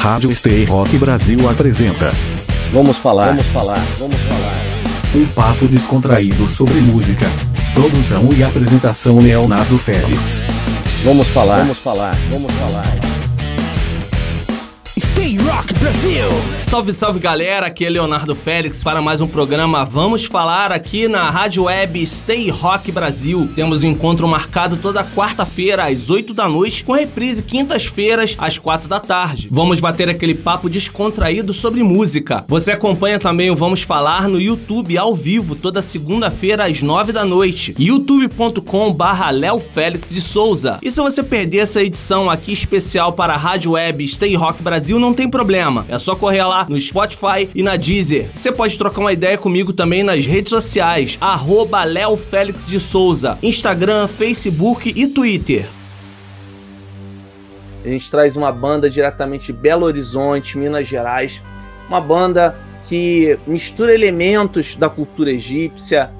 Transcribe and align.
Rádio 0.00 0.30
Stay 0.32 0.64
Rock 0.64 0.96
Brasil 0.96 1.46
apresenta. 1.46 2.10
Vamos 2.72 2.96
falar, 2.96 3.26
vamos 3.26 3.48
falar, 3.48 3.86
vamos 3.98 4.16
falar. 4.22 4.64
Um 5.14 5.26
papo 5.26 5.68
descontraído 5.68 6.48
sobre 6.48 6.80
música. 6.80 7.26
Produção 7.74 8.32
e 8.32 8.42
apresentação 8.42 9.18
Leonardo 9.18 9.76
Félix. 9.76 10.42
Vamos 11.04 11.28
falar, 11.28 11.58
vamos 11.58 11.78
falar, 11.80 12.16
vamos 12.30 12.50
falar. 12.50 13.09
Rock 15.60 15.74
Brasil! 15.74 16.24
Salve, 16.62 16.92
salve 16.92 17.18
galera, 17.18 17.66
aqui 17.66 17.84
é 17.84 17.90
Leonardo 17.90 18.34
Félix 18.34 18.82
para 18.82 19.02
mais 19.02 19.20
um 19.20 19.26
programa 19.26 19.84
Vamos 19.84 20.24
Falar 20.24 20.72
aqui 20.72 21.06
na 21.06 21.28
Rádio 21.28 21.64
Web 21.64 22.06
Stay 22.06 22.48
Rock 22.48 22.90
Brasil. 22.90 23.50
Temos 23.54 23.84
encontro 23.84 24.26
marcado 24.26 24.78
toda 24.78 25.04
quarta-feira 25.04 25.84
às 25.84 26.08
8 26.08 26.32
da 26.32 26.48
noite, 26.48 26.82
com 26.82 26.92
reprise 26.92 27.42
quintas-feiras 27.42 28.36
às 28.38 28.56
4 28.56 28.88
da 28.88 29.00
tarde. 29.00 29.48
Vamos 29.50 29.80
bater 29.80 30.08
aquele 30.08 30.34
papo 30.34 30.70
descontraído 30.70 31.52
sobre 31.52 31.82
música. 31.82 32.44
Você 32.48 32.72
acompanha 32.72 33.18
também 33.18 33.50
o 33.50 33.56
Vamos 33.56 33.82
Falar 33.82 34.28
no 34.28 34.40
YouTube 34.40 34.96
ao 34.96 35.14
vivo 35.14 35.54
toda 35.54 35.82
segunda-feira 35.82 36.64
às 36.64 36.80
9 36.80 37.12
da 37.12 37.24
noite, 37.24 37.74
youtube.com 37.78 38.92
barra 38.94 39.30
Félix 39.58 40.14
de 40.14 40.22
Souza. 40.22 40.78
E 40.82 40.90
se 40.90 41.02
você 41.02 41.22
perder 41.22 41.58
essa 41.58 41.82
edição 41.82 42.30
aqui 42.30 42.52
especial 42.52 43.12
para 43.12 43.34
a 43.34 43.36
Rádio 43.36 43.72
Web 43.72 44.06
Stay 44.08 44.34
Rock 44.36 44.62
Brasil, 44.62 44.98
não 44.98 45.12
tem 45.12 45.28
problema. 45.28 45.49
É 45.88 45.98
só 45.98 46.14
correr 46.14 46.44
lá 46.44 46.66
no 46.68 46.78
Spotify 46.78 47.48
e 47.54 47.62
na 47.62 47.76
Deezer. 47.76 48.30
Você 48.34 48.52
pode 48.52 48.78
trocar 48.78 49.00
uma 49.00 49.12
ideia 49.12 49.36
comigo 49.36 49.72
também 49.72 50.02
nas 50.02 50.26
redes 50.26 50.50
sociais, 50.50 51.18
arroba 51.20 51.84
Léo 51.84 52.16
Félix 52.16 52.68
de 52.68 52.78
Souza, 52.78 53.38
Instagram, 53.42 54.06
Facebook 54.06 54.92
e 54.94 55.06
Twitter. 55.08 55.66
A 57.84 57.88
gente 57.88 58.10
traz 58.10 58.36
uma 58.36 58.52
banda 58.52 58.88
diretamente 58.90 59.46
de 59.46 59.52
Belo 59.54 59.86
Horizonte, 59.86 60.56
Minas 60.56 60.86
Gerais. 60.86 61.42
Uma 61.88 62.00
banda 62.00 62.56
que 62.86 63.38
mistura 63.46 63.94
elementos 63.94 64.76
da 64.76 64.88
cultura 64.88 65.30
egípcia, 65.30 66.10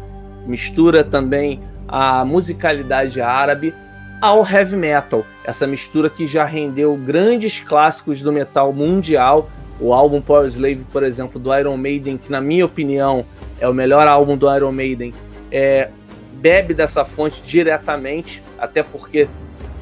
mistura 0.46 1.04
também 1.04 1.60
a 1.86 2.24
musicalidade 2.24 3.20
árabe 3.20 3.74
ao 4.20 4.46
heavy 4.46 4.76
metal. 4.76 5.24
Essa 5.44 5.66
mistura 5.66 6.10
que 6.10 6.26
já 6.26 6.44
rendeu 6.44 6.96
grandes 6.96 7.60
clássicos 7.60 8.20
do 8.20 8.32
metal 8.32 8.72
mundial. 8.72 9.48
O 9.80 9.94
álbum 9.94 10.20
Power 10.20 10.46
Slave, 10.46 10.84
por 10.92 11.02
exemplo, 11.02 11.40
do 11.40 11.56
Iron 11.56 11.76
Maiden, 11.76 12.18
que 12.18 12.30
na 12.30 12.40
minha 12.40 12.66
opinião 12.66 13.24
é 13.58 13.66
o 13.66 13.72
melhor 13.72 14.06
álbum 14.06 14.36
do 14.36 14.54
Iron 14.54 14.72
Maiden, 14.72 15.14
é, 15.50 15.88
bebe 16.34 16.74
dessa 16.74 17.04
fonte 17.04 17.42
diretamente, 17.42 18.42
até 18.58 18.82
porque 18.82 19.26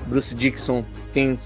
Bruce 0.06 0.34
Dixon 0.34 0.84
tem 1.12 1.36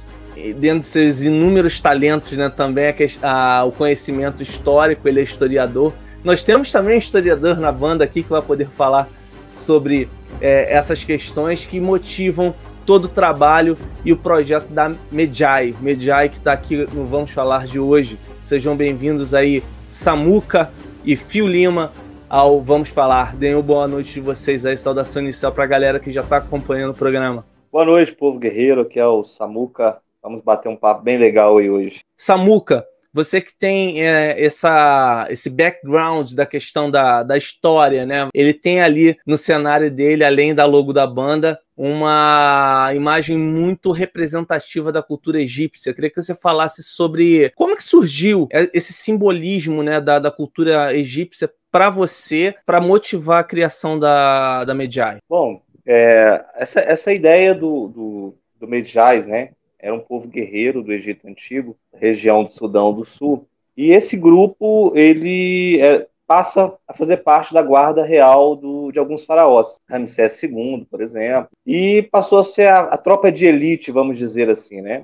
dentro 0.57 0.81
de 0.81 0.87
seus 0.87 1.23
inúmeros 1.23 1.79
talentos, 1.81 2.33
né, 2.33 2.49
também 2.49 2.87
a, 3.23 3.59
a, 3.59 3.65
o 3.65 3.73
conhecimento 3.73 4.43
histórico, 4.43 5.07
ele 5.07 5.21
é 5.21 5.23
historiador. 5.23 5.93
Nós 6.25 6.43
temos 6.43 6.71
também 6.71 6.97
um 6.97 6.99
historiador 6.99 7.59
na 7.59 7.71
banda 7.71 8.05
aqui 8.05 8.23
que 8.23 8.31
vai 8.31 8.43
poder 8.43 8.69
falar 8.69 9.09
sobre 9.53 10.09
é, 10.41 10.75
essas 10.75 11.05
questões 11.05 11.65
que 11.65 11.81
motivam 11.81 12.55
todo 12.87 13.07
o 13.07 13.09
trabalho 13.09 13.77
e 14.05 14.13
o 14.13 14.17
projeto 14.17 14.69
da 14.69 14.93
Medjai. 15.11 15.75
Medjai 15.81 16.29
que 16.29 16.37
está 16.37 16.53
aqui 16.53 16.89
no 16.93 17.07
Vamos 17.07 17.31
Falar 17.31 17.67
de 17.67 17.79
hoje. 17.79 18.19
Sejam 18.43 18.77
bem-vindos 18.77 19.35
aí, 19.35 19.63
Samuca 19.89 20.71
e 21.05 21.17
Fio 21.17 21.47
Lima, 21.47 21.93
ao 22.29 22.61
Vamos 22.61 22.89
Falar. 22.89 23.37
Deem 23.37 23.55
uma 23.55 23.63
boa 23.63 23.87
noite 23.87 24.15
de 24.15 24.21
vocês 24.21 24.67
aí, 24.67 24.77
saudação 24.77 25.23
inicial 25.23 25.53
para 25.53 25.65
a 25.65 25.67
galera 25.67 26.01
que 26.01 26.11
já 26.11 26.23
está 26.23 26.39
acompanhando 26.39 26.91
o 26.91 26.95
programa. 26.95 27.45
Boa 27.71 27.85
noite, 27.85 28.13
povo 28.13 28.39
guerreiro, 28.39 28.83
aqui 28.83 28.99
é 28.99 29.07
o 29.07 29.23
Samuca. 29.23 29.99
Vamos 30.23 30.43
bater 30.43 30.69
um 30.69 30.77
papo 30.77 31.03
bem 31.03 31.19
legal 31.19 31.59
aí 31.59 31.71
hoje. 31.71 32.01
Samuca, 32.17 32.85
você 33.15 33.43
que 33.43 33.55
tem 33.59 34.03
é, 34.03 34.43
essa, 34.43 35.27
esse 35.29 35.51
background 35.51 36.33
da 36.33 36.47
questão 36.47 36.91
da, 36.91 37.23
da 37.23 37.37
história, 37.37 38.07
né? 38.07 38.29
Ele 38.33 38.55
tem 38.55 38.81
ali 38.81 39.19
no 39.27 39.37
cenário 39.37 39.91
dele, 39.91 40.25
além 40.25 40.55
da 40.55 40.65
logo 40.65 40.93
da 40.95 41.07
banda, 41.07 41.59
uma 41.85 42.93
imagem 42.95 43.37
muito 43.37 43.91
representativa 43.91 44.93
da 44.93 45.03
cultura 45.03 45.41
egípcia. 45.41 45.91
Eu 45.91 45.95
queria 45.95 46.11
que 46.11 46.23
você 46.23 46.33
falasse 46.33 46.81
sobre 46.81 47.51
como 47.57 47.77
que 47.77 47.83
surgiu 47.83 48.47
esse 48.73 48.93
simbolismo 48.93 49.83
né, 49.83 50.01
da, 50.01 50.21
da 50.21 50.31
cultura 50.31 50.95
egípcia 50.95 51.53
para 51.73 51.91
você, 51.91 52.55
para 52.65 52.81
motivar 52.81 53.41
a 53.41 53.45
criação 53.45 53.99
da, 53.99 54.65
da 54.65 54.75
Medjai. 54.75 55.19
Bom, 55.29 55.61
é, 55.85 56.45
essa, 56.55 56.79
essa 56.79 57.13
ideia 57.13 57.53
do, 57.53 57.89
do, 57.89 58.35
do 58.61 58.69
Medjais, 58.69 59.27
né? 59.27 59.51
Era 59.77 59.93
um 59.93 59.99
povo 60.01 60.29
guerreiro 60.29 60.85
do 60.85 60.93
Egito 60.93 61.27
Antigo, 61.27 61.77
região 61.93 62.45
do 62.45 62.53
Sudão 62.53 62.95
do 62.95 63.05
Sul. 63.05 63.49
E 63.77 63.91
esse 63.91 64.17
grupo, 64.17 64.93
ele 64.95 65.81
é, 65.81 66.07
passa 66.33 66.73
a 66.89 66.95
fazer 66.95 67.19
parte 67.19 67.53
da 67.53 67.61
guarda 67.61 68.03
real 68.03 68.57
do, 68.57 68.91
de 68.91 68.99
alguns 68.99 69.23
faraós, 69.23 69.79
Ramsés 69.87 70.43
II, 70.43 70.87
por 70.91 71.03
exemplo, 71.03 71.51
e 71.67 72.09
passou 72.11 72.39
a 72.39 72.45
ser 72.45 72.69
a, 72.69 72.79
a 72.85 72.97
tropa 72.97 73.31
de 73.31 73.45
elite, 73.45 73.93
vamos 73.93 74.17
dizer 74.17 74.49
assim, 74.49 74.81
né? 74.81 75.03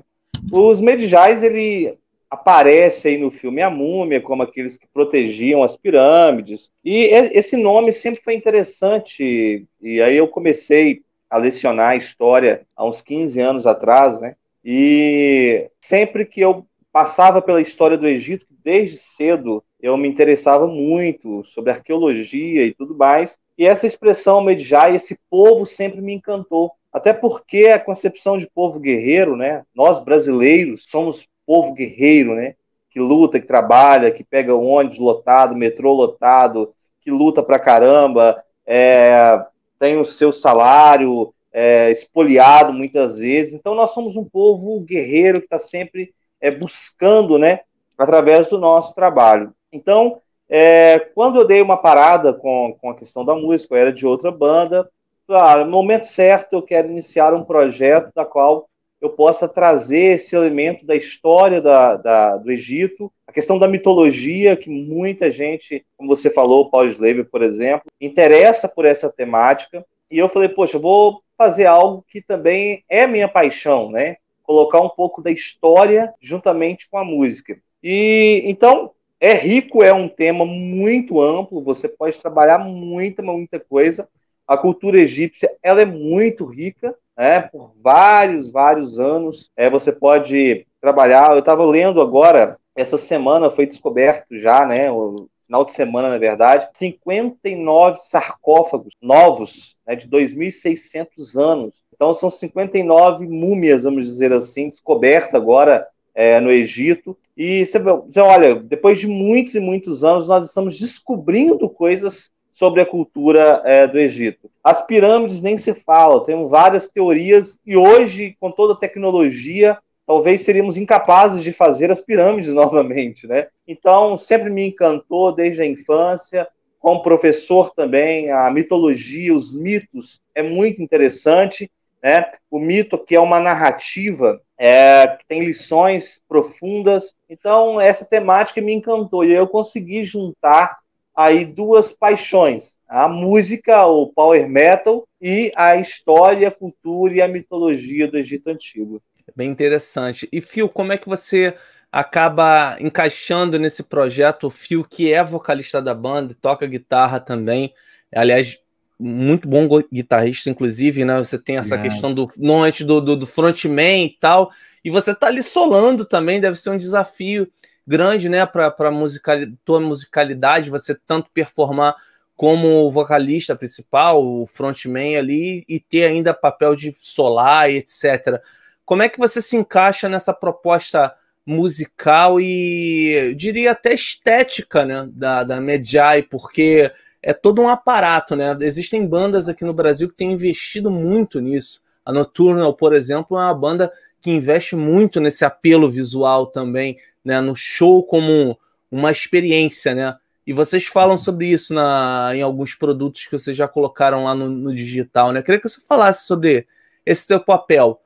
Os 0.51 0.81
Medjais, 0.81 1.43
ele 1.43 1.95
aparece 2.31 3.09
aí 3.09 3.17
no 3.19 3.29
filme 3.29 3.61
A 3.61 3.69
Múmia 3.69 4.19
como 4.19 4.41
aqueles 4.41 4.75
que 4.75 4.87
protegiam 4.91 5.61
as 5.61 5.77
pirâmides, 5.77 6.71
e 6.83 7.03
esse 7.03 7.55
nome 7.55 7.93
sempre 7.93 8.23
foi 8.23 8.33
interessante, 8.33 9.67
e 9.79 10.01
aí 10.01 10.17
eu 10.17 10.27
comecei 10.27 11.01
a 11.29 11.37
lecionar 11.37 11.95
história 11.95 12.63
há 12.75 12.83
uns 12.83 13.01
15 13.01 13.39
anos 13.39 13.67
atrás, 13.67 14.19
né? 14.19 14.33
E 14.65 15.69
sempre 15.79 16.25
que 16.25 16.41
eu 16.41 16.65
passava 16.91 17.39
pela 17.39 17.61
história 17.61 17.99
do 17.99 18.07
Egito, 18.07 18.47
desde 18.63 18.97
cedo 18.97 19.63
eu 19.81 19.95
me 19.97 20.07
interessava 20.07 20.67
muito 20.67 21.43
sobre 21.45 21.71
arqueologia 21.71 22.65
e 22.65 22.73
tudo 22.73 22.95
mais. 22.95 23.37
E 23.57 23.65
essa 23.65 23.87
expressão 23.87 24.41
Medjai, 24.41 24.95
esse 24.95 25.17
povo 25.29 25.65
sempre 25.65 26.01
me 26.01 26.13
encantou. 26.13 26.71
Até 26.91 27.13
porque 27.13 27.67
a 27.67 27.79
concepção 27.79 28.37
de 28.37 28.49
povo 28.49 28.79
guerreiro, 28.79 29.35
né? 29.35 29.63
Nós 29.75 29.99
brasileiros 29.99 30.85
somos 30.87 31.25
povo 31.45 31.73
guerreiro, 31.73 32.35
né? 32.35 32.55
Que 32.89 32.99
luta, 32.99 33.39
que 33.39 33.47
trabalha, 33.47 34.11
que 34.11 34.23
pega 34.23 34.55
ônibus 34.55 34.97
lotado, 34.97 35.55
metrô 35.55 35.93
lotado, 35.93 36.73
que 37.01 37.11
luta 37.11 37.43
pra 37.43 37.59
caramba, 37.59 38.43
é, 38.65 39.43
tem 39.79 39.97
o 39.97 40.05
seu 40.05 40.33
salário 40.33 41.33
é, 41.53 41.91
espoliado 41.91 42.73
muitas 42.73 43.17
vezes. 43.17 43.53
Então 43.53 43.75
nós 43.75 43.91
somos 43.91 44.15
um 44.15 44.25
povo 44.25 44.79
guerreiro 44.81 45.39
que 45.39 45.45
está 45.45 45.59
sempre 45.59 46.13
é, 46.41 46.51
buscando, 46.51 47.37
né? 47.37 47.61
Através 47.97 48.49
do 48.49 48.57
nosso 48.57 48.95
trabalho. 48.95 49.53
Então, 49.71 50.21
é, 50.49 50.99
quando 51.13 51.39
eu 51.39 51.45
dei 51.45 51.61
uma 51.61 51.77
parada 51.77 52.33
com, 52.33 52.75
com 52.81 52.89
a 52.89 52.95
questão 52.95 53.23
da 53.23 53.35
música, 53.35 53.75
eu 53.75 53.79
era 53.79 53.93
de 53.93 54.05
outra 54.05 54.31
banda, 54.31 54.89
ah, 55.29 55.63
no 55.63 55.71
momento 55.71 56.07
certo 56.07 56.53
eu 56.53 56.61
quero 56.61 56.89
iniciar 56.89 57.33
um 57.33 57.43
projeto 57.43 58.11
da 58.15 58.25
qual 58.25 58.67
eu 59.01 59.09
possa 59.09 59.47
trazer 59.47 60.15
esse 60.15 60.35
elemento 60.35 60.85
da 60.85 60.95
história 60.95 61.61
da, 61.61 61.95
da, 61.95 62.37
do 62.37 62.51
Egito, 62.51 63.11
a 63.25 63.31
questão 63.31 63.57
da 63.57 63.67
mitologia, 63.67 64.57
que 64.57 64.69
muita 64.69 65.31
gente, 65.31 65.85
como 65.95 66.13
você 66.13 66.29
falou, 66.29 66.69
Paul 66.69 66.87
Slave, 66.87 67.23
por 67.23 67.41
exemplo, 67.41 67.85
interessa 68.01 68.67
por 68.67 68.85
essa 68.85 69.09
temática. 69.09 69.85
E 70.11 70.17
eu 70.17 70.27
falei, 70.27 70.49
poxa, 70.49 70.77
vou 70.77 71.21
fazer 71.37 71.65
algo 71.65 72.03
que 72.09 72.21
também 72.21 72.83
é 72.89 73.07
minha 73.07 73.27
paixão, 73.27 73.89
né? 73.89 74.17
Colocar 74.43 74.81
um 74.81 74.89
pouco 74.89 75.21
da 75.21 75.31
história 75.31 76.13
juntamente 76.19 76.89
com 76.89 76.97
a 76.97 77.05
música. 77.05 77.57
E 77.81 78.41
então 78.45 78.91
é 79.19 79.33
rico, 79.33 79.83
é 79.83 79.93
um 79.93 80.07
tema 80.07 80.45
muito 80.45 81.21
amplo, 81.21 81.61
você 81.61 81.87
pode 81.89 82.19
trabalhar 82.21 82.57
muita, 82.59 83.21
muita 83.21 83.59
coisa. 83.59 84.07
A 84.47 84.57
cultura 84.57 84.97
egípcia, 84.97 85.51
ela 85.61 85.81
é 85.81 85.85
muito 85.85 86.45
rica, 86.45 86.95
né, 87.17 87.41
por 87.41 87.73
vários, 87.81 88.49
vários 88.49 88.99
anos. 88.99 89.51
É, 89.57 89.69
você 89.69 89.91
pode 89.91 90.65
trabalhar, 90.79 91.31
eu 91.31 91.39
estava 91.39 91.65
lendo 91.65 92.01
agora, 92.01 92.57
essa 92.75 92.97
semana 92.97 93.51
foi 93.51 93.65
descoberto 93.65 94.39
já, 94.39 94.65
né, 94.65 94.89
o 94.89 95.27
final 95.45 95.65
de 95.65 95.73
semana, 95.73 96.09
na 96.09 96.17
verdade, 96.17 96.69
59 96.73 97.97
sarcófagos 98.01 98.93
novos, 99.01 99.75
né, 99.85 99.95
de 99.95 100.07
2.600 100.07 101.35
anos. 101.35 101.83
Então, 101.93 102.13
são 102.13 102.29
59 102.29 103.27
múmias, 103.27 103.83
vamos 103.83 104.05
dizer 104.05 104.31
assim, 104.31 104.69
descobertas 104.69 105.35
agora 105.35 105.85
é, 106.19 106.37
no 106.41 106.51
Egito. 106.51 107.17
E 107.37 107.65
você, 107.65 107.79
você 107.79 108.19
olha, 108.19 108.55
depois 108.55 108.99
de 108.99 109.07
muitos 109.07 109.55
e 109.55 109.59
muitos 109.61 110.03
anos, 110.03 110.27
nós 110.27 110.45
estamos 110.45 110.77
descobrindo 110.77 111.69
coisas 111.69 112.29
sobre 112.53 112.81
a 112.81 112.85
cultura 112.85 113.61
é, 113.63 113.87
do 113.87 113.97
Egito. 113.97 114.51
As 114.61 114.85
pirâmides 114.85 115.41
nem 115.41 115.55
se 115.55 115.73
fala, 115.73 116.25
tem 116.25 116.45
várias 116.49 116.89
teorias, 116.89 117.57
e 117.65 117.77
hoje, 117.77 118.35
com 118.37 118.51
toda 118.51 118.73
a 118.73 118.75
tecnologia, 118.75 119.77
talvez 120.05 120.41
seríamos 120.41 120.75
incapazes 120.75 121.41
de 121.41 121.53
fazer 121.53 121.89
as 121.89 122.01
pirâmides 122.01 122.51
novamente, 122.51 123.25
né? 123.25 123.47
Então, 123.65 124.17
sempre 124.17 124.49
me 124.49 124.67
encantou 124.67 125.31
desde 125.31 125.61
a 125.61 125.65
infância, 125.65 126.45
como 126.81 127.01
professor 127.01 127.73
também, 127.73 128.29
a 128.29 128.51
mitologia, 128.51 129.33
os 129.33 129.53
mitos, 129.53 130.19
é 130.35 130.43
muito 130.43 130.81
interessante, 130.81 131.71
né? 132.03 132.29
O 132.51 132.59
mito 132.59 132.97
que 132.97 133.15
é 133.15 133.19
uma 133.21 133.39
narrativa 133.39 134.41
é, 134.59 135.07
que 135.07 135.25
tem 135.25 135.45
lições 135.45 136.21
profundas. 136.27 137.15
Então, 137.29 137.79
essa 137.79 138.03
temática 138.03 138.61
me 138.61 138.73
encantou 138.73 139.23
e 139.23 139.31
eu 139.31 139.47
consegui 139.47 140.03
juntar 140.03 140.77
aí 141.15 141.45
duas 141.45 141.93
paixões: 141.93 142.77
a 142.87 143.07
música, 143.07 143.85
o 143.85 144.07
power 144.07 144.49
metal, 144.49 145.07
e 145.21 145.49
a 145.55 145.77
história, 145.77 146.49
a 146.49 146.51
cultura 146.51 147.13
e 147.13 147.21
a 147.21 147.27
mitologia 147.27 148.05
do 148.05 148.17
Egito 148.17 148.49
Antigo. 148.49 149.01
Bem 149.33 149.49
interessante. 149.49 150.27
E, 150.31 150.41
Fio, 150.41 150.67
como 150.67 150.91
é 150.91 150.97
que 150.97 151.07
você 151.07 151.55
acaba 151.91 152.75
encaixando 152.79 153.57
nesse 153.57 153.83
projeto 153.83 154.47
o 154.47 154.49
Fio, 154.49 154.83
que 154.83 155.13
é 155.13 155.23
vocalista 155.23 155.81
da 155.81 155.93
banda, 155.93 156.35
toca 156.39 156.67
guitarra 156.67 157.19
também? 157.19 157.73
Aliás, 158.13 158.59
muito 158.99 159.47
bom 159.47 159.67
guitarrista, 159.91 160.49
inclusive, 160.49 161.05
né? 161.05 161.17
Você 161.17 161.39
tem 161.39 161.57
essa 161.57 161.75
é. 161.75 161.81
questão 161.81 162.13
do 162.13 162.27
normalmente 162.37 162.83
do, 162.83 162.99
do, 162.99 163.15
do 163.15 163.25
frontman 163.25 164.05
e 164.05 164.17
tal, 164.19 164.51
e 164.83 164.89
você 164.89 165.15
tá 165.15 165.27
ali 165.27 165.41
solando 165.41 166.03
também, 166.03 166.41
deve 166.41 166.57
ser 166.57 166.69
um 166.71 166.77
desafio 166.77 167.49
grande, 167.87 168.29
né, 168.29 168.45
para 168.45 168.91
musical, 168.91 169.35
tua 169.65 169.79
musicalidade, 169.79 170.69
você 170.69 170.93
tanto 170.93 171.31
performar 171.33 171.95
como 172.35 172.89
vocalista 172.91 173.55
principal, 173.55 174.23
o 174.23 174.45
frontman 174.45 175.17
ali, 175.17 175.65
e 175.67 175.79
ter 175.79 176.05
ainda 176.05 176.31
papel 176.31 176.75
de 176.75 176.95
solar 177.01 177.71
e 177.71 177.77
etc. 177.77 178.39
Como 178.85 179.01
é 179.01 179.09
que 179.09 179.17
você 179.17 179.41
se 179.41 179.57
encaixa 179.57 180.07
nessa 180.07 180.33
proposta 180.33 181.13
musical 181.45 182.39
e 182.39 183.33
diria 183.35 183.71
até 183.71 183.93
estética, 183.93 184.85
né, 184.85 185.09
da, 185.11 185.43
da 185.43 185.59
Medjai, 185.59 186.21
porque 186.21 186.91
é 187.21 187.33
todo 187.33 187.61
um 187.61 187.69
aparato, 187.69 188.35
né? 188.35 188.57
Existem 188.61 189.07
bandas 189.07 189.49
aqui 189.49 189.65
no 189.65 189.73
Brasil 189.73 190.07
que 190.07 190.15
têm 190.15 190.33
investido 190.33 190.89
muito 190.89 191.39
nisso. 191.39 191.81
A 192.05 192.13
Nocturnal, 192.13 192.73
por 192.73 192.93
exemplo, 192.93 193.37
é 193.37 193.41
uma 193.41 193.53
banda 193.53 193.91
que 194.21 194.31
investe 194.31 194.75
muito 194.75 195.19
nesse 195.19 195.45
apelo 195.45 195.89
visual 195.89 196.47
também, 196.47 196.97
né? 197.23 197.41
No 197.41 197.55
show 197.55 198.03
como 198.03 198.57
uma 198.91 199.11
experiência, 199.11 199.93
né? 199.93 200.15
E 200.45 200.53
vocês 200.53 200.85
falam 200.85 201.17
sobre 201.17 201.47
isso 201.47 201.73
na, 201.73 202.31
em 202.33 202.41
alguns 202.41 202.73
produtos 202.73 203.25
que 203.25 203.37
vocês 203.37 203.55
já 203.55 203.67
colocaram 203.67 204.23
lá 204.23 204.33
no, 204.33 204.49
no 204.49 204.73
digital, 204.73 205.31
né? 205.31 205.39
Eu 205.39 205.43
queria 205.43 205.61
que 205.61 205.69
você 205.69 205.81
falasse 205.81 206.25
sobre 206.25 206.65
esse 207.05 207.25
seu 207.25 207.39
papel 207.39 208.01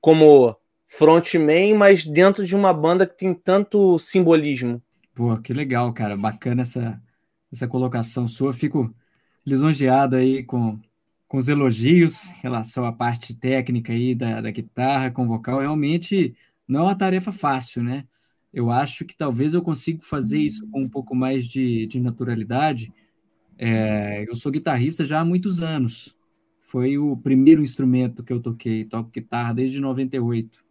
como 0.00 0.56
frontman, 0.84 1.74
mas 1.74 2.04
dentro 2.04 2.44
de 2.46 2.54
uma 2.54 2.72
banda 2.72 3.06
que 3.06 3.16
tem 3.16 3.34
tanto 3.34 3.98
simbolismo. 3.98 4.82
Pô, 5.14 5.36
que 5.38 5.52
legal, 5.52 5.92
cara. 5.92 6.16
Bacana 6.16 6.62
essa, 6.62 7.00
essa 7.52 7.68
colocação 7.68 8.26
sua. 8.26 8.52
Fico 8.52 8.94
lisonjeado 9.44 10.16
aí 10.16 10.42
com, 10.42 10.78
com 11.28 11.38
os 11.38 11.48
elogios 11.48 12.28
em 12.30 12.42
relação 12.42 12.84
à 12.84 12.92
parte 12.92 13.34
técnica 13.34 13.92
aí 13.92 14.14
da, 14.14 14.40
da 14.40 14.50
guitarra 14.50 15.10
com 15.10 15.26
vocal. 15.26 15.60
Realmente 15.60 16.34
não 16.66 16.80
é 16.80 16.82
uma 16.84 16.98
tarefa 16.98 17.32
fácil, 17.32 17.82
né? 17.82 18.06
Eu 18.52 18.70
acho 18.70 19.04
que 19.04 19.16
talvez 19.16 19.54
eu 19.54 19.62
consiga 19.62 20.00
fazer 20.02 20.38
isso 20.38 20.66
com 20.68 20.82
um 20.82 20.88
pouco 20.88 21.14
mais 21.14 21.46
de, 21.46 21.86
de 21.86 22.00
naturalidade. 22.00 22.92
É, 23.58 24.24
eu 24.28 24.34
sou 24.34 24.50
guitarrista 24.50 25.04
já 25.04 25.20
há 25.20 25.24
muitos 25.24 25.62
anos. 25.62 26.16
Foi 26.60 26.98
o 26.98 27.16
primeiro 27.16 27.62
instrumento 27.62 28.24
que 28.24 28.32
eu 28.32 28.40
toquei, 28.40 28.84
toco 28.84 29.10
guitarra 29.10 29.52
desde 29.52 29.80
98. 29.80 30.64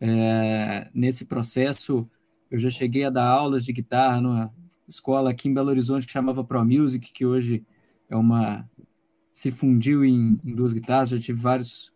É, 0.00 0.88
nesse 0.94 1.26
processo, 1.26 2.08
eu 2.50 2.58
já 2.58 2.70
cheguei 2.70 3.04
a 3.04 3.10
dar 3.10 3.26
aulas 3.26 3.64
de 3.64 3.72
guitarra 3.72 4.20
numa, 4.20 4.54
escola 4.88 5.30
aqui 5.30 5.48
em 5.48 5.54
Belo 5.54 5.68
Horizonte 5.68 6.06
que 6.06 6.12
chamava 6.12 6.42
Pro 6.42 6.64
Music, 6.64 7.12
que 7.12 7.26
hoje 7.26 7.64
é 8.08 8.16
uma 8.16 8.68
se 9.32 9.52
fundiu 9.52 10.04
em, 10.04 10.40
em 10.44 10.54
duas 10.54 10.72
guitarras. 10.72 11.10
Já 11.10 11.18
tive 11.18 11.38
vários 11.40 11.92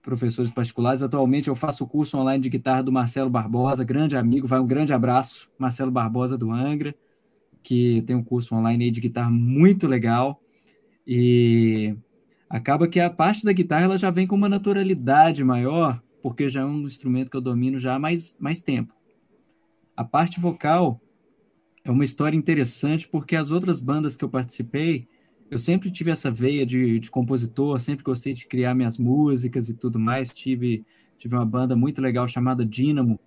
professores 0.00 0.50
particulares. 0.50 1.02
Atualmente 1.02 1.48
eu 1.48 1.56
faço 1.56 1.84
o 1.84 1.86
curso 1.86 2.16
online 2.16 2.42
de 2.42 2.48
guitarra 2.48 2.82
do 2.82 2.92
Marcelo 2.92 3.28
Barbosa, 3.28 3.82
grande 3.82 4.16
amigo, 4.16 4.46
vai 4.46 4.60
um 4.60 4.66
grande 4.66 4.92
abraço, 4.92 5.50
Marcelo 5.58 5.90
Barbosa 5.90 6.38
do 6.38 6.52
Angra, 6.52 6.94
que 7.62 8.02
tem 8.02 8.14
um 8.14 8.22
curso 8.22 8.54
online 8.54 8.90
de 8.90 9.00
guitarra 9.00 9.30
muito 9.30 9.86
legal. 9.88 10.40
E 11.06 11.96
acaba 12.48 12.86
que 12.86 13.00
a 13.00 13.10
parte 13.10 13.44
da 13.44 13.52
guitarra 13.52 13.84
ela 13.84 13.98
já 13.98 14.10
vem 14.10 14.26
com 14.26 14.36
uma 14.36 14.48
naturalidade 14.48 15.42
maior, 15.42 16.00
porque 16.22 16.48
já 16.48 16.60
é 16.60 16.64
um 16.64 16.82
instrumento 16.82 17.30
que 17.30 17.36
eu 17.36 17.40
domino 17.40 17.78
já 17.78 17.96
há 17.96 17.98
mais, 17.98 18.36
mais 18.38 18.62
tempo. 18.62 18.94
A 19.96 20.04
parte 20.04 20.40
vocal, 20.40 21.00
é 21.84 21.90
uma 21.90 22.04
história 22.04 22.36
interessante 22.36 23.08
porque 23.08 23.36
as 23.36 23.50
outras 23.50 23.80
bandas 23.80 24.16
que 24.16 24.24
eu 24.24 24.28
participei, 24.28 25.08
eu 25.50 25.58
sempre 25.58 25.90
tive 25.90 26.10
essa 26.10 26.30
veia 26.30 26.64
de, 26.64 26.98
de 26.98 27.10
compositor, 27.10 27.80
sempre 27.80 28.04
gostei 28.04 28.32
de 28.32 28.46
criar 28.46 28.74
minhas 28.74 28.98
músicas 28.98 29.68
e 29.68 29.74
tudo 29.74 29.98
mais. 29.98 30.30
Tive, 30.30 30.84
tive 31.18 31.34
uma 31.34 31.46
banda 31.46 31.74
muito 31.74 32.00
legal 32.00 32.28
chamada 32.28 32.64
Dínamo, 32.64 33.18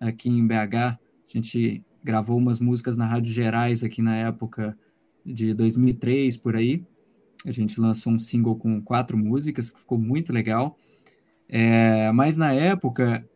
aqui 0.00 0.28
em 0.28 0.46
BH. 0.46 0.74
A 0.74 0.98
gente 1.26 1.84
gravou 2.02 2.38
umas 2.38 2.60
músicas 2.60 2.96
na 2.96 3.06
Rádio 3.06 3.32
Gerais 3.32 3.82
aqui 3.82 4.00
na 4.00 4.16
época 4.16 4.78
de 5.24 5.52
2003, 5.52 6.36
por 6.36 6.56
aí. 6.56 6.84
A 7.44 7.50
gente 7.50 7.80
lançou 7.80 8.12
um 8.12 8.18
single 8.18 8.56
com 8.56 8.80
quatro 8.80 9.18
músicas, 9.18 9.70
que 9.70 9.80
ficou 9.80 9.98
muito 9.98 10.32
legal. 10.32 10.78
É, 11.48 12.10
mas 12.12 12.36
na 12.36 12.52
época 12.52 13.28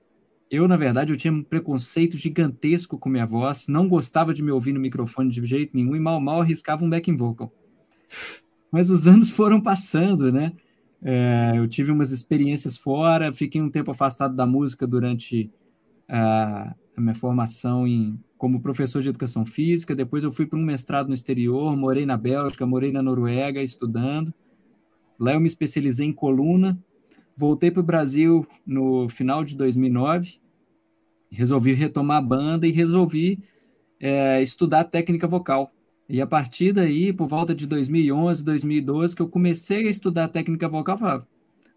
eu, 0.50 0.66
na 0.66 0.76
verdade, 0.76 1.12
eu 1.12 1.16
tinha 1.16 1.32
um 1.32 1.44
preconceito 1.44 2.16
gigantesco 2.18 2.98
com 2.98 3.08
minha 3.08 3.24
voz, 3.24 3.68
não 3.68 3.88
gostava 3.88 4.34
de 4.34 4.42
me 4.42 4.50
ouvir 4.50 4.72
no 4.72 4.80
microfone 4.80 5.30
de 5.30 5.46
jeito 5.46 5.70
nenhum 5.76 5.94
e 5.94 6.00
mal 6.00 6.20
mal 6.20 6.40
arriscava 6.40 6.84
um 6.84 6.90
backing 6.90 7.16
vocal. 7.16 7.52
Mas 8.72 8.90
os 8.90 9.06
anos 9.06 9.30
foram 9.30 9.60
passando, 9.60 10.32
né? 10.32 10.52
É, 11.02 11.52
eu 11.54 11.68
tive 11.68 11.92
umas 11.92 12.10
experiências 12.10 12.76
fora, 12.76 13.32
fiquei 13.32 13.62
um 13.62 13.70
tempo 13.70 13.92
afastado 13.92 14.34
da 14.34 14.44
música 14.44 14.88
durante 14.88 15.52
a, 16.08 16.74
a 16.96 17.00
minha 17.00 17.14
formação 17.14 17.86
em, 17.86 18.18
como 18.36 18.60
professor 18.60 19.00
de 19.00 19.08
educação 19.08 19.46
física. 19.46 19.94
Depois 19.94 20.24
eu 20.24 20.32
fui 20.32 20.46
para 20.46 20.58
um 20.58 20.64
mestrado 20.64 21.06
no 21.06 21.14
exterior, 21.14 21.76
morei 21.76 22.04
na 22.04 22.16
Bélgica, 22.16 22.66
morei 22.66 22.90
na 22.90 23.02
Noruega 23.02 23.62
estudando. 23.62 24.34
Lá 25.16 25.32
eu 25.32 25.40
me 25.40 25.46
especializei 25.46 26.08
em 26.08 26.12
coluna 26.12 26.76
Voltei 27.40 27.70
para 27.70 27.80
o 27.80 27.82
Brasil 27.84 28.46
no 28.66 29.08
final 29.08 29.42
de 29.42 29.56
2009, 29.56 30.39
resolvi 31.30 31.72
retomar 31.72 32.18
a 32.18 32.22
banda 32.22 32.66
e 32.66 32.70
resolvi 32.70 33.38
é, 34.00 34.40
estudar 34.42 34.84
técnica 34.84 35.28
vocal. 35.28 35.72
E 36.08 36.20
a 36.20 36.26
partir 36.26 36.72
daí, 36.72 37.12
por 37.12 37.28
volta 37.28 37.54
de 37.54 37.66
2011, 37.66 38.44
2012, 38.44 39.14
que 39.14 39.22
eu 39.22 39.28
comecei 39.28 39.86
a 39.86 39.90
estudar 39.90 40.28
técnica 40.28 40.68
vocal, 40.68 40.98
falava, 40.98 41.28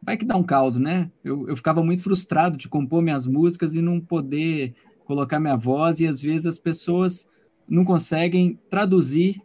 vai 0.02 0.18
que 0.18 0.26
dá 0.26 0.36
um 0.36 0.44
caldo, 0.44 0.80
né? 0.80 1.12
Eu, 1.24 1.48
eu 1.48 1.56
ficava 1.56 1.84
muito 1.84 2.02
frustrado 2.02 2.58
de 2.58 2.68
compor 2.68 3.04
minhas 3.04 3.28
músicas 3.28 3.76
e 3.76 3.82
não 3.82 4.02
poder 4.02 4.74
colocar 5.06 5.40
minha 5.40 5.56
voz, 5.56 6.00
e 6.00 6.08
às 6.08 6.20
vezes 6.20 6.46
as 6.46 6.58
pessoas 6.58 7.30
não 7.68 7.86
conseguem 7.86 8.60
traduzir 8.70 9.42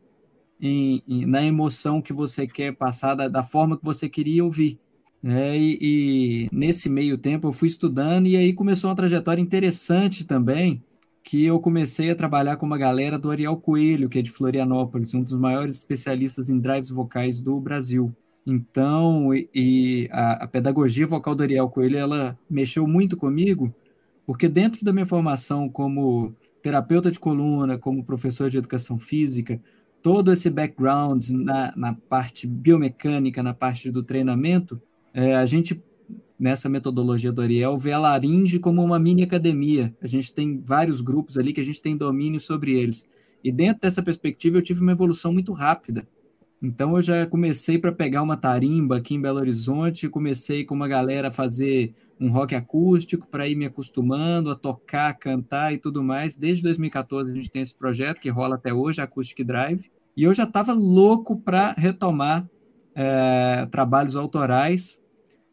em, 0.61 1.03
em, 1.07 1.27
na 1.27 1.43
emoção 1.43 2.01
que 2.01 2.13
você 2.13 2.47
quer 2.47 2.75
passar, 2.75 3.15
da, 3.15 3.29
da 3.29 3.43
forma 3.43 3.77
que 3.77 3.85
você 3.85 4.09
queria 4.09 4.45
ouvir. 4.45 4.79
É, 5.23 5.57
e, 5.59 5.79
e, 5.81 6.49
nesse 6.53 6.89
meio 6.89 7.19
tempo 7.19 7.49
eu 7.49 7.53
fui 7.53 7.67
estudando 7.67 8.27
e 8.27 8.37
aí 8.37 8.53
começou 8.53 8.89
uma 8.89 8.97
trajetória 8.97 9.43
interessante 9.43 10.25
também, 10.25 10.83
que 11.23 11.45
eu 11.45 11.61
comecei 11.61 12.11
a 12.11 12.15
trabalhar 12.15 12.57
com 12.57 12.65
uma 12.65 12.79
galera 12.79 13.19
do 13.19 13.31
Ariel 13.31 13.57
Coelho, 13.57 14.09
que 14.09 14.19
é 14.19 14.23
de 14.23 14.31
Florianópolis, 14.31 15.15
um 15.15 15.23
dos 15.23 15.35
maiores 15.35 15.77
especialistas 15.77 16.49
em 16.49 16.59
drives 16.61 16.91
vocais 16.91 17.41
do 17.41 17.61
Brasil. 17.61 18.15
Então, 18.47 19.35
e, 19.35 19.49
e 19.55 20.09
a, 20.11 20.45
a, 20.45 20.49
pedagogia 20.49 21.07
vocal 21.07 21.35
do 21.35 21.43
Ariel 21.43 21.69
Coelho, 21.69 21.99
ela 21.99 22.39
mexeu 22.49 22.87
muito 22.87 23.17
comigo, 23.17 23.75
porque 24.25 24.49
dentro 24.49 24.85
da 24.85 24.93
minha 24.93 25.05
formação 25.05 25.69
como 25.69 26.35
terapeuta 26.63 27.11
de 27.11 27.21
coluna, 27.21 27.77
como 27.77 28.05
professor 28.05 28.49
de 28.49 28.57
educação 28.57 28.99
física, 28.99 29.61
todo 30.03 30.33
esse 30.33 30.49
background 30.49 31.29
na, 31.31 31.75
na 31.77 31.95
parte 31.95 32.47
biomecânica, 32.47 33.43
na 33.43 33.53
parte 33.53 33.91
do 33.91 34.03
treinamento, 34.03 34.81
é, 35.19 35.35
a 35.35 35.45
gente, 35.45 35.83
nessa 36.39 36.69
metodologia 36.69 37.33
do 37.33 37.43
Ariel, 37.43 37.77
vê 37.77 37.91
a 37.91 37.99
laringe 37.99 38.61
como 38.61 38.81
uma 38.81 39.01
mini 39.01 39.25
academia. 39.25 39.93
A 40.01 40.07
gente 40.07 40.33
tem 40.33 40.63
vários 40.65 41.01
grupos 41.01 41.37
ali 41.37 41.53
que 41.53 41.61
a 41.61 41.65
gente 41.65 41.83
tem 41.83 41.97
domínio 41.97 42.39
sobre 42.39 42.79
eles. 42.79 43.09
E 43.43 43.51
dentro 43.51 43.81
dessa 43.83 44.01
perspectiva, 44.01 44.59
eu 44.59 44.63
tive 44.63 44.81
uma 44.81 44.93
evolução 44.93 45.33
muito 45.33 45.53
rápida. 45.53 46.07
Então, 46.63 46.95
eu 46.95 47.03
já 47.03 47.27
comecei 47.27 47.81
para 47.81 47.91
pegar 47.91 48.23
uma 48.23 48.37
tarimba 48.37 48.99
aqui 48.99 49.17
em 49.17 49.21
Belo 49.21 49.41
Horizonte, 49.41 50.09
comecei 50.09 50.65
com 50.65 50.77
uma 50.77 50.87
galera 50.87 51.29
a 51.29 51.33
fazer 51.33 51.97
um 52.21 52.31
rock 52.31 52.55
acústico 52.55 53.27
para 53.27 53.49
ir 53.49 53.57
me 53.57 53.65
acostumando 53.65 54.53
a 54.53 54.55
tocar, 54.55 55.13
cantar 55.15 55.75
e 55.75 55.79
tudo 55.79 56.01
mais. 56.01 56.37
Desde 56.37 56.63
2014 56.63 57.33
a 57.33 57.35
gente 57.35 57.51
tem 57.51 57.63
esse 57.63 57.75
projeto 57.75 58.21
que 58.21 58.29
rola 58.29 58.55
até 58.55 58.73
hoje, 58.73 59.01
Acoustic 59.01 59.45
Drive. 59.45 59.91
E 60.17 60.23
eu 60.23 60.33
já 60.33 60.45
estava 60.45 60.73
louco 60.73 61.41
para 61.41 61.73
retomar 61.73 62.49
é, 62.95 63.67
trabalhos 63.67 64.15
autorais 64.15 65.03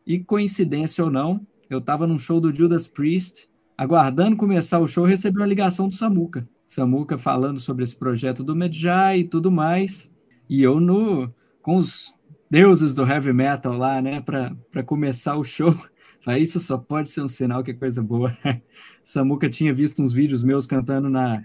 e 0.06 0.20
coincidência 0.20 1.04
ou 1.04 1.10
não, 1.10 1.46
eu 1.70 1.80
estava 1.80 2.06
num 2.06 2.18
show 2.18 2.40
do 2.40 2.54
Judas 2.54 2.88
Priest, 2.88 3.50
aguardando 3.78 4.36
começar 4.36 4.80
o 4.80 4.88
show, 4.88 5.06
recebi 5.06 5.40
uma 5.40 5.46
ligação 5.46 5.90
do 5.90 5.96
Samuca. 5.96 6.48
Samuca 6.68 7.18
falando 7.18 7.60
sobre 7.60 7.84
esse 7.84 7.96
projeto 7.96 8.44
do 8.44 8.56
Medjay 8.56 9.22
e 9.22 9.24
tudo 9.24 9.52
mais. 9.52 10.14
E 10.50 10.62
eu 10.62 10.80
no 10.80 11.34
com 11.62 11.76
os 11.76 12.14
deuses 12.50 12.94
do 12.94 13.06
heavy 13.06 13.34
metal 13.34 13.76
lá, 13.76 14.02
né, 14.02 14.22
para 14.22 14.84
começar 14.84 15.36
o 15.36 15.44
show, 15.44 15.74
Falei, 16.26 16.42
isso 16.42 16.60
só 16.60 16.76
pode 16.76 17.10
ser 17.12 17.22
um 17.22 17.28
sinal 17.28 17.64
que 17.64 17.70
é 17.70 17.74
coisa 17.76 18.02
boa. 18.02 18.36
Samuca 19.04 19.48
tinha 19.48 19.72
visto 19.72 20.02
uns 20.02 20.12
vídeos 20.12 20.44
meus 20.44 20.66
cantando 20.66 21.08
na, 21.08 21.44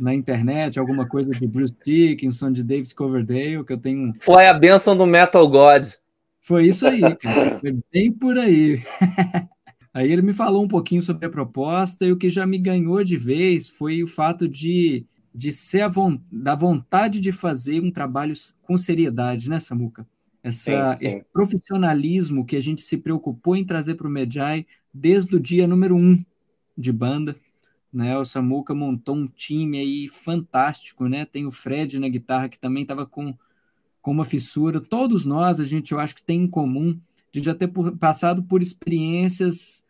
na 0.00 0.14
internet, 0.14 0.78
alguma 0.78 1.06
coisa 1.06 1.30
de 1.30 1.46
Bruce 1.46 1.76
Dickinson, 1.84 2.50
de 2.50 2.64
David 2.64 2.94
Coverdale, 2.94 3.62
que 3.62 3.74
eu 3.74 3.76
tenho. 3.76 4.14
Foi 4.18 4.46
a 4.46 4.54
benção 4.54 4.96
do 4.96 5.06
Metal 5.06 5.46
God. 5.46 5.88
Foi 6.46 6.68
isso 6.68 6.86
aí, 6.86 7.00
cara. 7.16 7.58
Foi 7.58 7.76
bem 7.92 8.12
por 8.12 8.38
aí. 8.38 8.80
aí 9.92 10.12
ele 10.12 10.22
me 10.22 10.32
falou 10.32 10.62
um 10.62 10.68
pouquinho 10.68 11.02
sobre 11.02 11.26
a 11.26 11.28
proposta 11.28 12.06
e 12.06 12.12
o 12.12 12.16
que 12.16 12.30
já 12.30 12.46
me 12.46 12.56
ganhou 12.56 13.02
de 13.02 13.16
vez 13.16 13.68
foi 13.68 14.00
o 14.00 14.06
fato 14.06 14.48
de, 14.48 15.04
de 15.34 15.50
ser 15.52 15.80
a 15.80 15.88
vo 15.88 16.20
da 16.30 16.54
vontade 16.54 17.18
de 17.18 17.32
fazer 17.32 17.82
um 17.82 17.90
trabalho 17.90 18.32
com 18.62 18.78
seriedade, 18.78 19.50
né, 19.50 19.58
Samuca? 19.58 20.06
Essa, 20.40 20.92
sim, 20.92 20.98
sim. 21.00 21.04
Esse 21.04 21.24
profissionalismo 21.32 22.46
que 22.46 22.54
a 22.54 22.62
gente 22.62 22.80
se 22.82 22.96
preocupou 22.96 23.56
em 23.56 23.64
trazer 23.64 23.96
para 23.96 24.06
o 24.06 24.10
Medjai 24.10 24.64
desde 24.94 25.34
o 25.34 25.40
dia 25.40 25.66
número 25.66 25.96
um 25.96 26.24
de 26.78 26.92
banda. 26.92 27.34
Né? 27.92 28.16
O 28.16 28.24
Samuca 28.24 28.72
montou 28.72 29.16
um 29.16 29.26
time 29.26 29.80
aí 29.80 30.06
fantástico, 30.06 31.08
né? 31.08 31.24
Tem 31.24 31.44
o 31.44 31.50
Fred 31.50 31.98
na 31.98 32.08
guitarra 32.08 32.48
que 32.48 32.60
também 32.60 32.82
estava 32.82 33.04
com, 33.04 33.36
com 34.06 34.12
uma 34.12 34.24
fissura. 34.24 34.80
Todos 34.80 35.26
nós, 35.26 35.58
a 35.58 35.64
gente, 35.64 35.90
eu 35.90 35.98
acho 35.98 36.14
que 36.14 36.22
tem 36.22 36.42
em 36.42 36.46
comum 36.46 36.96
de 37.32 37.40
já 37.40 37.52
ter 37.56 37.66
por, 37.66 37.90
passado 37.96 38.40
por 38.44 38.62
experiências, 38.62 39.84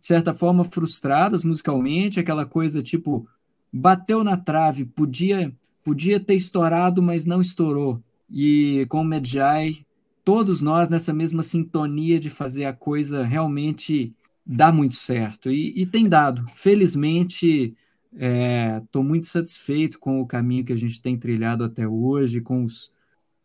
de 0.00 0.06
certa 0.06 0.32
forma, 0.32 0.62
frustradas 0.62 1.42
musicalmente, 1.42 2.20
aquela 2.20 2.46
coisa 2.46 2.80
tipo, 2.80 3.26
bateu 3.72 4.22
na 4.22 4.36
trave, 4.36 4.84
podia, 4.84 5.52
podia 5.82 6.20
ter 6.20 6.36
estourado, 6.36 7.02
mas 7.02 7.24
não 7.24 7.40
estourou. 7.40 8.00
E 8.30 8.86
com 8.88 9.00
o 9.00 9.04
Medjai, 9.04 9.84
todos 10.24 10.60
nós 10.60 10.88
nessa 10.88 11.12
mesma 11.12 11.42
sintonia 11.42 12.20
de 12.20 12.30
fazer 12.30 12.66
a 12.66 12.72
coisa 12.72 13.24
realmente 13.24 14.14
dá 14.46 14.70
muito 14.70 14.94
certo 14.94 15.50
e, 15.50 15.72
e 15.76 15.84
tem 15.84 16.08
dado. 16.08 16.46
Felizmente, 16.54 17.74
estou 18.12 19.02
é, 19.02 19.04
muito 19.04 19.26
satisfeito 19.26 19.98
com 19.98 20.20
o 20.20 20.26
caminho 20.26 20.64
que 20.64 20.72
a 20.72 20.78
gente 20.78 21.02
tem 21.02 21.18
trilhado 21.18 21.64
até 21.64 21.88
hoje, 21.88 22.40
com, 22.40 22.62
os, 22.62 22.94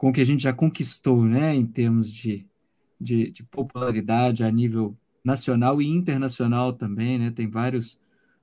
com 0.01 0.09
o 0.09 0.11
que 0.11 0.21
a 0.21 0.25
gente 0.25 0.41
já 0.41 0.51
conquistou, 0.51 1.23
né, 1.23 1.53
em 1.53 1.63
termos 1.63 2.11
de, 2.11 2.43
de, 2.99 3.29
de 3.29 3.43
popularidade 3.43 4.43
a 4.43 4.49
nível 4.49 4.97
nacional 5.23 5.79
e 5.79 5.87
internacional 5.87 6.73
também, 6.73 7.19
né? 7.19 7.29
Tem 7.29 7.47
vários 7.47 7.99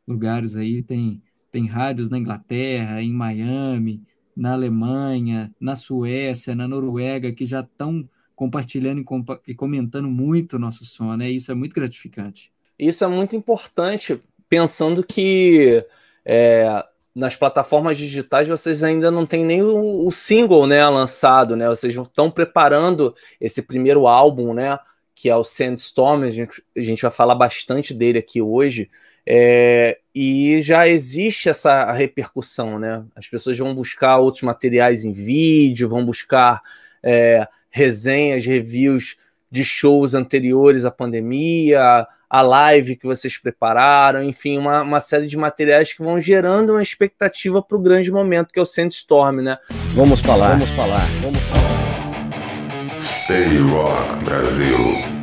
lugares 0.06 0.54
aí, 0.54 0.84
tem, 0.84 1.20
tem 1.50 1.66
rádios 1.66 2.08
na 2.08 2.16
Inglaterra, 2.16 3.02
em 3.02 3.12
Miami, 3.12 4.04
na 4.36 4.52
Alemanha, 4.52 5.52
na 5.60 5.74
Suécia, 5.74 6.54
na 6.54 6.68
Noruega, 6.68 7.32
que 7.32 7.44
já 7.44 7.58
estão 7.58 8.08
compartilhando 8.36 9.04
e, 9.44 9.52
comentando 9.52 10.08
muito 10.08 10.54
o 10.54 10.58
nosso 10.60 10.84
som, 10.84 11.16
né? 11.16 11.28
Isso 11.28 11.50
é 11.50 11.56
muito 11.56 11.74
gratificante. 11.74 12.52
Isso 12.78 13.02
é 13.02 13.08
muito 13.08 13.34
importante, 13.34 14.22
pensando 14.48 15.04
que 15.04 15.84
é, 16.24 16.86
nas 17.18 17.34
plataformas 17.34 17.98
digitais 17.98 18.46
vocês 18.46 18.84
ainda 18.84 19.10
não 19.10 19.26
têm 19.26 19.44
nem 19.44 19.60
o, 19.60 20.06
o, 20.06 20.12
single 20.12 20.68
né, 20.68 20.88
lançado, 20.88 21.56
né? 21.56 21.68
Vocês 21.68 21.92
estão 21.96 22.30
preparando 22.30 23.12
esse 23.40 23.60
primeiro 23.60 24.06
álbum, 24.06 24.54
né? 24.54 24.78
Que 25.16 25.28
é 25.28 25.34
o 25.34 25.42
Sandstorm, 25.42 26.22
a 26.22 26.30
gente, 26.30 26.62
a 26.76 26.80
gente 26.80 27.02
vai 27.02 27.10
falar 27.10 27.34
bastante 27.34 27.92
dele 27.92 28.20
aqui 28.20 28.40
hoje. 28.40 28.88
É, 29.26 29.98
e 30.14 30.62
já 30.62 30.86
existe 30.86 31.48
essa 31.48 31.90
repercussão, 31.90 32.78
né? 32.78 33.04
As 33.16 33.26
pessoas 33.26 33.58
vão 33.58 33.74
buscar 33.74 34.18
outros 34.18 34.44
materiais 34.44 35.04
em 35.04 35.12
vídeo, 35.12 35.88
vão 35.88 36.06
buscar 36.06 36.62
é, 37.02 37.48
resenhas, 37.68 38.46
reviews 38.46 39.16
de 39.50 39.64
shows 39.64 40.14
anteriores 40.14 40.84
à 40.84 40.90
pandemia, 40.92 42.06
a 42.28 42.42
live 42.42 42.96
que 42.96 43.06
vocês 43.06 43.38
prepararam, 43.38 44.22
enfim, 44.22 44.58
uma, 44.58 44.82
uma 44.82 45.00
série 45.00 45.26
de 45.26 45.36
materiais 45.36 45.92
que 45.92 46.02
vão 46.02 46.20
gerando 46.20 46.72
uma 46.72 46.82
expectativa 46.82 47.62
para 47.62 47.76
o 47.76 47.80
grande 47.80 48.12
momento 48.12 48.52
que 48.52 48.58
é 48.58 48.62
o 48.62 48.66
Sandstorm, 48.66 49.40
né? 49.40 49.58
Vamos 49.94 50.20
falar, 50.20 50.50
vamos 50.50 50.70
falar, 50.70 51.06
vamos 51.22 51.40
falar. 51.40 53.02
Stay 53.02 53.58
Rock 53.58 54.24
Brasil. 54.24 55.17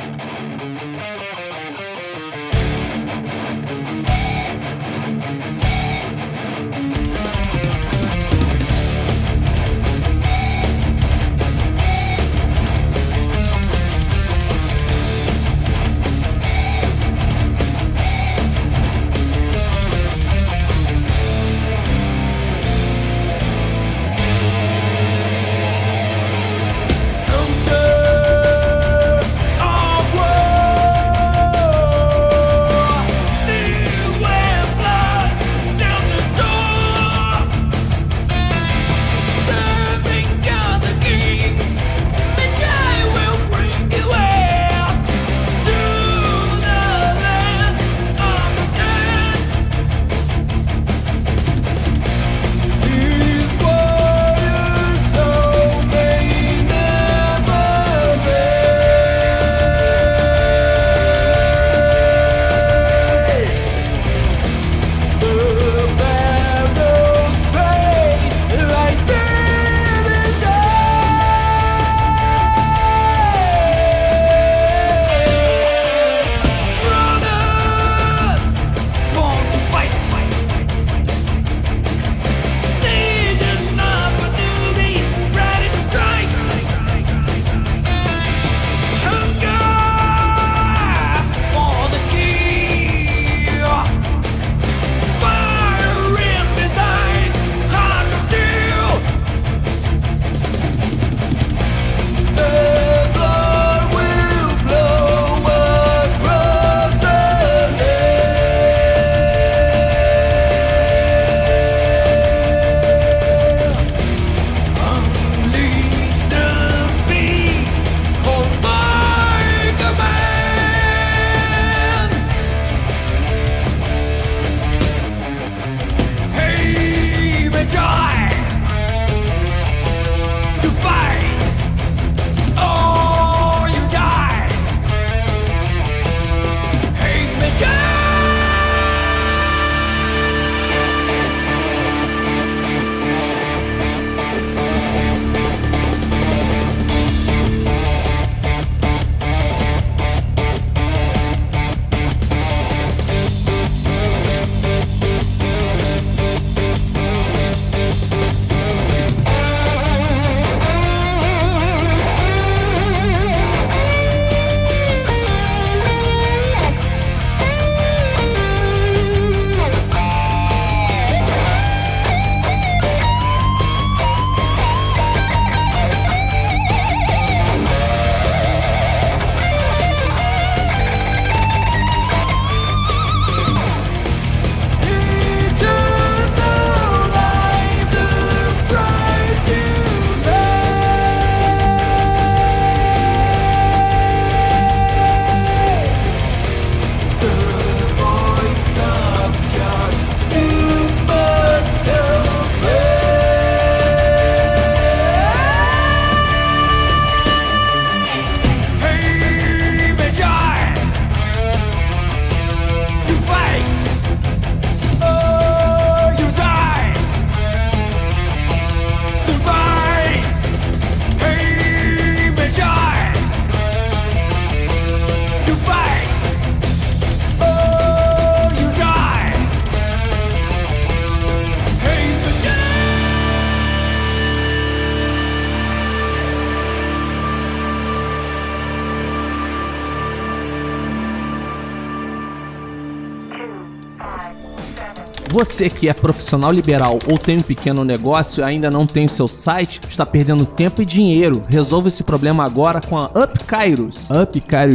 Você 245.36 245.68
que 245.68 245.86
é 245.86 245.92
profissional 245.92 246.50
liberal 246.50 246.98
ou 247.12 247.18
tem 247.18 247.36
um 247.36 247.42
pequeno 247.42 247.84
negócio 247.84 248.40
e 248.40 248.42
ainda 248.42 248.70
não 248.70 248.86
tem 248.86 249.04
o 249.04 249.10
seu 249.10 249.28
site, 249.28 249.82
está 249.86 250.06
perdendo 250.06 250.46
tempo 250.46 250.80
e 250.80 250.86
dinheiro. 250.86 251.44
Resolva 251.46 251.88
esse 251.88 252.02
problema 252.02 252.42
agora 252.42 252.80
com 252.80 252.96
a 252.96 253.04
Up 253.04 253.44
Kairos. 253.44 254.10
A 254.10 254.22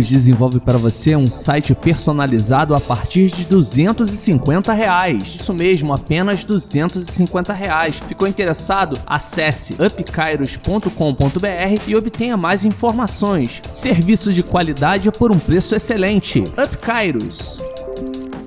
desenvolve 0.07 0.59
para 0.59 0.77
você 0.77 1.15
um 1.15 1.25
site 1.25 1.73
personalizado 1.73 2.75
a 2.75 2.79
partir 2.79 3.31
de 3.31 3.43
250 3.47 4.71
reais. 4.71 5.33
Isso 5.33 5.51
mesmo, 5.51 5.93
apenas 5.93 6.43
250 6.43 7.53
reais. 7.53 7.99
Ficou 8.07 8.27
interessado? 8.27 8.99
Acesse 9.03 9.75
upkairos.com.br 9.83 11.81
e 11.87 11.95
obtenha 11.95 12.37
mais 12.37 12.65
informações. 12.65 13.63
Serviços 13.71 14.35
de 14.35 14.43
qualidade 14.43 15.11
por 15.11 15.31
um 15.31 15.39
preço 15.39 15.73
excelente. 15.73 16.41
Up 16.41 16.77
Kairos. 16.77 17.70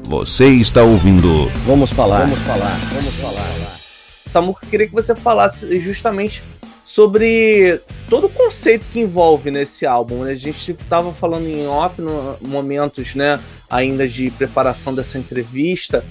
Você 0.07 0.47
está 0.49 0.83
ouvindo. 0.83 1.47
Vamos 1.65 1.91
falar. 1.91 2.27
Vamos 2.27 2.41
falar. 2.41 2.79
Vamos 2.93 3.15
falar. 3.15 3.77
Samuca, 4.27 4.67
queria 4.67 4.87
que 4.87 4.93
você 4.93 5.15
falasse 5.15 5.81
justamente 5.81 6.43
sobre 6.83 7.81
todo 8.09 8.27
o 8.27 8.31
conceito 8.31 8.85
que 8.93 9.01
envolve 9.01 9.51
nesse 9.51 9.87
álbum. 9.87 10.25
Né? 10.25 10.33
A 10.33 10.37
gente 10.37 10.73
estava 10.73 11.11
falando 11.13 11.47
em 11.47 11.67
off, 11.67 12.03
no 12.03 12.37
momentos 12.43 13.15
né, 13.15 13.41
ainda 13.69 14.07
de 14.07 14.31
preparação 14.31 14.95
dessa 14.95 15.19
entrevista, 15.19 16.05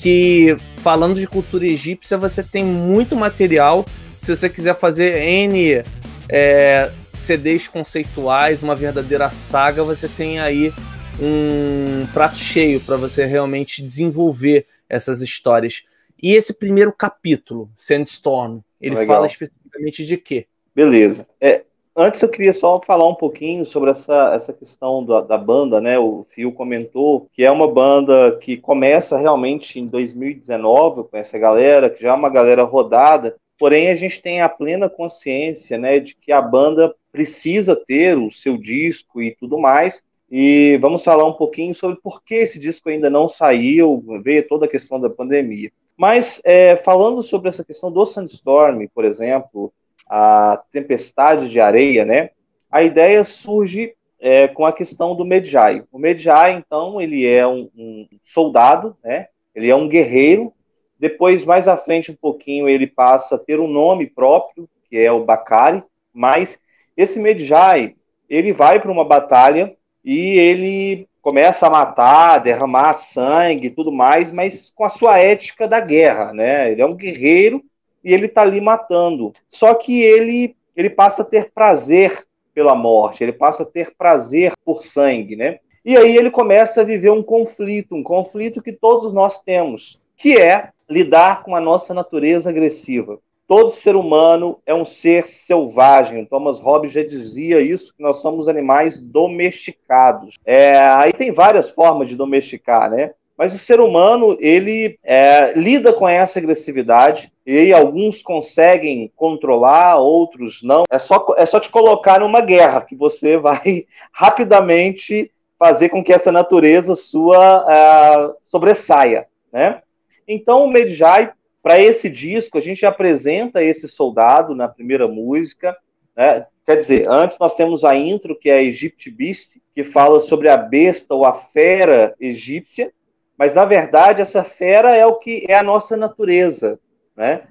que 0.00 0.56
falando 0.78 1.20
de 1.20 1.26
cultura 1.28 1.64
egípcia, 1.64 2.18
você 2.18 2.42
tem 2.42 2.64
muito 2.64 3.14
material. 3.14 3.84
Se 4.16 4.34
você 4.34 4.48
quiser 4.48 4.74
fazer 4.74 5.22
N 5.22 5.84
é, 6.28 6.90
CDs 7.12 7.68
conceituais, 7.68 8.62
uma 8.62 8.74
verdadeira 8.74 9.30
saga, 9.30 9.84
você 9.84 10.08
tem 10.08 10.40
aí 10.40 10.72
um 11.20 12.06
prato 12.12 12.36
cheio 12.36 12.80
para 12.80 12.96
você 12.96 13.24
realmente 13.24 13.82
desenvolver 13.82 14.66
essas 14.88 15.22
histórias. 15.22 15.84
E 16.22 16.34
esse 16.34 16.54
primeiro 16.54 16.92
capítulo, 16.92 17.70
Sandstorm, 17.76 18.60
ele 18.80 18.96
Legal. 18.96 19.16
fala 19.16 19.26
especificamente 19.26 20.04
de 20.04 20.16
quê? 20.16 20.46
Beleza. 20.74 21.26
É, 21.40 21.62
antes 21.94 22.22
eu 22.22 22.28
queria 22.28 22.52
só 22.52 22.80
falar 22.80 23.08
um 23.08 23.14
pouquinho 23.14 23.64
sobre 23.64 23.90
essa, 23.90 24.32
essa 24.34 24.52
questão 24.52 25.04
da, 25.04 25.20
da 25.20 25.38
banda, 25.38 25.80
né? 25.80 25.98
O 25.98 26.24
Fio 26.28 26.52
comentou 26.52 27.28
que 27.32 27.44
é 27.44 27.50
uma 27.50 27.70
banda 27.70 28.36
que 28.40 28.56
começa 28.56 29.16
realmente 29.16 29.78
em 29.78 29.86
2019 29.86 31.04
com 31.04 31.16
essa 31.16 31.38
galera, 31.38 31.90
que 31.90 32.02
já 32.02 32.10
é 32.10 32.14
uma 32.14 32.30
galera 32.30 32.62
rodada, 32.62 33.36
porém 33.58 33.88
a 33.88 33.94
gente 33.94 34.20
tem 34.20 34.42
a 34.42 34.48
plena 34.48 34.88
consciência, 34.88 35.78
né, 35.78 35.98
de 35.98 36.14
que 36.14 36.30
a 36.30 36.42
banda 36.42 36.94
precisa 37.10 37.74
ter 37.74 38.18
o 38.18 38.30
seu 38.30 38.58
disco 38.58 39.22
e 39.22 39.34
tudo 39.34 39.58
mais, 39.58 40.02
e 40.30 40.76
vamos 40.80 41.04
falar 41.04 41.24
um 41.24 41.32
pouquinho 41.32 41.74
sobre 41.74 41.96
por 42.02 42.22
que 42.22 42.34
esse 42.34 42.58
disco 42.58 42.88
ainda 42.88 43.08
não 43.08 43.28
saiu, 43.28 44.02
veio 44.22 44.46
toda 44.46 44.66
a 44.66 44.68
questão 44.68 45.00
da 45.00 45.08
pandemia. 45.08 45.70
Mas 45.96 46.40
é, 46.44 46.76
falando 46.76 47.22
sobre 47.22 47.48
essa 47.48 47.64
questão 47.64 47.90
do 47.90 48.04
Sandstorm, 48.04 48.86
por 48.94 49.04
exemplo, 49.04 49.72
a 50.08 50.62
tempestade 50.70 51.48
de 51.48 51.60
areia, 51.60 52.04
né? 52.04 52.30
A 52.70 52.82
ideia 52.82 53.24
surge 53.24 53.94
é, 54.20 54.48
com 54.48 54.64
a 54.64 54.72
questão 54.72 55.14
do 55.14 55.24
Medjay. 55.24 55.84
O 55.90 55.98
Medjay, 55.98 56.54
então, 56.54 57.00
ele 57.00 57.26
é 57.26 57.46
um, 57.46 57.70
um, 57.76 58.08
soldado, 58.24 58.96
né? 59.02 59.28
Ele 59.54 59.70
é 59.70 59.76
um 59.76 59.88
guerreiro. 59.88 60.52
Depois, 60.98 61.44
mais 61.44 61.68
à 61.68 61.76
frente 61.76 62.10
um 62.10 62.16
pouquinho, 62.16 62.68
ele 62.68 62.86
passa 62.86 63.36
a 63.36 63.38
ter 63.38 63.60
um 63.60 63.68
nome 63.68 64.06
próprio, 64.06 64.68
que 64.88 64.98
é 64.98 65.10
o 65.10 65.24
Bakari. 65.24 65.82
Mas 66.12 66.58
esse 66.96 67.18
Medjay, 67.18 67.96
ele 68.28 68.52
vai 68.52 68.80
para 68.80 68.90
uma 68.90 69.04
batalha 69.04 69.76
e 70.06 70.38
ele 70.38 71.08
começa 71.20 71.66
a 71.66 71.70
matar, 71.70 72.38
derramar 72.38 72.92
sangue 72.92 73.66
e 73.66 73.70
tudo 73.70 73.90
mais, 73.90 74.30
mas 74.30 74.70
com 74.70 74.84
a 74.84 74.88
sua 74.88 75.18
ética 75.18 75.66
da 75.66 75.80
guerra, 75.80 76.32
né? 76.32 76.70
Ele 76.70 76.80
é 76.80 76.86
um 76.86 76.94
guerreiro 76.94 77.60
e 78.04 78.14
ele 78.14 78.26
está 78.26 78.42
ali 78.42 78.60
matando. 78.60 79.32
Só 79.50 79.74
que 79.74 80.00
ele 80.00 80.54
ele 80.76 80.90
passa 80.90 81.22
a 81.22 81.24
ter 81.24 81.50
prazer 81.52 82.24
pela 82.54 82.74
morte, 82.74 83.24
ele 83.24 83.32
passa 83.32 83.64
a 83.64 83.66
ter 83.66 83.94
prazer 83.96 84.52
por 84.64 84.84
sangue, 84.84 85.34
né? 85.34 85.58
E 85.84 85.96
aí 85.96 86.16
ele 86.16 86.30
começa 86.30 86.82
a 86.82 86.84
viver 86.84 87.10
um 87.10 87.22
conflito, 87.22 87.94
um 87.94 88.02
conflito 88.02 88.62
que 88.62 88.72
todos 88.72 89.12
nós 89.12 89.40
temos, 89.40 90.00
que 90.16 90.38
é 90.38 90.70
lidar 90.88 91.42
com 91.42 91.56
a 91.56 91.60
nossa 91.60 91.92
natureza 91.92 92.50
agressiva. 92.50 93.18
Todo 93.46 93.70
ser 93.70 93.94
humano 93.94 94.58
é 94.66 94.74
um 94.74 94.84
ser 94.84 95.26
selvagem. 95.26 96.24
Thomas 96.24 96.58
Hobbes 96.58 96.92
já 96.92 97.02
dizia 97.02 97.60
isso, 97.60 97.94
que 97.94 98.02
nós 98.02 98.16
somos 98.16 98.48
animais 98.48 99.00
domesticados. 99.00 100.36
É, 100.44 100.78
aí 100.78 101.12
tem 101.12 101.32
várias 101.32 101.70
formas 101.70 102.08
de 102.08 102.16
domesticar, 102.16 102.90
né? 102.90 103.12
Mas 103.38 103.54
o 103.54 103.58
ser 103.58 103.80
humano, 103.80 104.36
ele 104.40 104.98
é, 105.04 105.52
lida 105.54 105.92
com 105.92 106.08
essa 106.08 106.38
agressividade, 106.38 107.30
e 107.46 107.72
alguns 107.72 108.22
conseguem 108.22 109.12
controlar, 109.14 109.96
outros 109.96 110.62
não. 110.62 110.82
É 110.90 110.98
só, 110.98 111.24
é 111.36 111.46
só 111.46 111.60
te 111.60 111.68
colocar 111.68 112.18
numa 112.18 112.40
guerra 112.40 112.84
que 112.84 112.96
você 112.96 113.36
vai 113.38 113.86
rapidamente 114.10 115.30
fazer 115.58 115.88
com 115.90 116.02
que 116.02 116.12
essa 116.12 116.32
natureza 116.32 116.96
sua 116.96 117.62
uh, 117.62 118.34
sobressaia, 118.42 119.26
né? 119.52 119.80
Então 120.26 120.64
o 120.64 120.68
Medjay 120.68 121.30
para 121.66 121.80
esse 121.80 122.08
disco, 122.08 122.58
a 122.58 122.60
gente 122.60 122.86
apresenta 122.86 123.60
esse 123.60 123.88
soldado 123.88 124.54
na 124.54 124.68
primeira 124.68 125.08
música. 125.08 125.76
Né? 126.16 126.46
Quer 126.64 126.76
dizer, 126.76 127.10
antes 127.10 127.36
nós 127.40 127.56
temos 127.56 127.84
a 127.84 127.96
intro, 127.96 128.38
que 128.38 128.48
é 128.48 128.58
a 128.58 128.62
Egypt 128.62 129.10
Beast, 129.10 129.58
que 129.74 129.82
fala 129.82 130.20
sobre 130.20 130.48
a 130.48 130.56
besta 130.56 131.12
ou 131.12 131.24
a 131.24 131.32
fera 131.32 132.14
egípcia, 132.20 132.92
mas 133.36 133.52
na 133.52 133.64
verdade 133.64 134.22
essa 134.22 134.44
fera 134.44 134.94
é 134.94 135.04
o 135.04 135.16
que 135.16 135.44
é 135.48 135.58
a 135.58 135.62
nossa 135.64 135.96
natureza. 135.96 136.78
Né? 137.16 137.42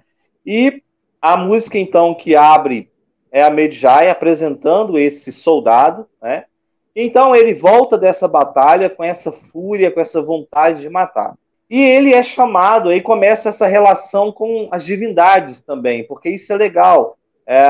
E 0.46 0.82
a 1.22 1.36
música, 1.36 1.78
então, 1.78 2.16
que 2.16 2.38
abre 2.38 2.90
é 3.30 3.44
a 3.44 3.50
Medjay 3.50 4.10
apresentando 4.10 4.98
esse 4.98 5.30
soldado. 5.34 6.08
Né? 6.22 6.46
Então 6.96 7.36
ele 7.36 7.54
volta 7.54 7.98
dessa 7.98 8.30
batalha 8.30 8.90
com 8.90 9.04
essa 9.04 9.30
fúria, 9.30 9.92
com 9.92 10.00
essa 10.00 10.22
vontade 10.22 10.80
de 10.80 10.90
matar. 10.90 11.36
E 11.70 11.82
ele 11.82 12.14
é 12.14 12.22
chamado, 12.22 12.90
aí 12.90 13.02
começa 13.02 13.50
essa 13.50 13.66
relação 13.66 14.32
com 14.32 14.68
as 14.72 14.86
divindades 14.86 15.62
também, 15.62 16.06
porque 16.06 16.30
isso 16.30 16.54
é 16.54 16.56
legal. 16.56 17.18
É, 17.48 17.64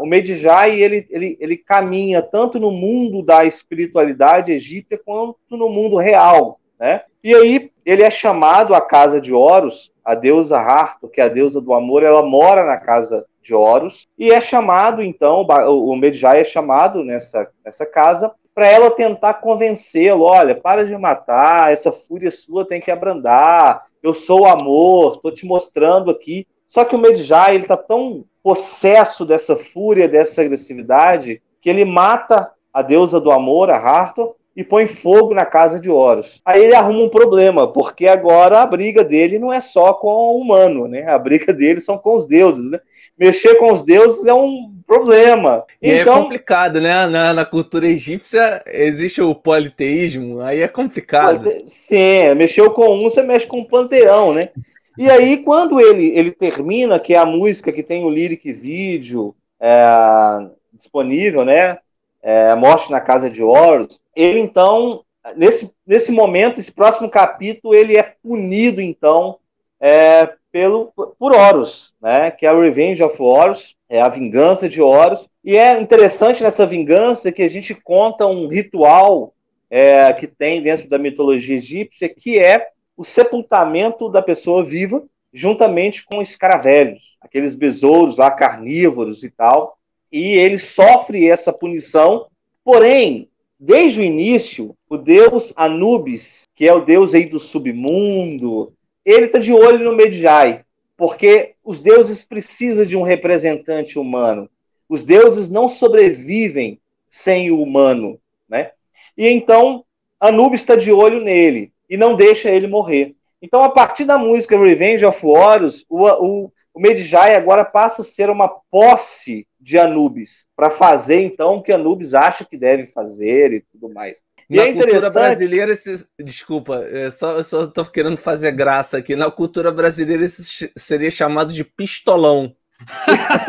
o 0.00 0.06
Medjay, 0.06 0.82
ele, 0.82 1.06
ele, 1.10 1.36
ele 1.40 1.56
caminha 1.56 2.22
tanto 2.22 2.58
no 2.58 2.70
mundo 2.70 3.22
da 3.22 3.44
espiritualidade 3.44 4.52
egípcia 4.52 5.00
quanto 5.02 5.36
no 5.50 5.68
mundo 5.68 5.96
real, 5.96 6.58
né? 6.78 7.02
E 7.22 7.34
aí 7.34 7.70
ele 7.84 8.02
é 8.02 8.10
chamado 8.10 8.74
à 8.74 8.80
casa 8.80 9.20
de 9.20 9.32
Horus, 9.32 9.92
a 10.04 10.14
deusa 10.14 10.58
Harto, 10.58 11.08
que 11.08 11.20
é 11.20 11.24
a 11.24 11.28
deusa 11.28 11.60
do 11.60 11.72
amor, 11.72 12.02
ela 12.02 12.22
mora 12.22 12.64
na 12.64 12.76
casa 12.76 13.24
de 13.42 13.54
Horus, 13.54 14.08
e 14.18 14.30
é 14.30 14.40
chamado, 14.40 15.02
então, 15.02 15.42
o 15.42 15.96
Medjay 15.96 16.40
é 16.40 16.44
chamado 16.44 17.04
nessa, 17.04 17.48
nessa 17.64 17.84
casa 17.84 18.32
para 18.54 18.66
ela 18.66 18.90
tentar 18.90 19.34
convencê-lo, 19.34 20.24
olha, 20.24 20.54
para 20.54 20.84
de 20.84 20.96
matar, 20.96 21.72
essa 21.72 21.90
fúria 21.90 22.30
sua 22.30 22.66
tem 22.66 22.80
que 22.80 22.90
abrandar, 22.90 23.86
eu 24.02 24.12
sou 24.12 24.42
o 24.42 24.46
amor, 24.46 25.14
estou 25.14 25.32
te 25.32 25.46
mostrando 25.46 26.10
aqui. 26.10 26.46
Só 26.68 26.84
que 26.84 26.94
o 26.94 26.98
Medjay, 26.98 27.54
ele 27.54 27.64
está 27.64 27.76
tão 27.76 28.24
possesso 28.42 29.24
dessa 29.24 29.56
fúria, 29.56 30.08
dessa 30.08 30.42
agressividade, 30.42 31.40
que 31.60 31.70
ele 31.70 31.84
mata 31.84 32.50
a 32.72 32.82
deusa 32.82 33.20
do 33.20 33.30
amor, 33.30 33.70
a 33.70 33.76
Harto, 33.76 34.34
e 34.54 34.62
põe 34.62 34.86
fogo 34.86 35.34
na 35.34 35.46
casa 35.46 35.80
de 35.80 35.88
Horus. 35.88 36.40
Aí 36.44 36.64
ele 36.64 36.74
arruma 36.74 37.00
um 37.00 37.08
problema, 37.08 37.72
porque 37.72 38.06
agora 38.06 38.60
a 38.60 38.66
briga 38.66 39.02
dele 39.02 39.38
não 39.38 39.52
é 39.52 39.60
só 39.60 39.94
com 39.94 40.08
o 40.08 40.38
humano, 40.38 40.86
né? 40.86 41.06
A 41.08 41.18
briga 41.18 41.52
dele 41.52 41.80
são 41.80 41.96
com 41.96 42.14
os 42.14 42.26
deuses, 42.26 42.70
né? 42.70 42.78
Mexer 43.18 43.54
com 43.54 43.72
os 43.72 43.82
deuses 43.82 44.26
é 44.26 44.34
um 44.34 44.72
problema. 44.86 45.64
E 45.80 45.90
então, 45.90 46.18
é 46.18 46.22
complicado, 46.22 46.80
né? 46.80 47.06
Na, 47.06 47.32
na, 47.32 47.44
cultura 47.46 47.86
egípcia 47.86 48.62
existe 48.66 49.22
o 49.22 49.34
politeísmo, 49.34 50.40
aí 50.40 50.60
é 50.60 50.68
complicado. 50.68 51.50
Sim, 51.66 52.34
mexeu 52.36 52.70
com 52.70 52.94
um, 52.94 53.02
você 53.02 53.22
mexe 53.22 53.46
com 53.46 53.60
um 53.60 53.64
panteão, 53.64 54.34
né? 54.34 54.50
E 54.98 55.08
aí, 55.10 55.38
quando 55.38 55.80
ele, 55.80 56.10
ele 56.10 56.30
termina, 56.30 57.00
que 57.00 57.14
é 57.14 57.18
a 57.18 57.24
música 57.24 57.72
que 57.72 57.82
tem 57.82 58.04
o 58.04 58.10
lyric 58.10 58.52
vídeo 58.52 59.34
é, 59.58 60.46
disponível, 60.72 61.44
né? 61.44 61.78
É, 62.22 62.54
Morte 62.54 62.90
na 62.90 63.00
Casa 63.00 63.28
de 63.28 63.42
Horus, 63.42 63.98
ele 64.14 64.38
então, 64.38 65.04
nesse, 65.36 65.72
nesse 65.86 66.12
momento, 66.12 66.60
esse 66.60 66.70
próximo 66.70 67.10
capítulo, 67.10 67.74
ele 67.74 67.96
é 67.96 68.14
punido, 68.22 68.80
então, 68.80 69.38
é, 69.80 70.32
pelo, 70.52 70.92
por 71.18 71.32
Horus, 71.32 71.92
né? 72.00 72.30
Que 72.30 72.46
é 72.46 72.52
o 72.52 72.60
Revenge 72.60 73.02
of 73.02 73.20
Horus, 73.20 73.74
é 73.88 74.00
a 74.00 74.08
vingança 74.08 74.68
de 74.68 74.80
Horus. 74.80 75.28
E 75.42 75.56
é 75.56 75.80
interessante 75.80 76.42
nessa 76.42 76.66
vingança 76.66 77.32
que 77.32 77.42
a 77.42 77.48
gente 77.48 77.74
conta 77.74 78.26
um 78.26 78.46
ritual 78.46 79.34
é, 79.68 80.12
que 80.12 80.26
tem 80.26 80.62
dentro 80.62 80.88
da 80.88 80.98
mitologia 80.98 81.56
egípcia, 81.56 82.08
que 82.08 82.38
é 82.38 82.68
o 82.96 83.04
sepultamento 83.04 84.08
da 84.08 84.20
pessoa 84.20 84.62
viva 84.62 85.02
juntamente 85.32 86.04
com 86.04 86.20
escaravelhos, 86.20 87.16
aqueles 87.20 87.54
besouros 87.54 88.18
lá 88.18 88.30
carnívoros 88.30 89.24
e 89.24 89.30
tal. 89.30 89.78
E 90.12 90.34
ele 90.34 90.58
sofre 90.58 91.26
essa 91.26 91.52
punição, 91.52 92.26
porém, 92.62 93.30
desde 93.58 94.00
o 94.00 94.04
início, 94.04 94.76
o 94.88 94.98
deus 94.98 95.52
Anubis, 95.56 96.42
que 96.54 96.68
é 96.68 96.74
o 96.74 96.84
deus 96.84 97.14
aí 97.14 97.24
do 97.24 97.40
submundo, 97.40 98.74
ele 99.04 99.24
está 99.24 99.38
de 99.38 99.52
olho 99.52 99.78
no 99.78 99.96
Medjai, 99.96 100.64
porque 100.96 101.54
os 101.64 101.80
deuses 101.80 102.22
precisam 102.22 102.84
de 102.84 102.96
um 102.96 103.02
representante 103.02 103.98
humano. 103.98 104.50
Os 104.88 105.02
deuses 105.02 105.48
não 105.48 105.68
sobrevivem 105.68 106.78
sem 107.08 107.50
o 107.50 107.62
humano, 107.62 108.18
né? 108.48 108.72
E 109.16 109.26
então 109.28 109.84
Anubis 110.20 110.60
está 110.60 110.76
de 110.76 110.92
olho 110.92 111.20
nele 111.20 111.72
e 111.88 111.96
não 111.96 112.14
deixa 112.14 112.50
ele 112.50 112.66
morrer. 112.66 113.14
Então, 113.40 113.64
a 113.64 113.68
partir 113.68 114.04
da 114.04 114.16
música 114.16 114.58
Revenge 114.58 115.04
of 115.04 115.20
Warriors, 115.26 115.84
o, 115.88 116.06
o, 116.06 116.52
o 116.72 116.80
Medjai 116.80 117.34
agora 117.34 117.64
passa 117.64 118.02
a 118.02 118.04
ser 118.04 118.30
uma 118.30 118.48
posse 118.48 119.46
de 119.62 119.78
Anubis, 119.78 120.48
para 120.56 120.70
fazer 120.70 121.22
então 121.22 121.56
o 121.56 121.62
que 121.62 121.72
Anubis 121.72 122.14
acha 122.14 122.44
que 122.44 122.56
deve 122.56 122.84
fazer 122.86 123.52
e 123.52 123.60
tudo 123.60 123.88
mais. 123.94 124.20
E 124.50 124.56
na 124.56 124.64
é 124.64 124.72
cultura 124.72 125.08
brasileira, 125.08 125.72
esse, 125.72 126.04
desculpa, 126.18 126.84
é 126.90 127.10
só, 127.10 127.36
eu 127.36 127.44
só 127.44 127.64
estou 127.64 127.84
querendo 127.84 128.16
fazer 128.16 128.50
graça 128.50 128.98
aqui. 128.98 129.14
Na 129.14 129.30
cultura 129.30 129.70
brasileira, 129.70 130.24
isso 130.24 130.68
seria 130.76 131.10
chamado 131.10 131.54
de 131.54 131.62
pistolão. 131.62 132.52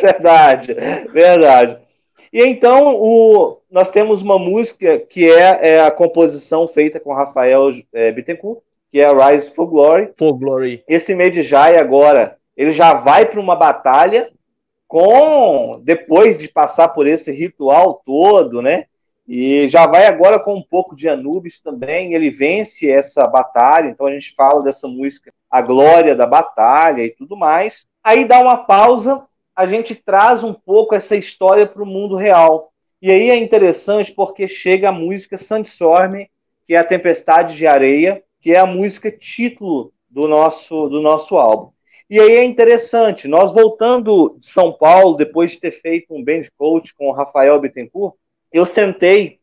verdade, 0.00 0.74
verdade. 1.10 1.78
E 2.32 2.42
então 2.42 2.96
o, 2.96 3.58
nós 3.70 3.90
temos 3.90 4.20
uma 4.20 4.38
música 4.38 4.98
que 4.98 5.30
é, 5.30 5.76
é 5.76 5.80
a 5.80 5.90
composição 5.92 6.66
feita 6.66 6.98
com 6.98 7.14
Rafael 7.14 7.70
é, 7.92 8.10
Bittencourt, 8.10 8.60
que 8.90 8.98
é 8.98 9.08
Rise 9.08 9.50
for 9.50 9.66
Glory. 9.66 10.10
For 10.18 10.32
Glory. 10.32 10.82
Esse 10.88 11.14
Medjai 11.14 11.76
agora, 11.76 12.36
ele 12.56 12.72
já 12.72 12.94
vai 12.94 13.26
para 13.26 13.40
uma 13.40 13.54
batalha 13.54 14.28
com 14.92 15.80
depois 15.82 16.38
de 16.38 16.48
passar 16.48 16.88
por 16.88 17.06
esse 17.06 17.32
ritual 17.32 18.02
todo, 18.04 18.60
né? 18.60 18.84
E 19.26 19.66
já 19.70 19.86
vai 19.86 20.04
agora 20.04 20.38
com 20.38 20.54
um 20.54 20.62
pouco 20.62 20.94
de 20.94 21.08
Anubis 21.08 21.62
também, 21.62 22.12
ele 22.12 22.28
vence 22.28 22.90
essa 22.90 23.26
batalha, 23.26 23.88
então 23.88 24.06
a 24.06 24.12
gente 24.12 24.34
fala 24.34 24.62
dessa 24.62 24.86
música, 24.86 25.32
a 25.50 25.62
glória 25.62 26.14
da 26.14 26.26
batalha 26.26 27.02
e 27.02 27.08
tudo 27.08 27.34
mais. 27.34 27.86
Aí 28.04 28.26
dá 28.26 28.38
uma 28.38 28.58
pausa, 28.58 29.26
a 29.56 29.66
gente 29.66 29.94
traz 29.94 30.44
um 30.44 30.52
pouco 30.52 30.94
essa 30.94 31.16
história 31.16 31.66
para 31.66 31.82
o 31.82 31.86
mundo 31.86 32.14
real. 32.14 32.70
E 33.00 33.10
aí 33.10 33.30
é 33.30 33.36
interessante 33.38 34.12
porque 34.12 34.46
chega 34.46 34.90
a 34.90 34.92
música 34.92 35.38
Sandstorm, 35.38 36.26
que 36.66 36.74
é 36.74 36.76
a 36.76 36.84
Tempestade 36.84 37.56
de 37.56 37.66
Areia, 37.66 38.22
que 38.42 38.52
é 38.52 38.58
a 38.58 38.66
música 38.66 39.10
título 39.10 39.90
do 40.10 40.28
nosso, 40.28 40.90
do 40.90 41.00
nosso 41.00 41.38
álbum. 41.38 41.70
E 42.12 42.20
aí 42.20 42.36
é 42.36 42.44
interessante, 42.44 43.26
nós 43.26 43.52
voltando 43.52 44.36
de 44.38 44.46
São 44.46 44.70
Paulo, 44.70 45.16
depois 45.16 45.52
de 45.52 45.60
ter 45.60 45.70
feito 45.70 46.14
um 46.14 46.22
band 46.22 46.42
coach 46.58 46.92
com 46.94 47.06
o 47.06 47.10
Rafael 47.10 47.58
Bittencourt, 47.58 48.16
eu 48.52 48.66
sentei 48.66 49.40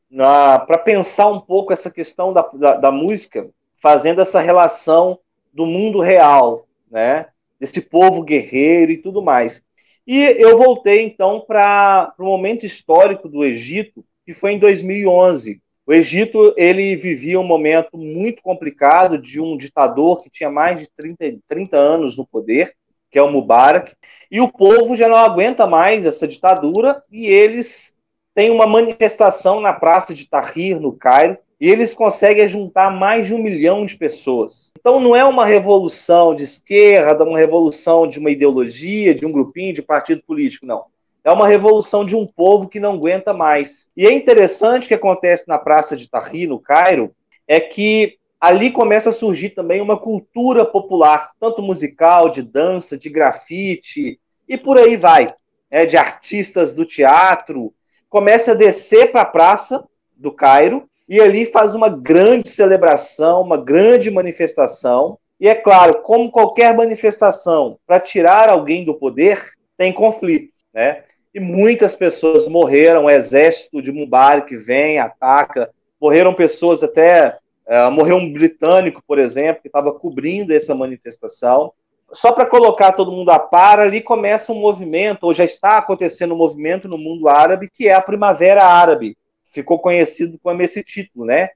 para 0.67 0.77
pensar 0.77 1.29
um 1.29 1.41
pouco 1.41 1.73
essa 1.73 1.89
questão 1.89 2.31
da, 2.31 2.43
da, 2.53 2.75
da, 2.75 2.91
música, 2.91 3.49
fazendo 3.81 4.21
essa 4.21 4.39
relação 4.39 5.17
do 5.51 5.65
mundo 5.65 5.99
real, 5.99 6.67
né? 6.91 7.29
Desse 7.59 7.81
povo 7.81 8.21
guerreiro 8.21 8.91
e 8.91 8.97
tudo 8.97 9.19
mais. 9.19 9.63
E 10.05 10.19
eu 10.37 10.55
voltei 10.55 11.01
então 11.01 11.41
para 11.41 12.13
o 12.19 12.23
momento 12.23 12.67
histórico 12.67 13.27
do 13.27 13.43
Egito, 13.43 14.05
que 14.23 14.31
foi 14.31 14.51
em 14.51 14.59
2011. 14.59 15.59
O 15.89 15.93
Egito 15.93 16.53
ele 16.55 16.95
vivia 16.95 17.39
um 17.39 17.43
momento 17.43 17.97
muito 17.97 18.43
complicado 18.43 19.17
de 19.17 19.41
um 19.41 19.57
ditador 19.57 20.21
que 20.21 20.29
tinha 20.29 20.47
mais 20.47 20.79
de 20.79 20.87
30, 20.95 21.39
30 21.47 21.77
anos 21.77 22.15
no 22.15 22.27
poder, 22.27 22.75
que 23.09 23.17
é 23.17 23.23
o 23.23 23.31
Mubarak, 23.31 23.95
e 24.29 24.39
o 24.39 24.51
povo 24.51 24.95
já 24.95 25.09
não 25.09 25.15
aguenta 25.15 25.65
mais 25.65 26.05
essa 26.05 26.27
ditadura 26.27 27.01
e 27.11 27.25
eles 27.25 27.91
tem 28.35 28.51
uma 28.51 28.67
manifestação 28.67 29.59
na 29.59 29.73
praça 29.73 30.13
de 30.13 30.29
Tahrir, 30.29 30.79
no 30.79 30.93
Cairo, 30.93 31.39
e 31.59 31.67
eles 31.67 31.91
conseguem 31.91 32.47
juntar 32.47 32.91
mais 32.91 33.25
de 33.25 33.33
um 33.33 33.41
milhão 33.41 33.83
de 33.83 33.97
pessoas. 33.97 34.71
Então 34.79 34.99
não 34.99 35.15
é 35.15 35.25
uma 35.25 35.43
revolução 35.43 36.35
de 36.35 36.43
esquerda, 36.43 37.23
uma 37.23 37.39
revolução 37.39 38.07
de 38.07 38.19
uma 38.19 38.29
ideologia, 38.29 39.15
de 39.15 39.25
um 39.25 39.31
grupinho, 39.31 39.73
de 39.73 39.81
partido 39.81 40.21
político, 40.21 40.67
não. 40.67 40.85
É 41.29 41.31
uma 41.31 41.47
revolução 41.47 42.03
de 42.03 42.15
um 42.15 42.25
povo 42.25 42.67
que 42.67 42.79
não 42.79 42.93
aguenta 42.93 43.31
mais. 43.31 43.87
E 43.95 44.07
é 44.07 44.11
interessante 44.11 44.87
que 44.87 44.95
acontece 44.95 45.47
na 45.47 45.59
praça 45.59 45.95
de 45.95 46.09
Tahrir, 46.09 46.49
no 46.49 46.59
Cairo, 46.59 47.13
é 47.47 47.59
que 47.59 48.17
ali 48.41 48.71
começa 48.71 49.09
a 49.09 49.13
surgir 49.13 49.51
também 49.51 49.79
uma 49.79 49.95
cultura 49.95 50.65
popular, 50.65 51.29
tanto 51.39 51.61
musical, 51.61 52.31
de 52.31 52.41
dança, 52.41 52.97
de 52.97 53.11
grafite, 53.11 54.19
e 54.47 54.57
por 54.57 54.75
aí 54.75 54.97
vai. 54.97 55.31
É, 55.69 55.85
de 55.85 55.97
artistas 55.97 56.73
do 56.73 56.83
teatro, 56.83 57.71
começa 58.09 58.53
a 58.53 58.55
descer 58.55 59.11
para 59.11 59.21
a 59.21 59.25
praça 59.25 59.87
do 60.17 60.31
Cairo 60.31 60.89
e 61.07 61.21
ali 61.21 61.45
faz 61.45 61.75
uma 61.75 61.89
grande 61.89 62.49
celebração, 62.49 63.43
uma 63.43 63.55
grande 63.55 64.09
manifestação. 64.09 65.19
E 65.39 65.47
é 65.47 65.53
claro, 65.53 66.01
como 66.01 66.31
qualquer 66.31 66.75
manifestação 66.75 67.77
para 67.85 67.99
tirar 67.99 68.49
alguém 68.49 68.83
do 68.83 68.95
poder, 68.95 69.39
tem 69.77 69.93
conflito, 69.93 70.51
né? 70.73 71.03
E 71.33 71.39
muitas 71.39 71.95
pessoas 71.95 72.47
morreram, 72.47 73.05
o 73.05 73.09
exército 73.09 73.81
de 73.81 73.91
Mubarak 73.91 74.55
vem, 74.57 74.99
ataca, 74.99 75.69
morreram 76.01 76.33
pessoas 76.33 76.81
até, 76.83 77.37
uh, 77.67 77.91
morreu 77.91 78.17
um 78.17 78.33
britânico, 78.33 79.03
por 79.05 79.19
exemplo, 79.19 79.61
que 79.61 79.67
estava 79.67 79.91
cobrindo 79.93 80.53
essa 80.53 80.73
manifestação 80.73 81.71
só 82.11 82.31
para 82.31 82.45
colocar 82.45 82.93
todo 82.93 83.11
mundo 83.11 83.29
a 83.29 83.39
par, 83.39 83.79
ali 83.79 84.01
começa 84.01 84.51
um 84.51 84.59
movimento, 84.59 85.23
ou 85.23 85.33
já 85.33 85.45
está 85.45 85.77
acontecendo 85.77 86.33
um 86.33 86.37
movimento 86.37 86.87
no 86.87 86.97
mundo 86.97 87.29
árabe, 87.29 87.69
que 87.71 87.87
é 87.87 87.93
a 87.93 88.01
Primavera 88.01 88.63
Árabe. 88.63 89.17
Ficou 89.51 89.79
conhecido 89.79 90.39
como 90.41 90.61
esse 90.61 90.83
título, 90.83 91.25
né? 91.25 91.49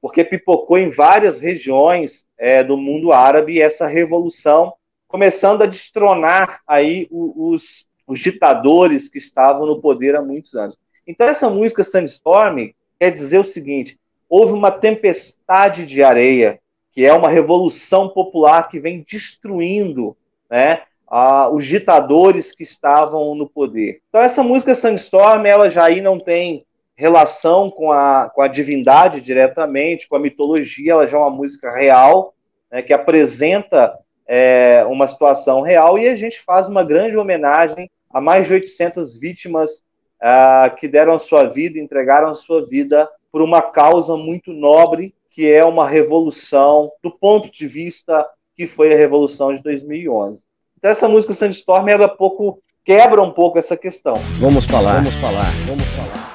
Porque 0.00 0.24
pipocou 0.24 0.78
em 0.78 0.90
várias 0.90 1.38
regiões 1.38 2.24
é, 2.38 2.62
do 2.62 2.76
mundo 2.76 3.12
árabe 3.12 3.60
essa 3.60 3.86
revolução, 3.86 4.72
começando 5.06 5.62
a 5.62 5.66
destronar 5.66 6.60
aí 6.66 7.06
os, 7.10 7.86
os 8.08 8.18
ditadores 8.18 9.08
que 9.08 9.18
estavam 9.18 9.66
no 9.66 9.80
poder 9.80 10.16
há 10.16 10.22
muitos 10.22 10.54
anos. 10.54 10.76
Então, 11.06 11.28
essa 11.28 11.48
música 11.48 11.84
Sandstorm 11.84 12.70
quer 12.98 13.10
dizer 13.10 13.38
o 13.38 13.44
seguinte: 13.44 13.98
houve 14.28 14.52
uma 14.52 14.70
tempestade 14.70 15.86
de 15.86 16.02
areia 16.02 16.58
que 16.90 17.04
é 17.04 17.12
uma 17.12 17.28
revolução 17.28 18.08
popular 18.08 18.68
que 18.68 18.80
vem 18.80 19.04
destruindo 19.08 20.16
né, 20.50 20.82
a, 21.06 21.48
os 21.48 21.64
ditadores 21.64 22.50
que 22.50 22.64
estavam 22.64 23.36
no 23.36 23.48
poder. 23.48 24.00
Então 24.08 24.20
essa 24.20 24.42
música 24.42 24.74
Sandstorm, 24.74 25.46
ela 25.46 25.70
já 25.70 25.84
aí 25.84 26.00
não 26.00 26.18
tem 26.18 26.64
relação 26.96 27.70
com 27.70 27.92
a, 27.92 28.28
com 28.34 28.42
a 28.42 28.48
divindade 28.48 29.20
diretamente, 29.20 30.08
com 30.08 30.16
a 30.16 30.18
mitologia, 30.18 30.92
ela 30.92 31.06
já 31.06 31.16
é 31.16 31.20
uma 31.20 31.30
música 31.30 31.72
real, 31.72 32.34
né, 32.68 32.82
que 32.82 32.92
apresenta 32.92 33.96
é, 34.26 34.84
uma 34.88 35.06
situação 35.06 35.60
real, 35.60 35.98
e 35.98 36.08
a 36.08 36.16
gente 36.16 36.40
faz 36.40 36.68
uma 36.68 36.82
grande 36.82 37.16
homenagem 37.16 37.88
a 38.10 38.20
mais 38.20 38.46
de 38.46 38.52
800 38.54 39.18
vítimas 39.18 39.84
uh, 40.22 40.74
que 40.76 40.88
deram 40.88 41.14
a 41.14 41.18
sua 41.18 41.46
vida, 41.46 41.78
entregaram 41.78 42.30
a 42.30 42.34
sua 42.34 42.66
vida 42.66 43.08
por 43.30 43.42
uma 43.42 43.62
causa 43.62 44.16
muito 44.16 44.52
nobre 44.52 45.14
que 45.30 45.48
é 45.48 45.64
uma 45.64 45.88
revolução 45.88 46.90
do 47.00 47.10
ponto 47.12 47.48
de 47.48 47.66
vista 47.68 48.26
que 48.56 48.66
foi 48.66 48.92
a 48.92 48.96
revolução 48.96 49.54
de 49.54 49.62
2011. 49.62 50.42
Então 50.76 50.90
essa 50.90 51.08
música 51.08 51.32
Sandstorm 51.32 51.88
ela 51.88 52.08
pouco 52.08 52.60
quebra 52.84 53.22
um 53.22 53.30
pouco 53.30 53.58
essa 53.58 53.76
questão. 53.76 54.14
Vamos 54.40 54.66
falar, 54.66 54.94
vamos 54.94 55.14
falar, 55.14 55.50
vamos 55.66 55.84
falar. 55.84 56.28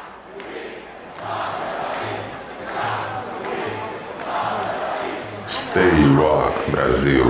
Stay 5.47 6.15
Rock 6.15 6.71
Brasil. 6.71 7.25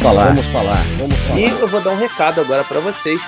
Falar, 0.00 0.26
vamos 0.28 0.46
falar, 0.46 0.82
vamos 0.98 1.16
falar. 1.18 1.40
E 1.40 1.44
eu 1.48 1.68
vou 1.68 1.80
dar 1.80 1.90
um 1.90 1.96
recado 1.96 2.40
agora 2.40 2.64
para 2.64 2.80
vocês. 2.80 3.20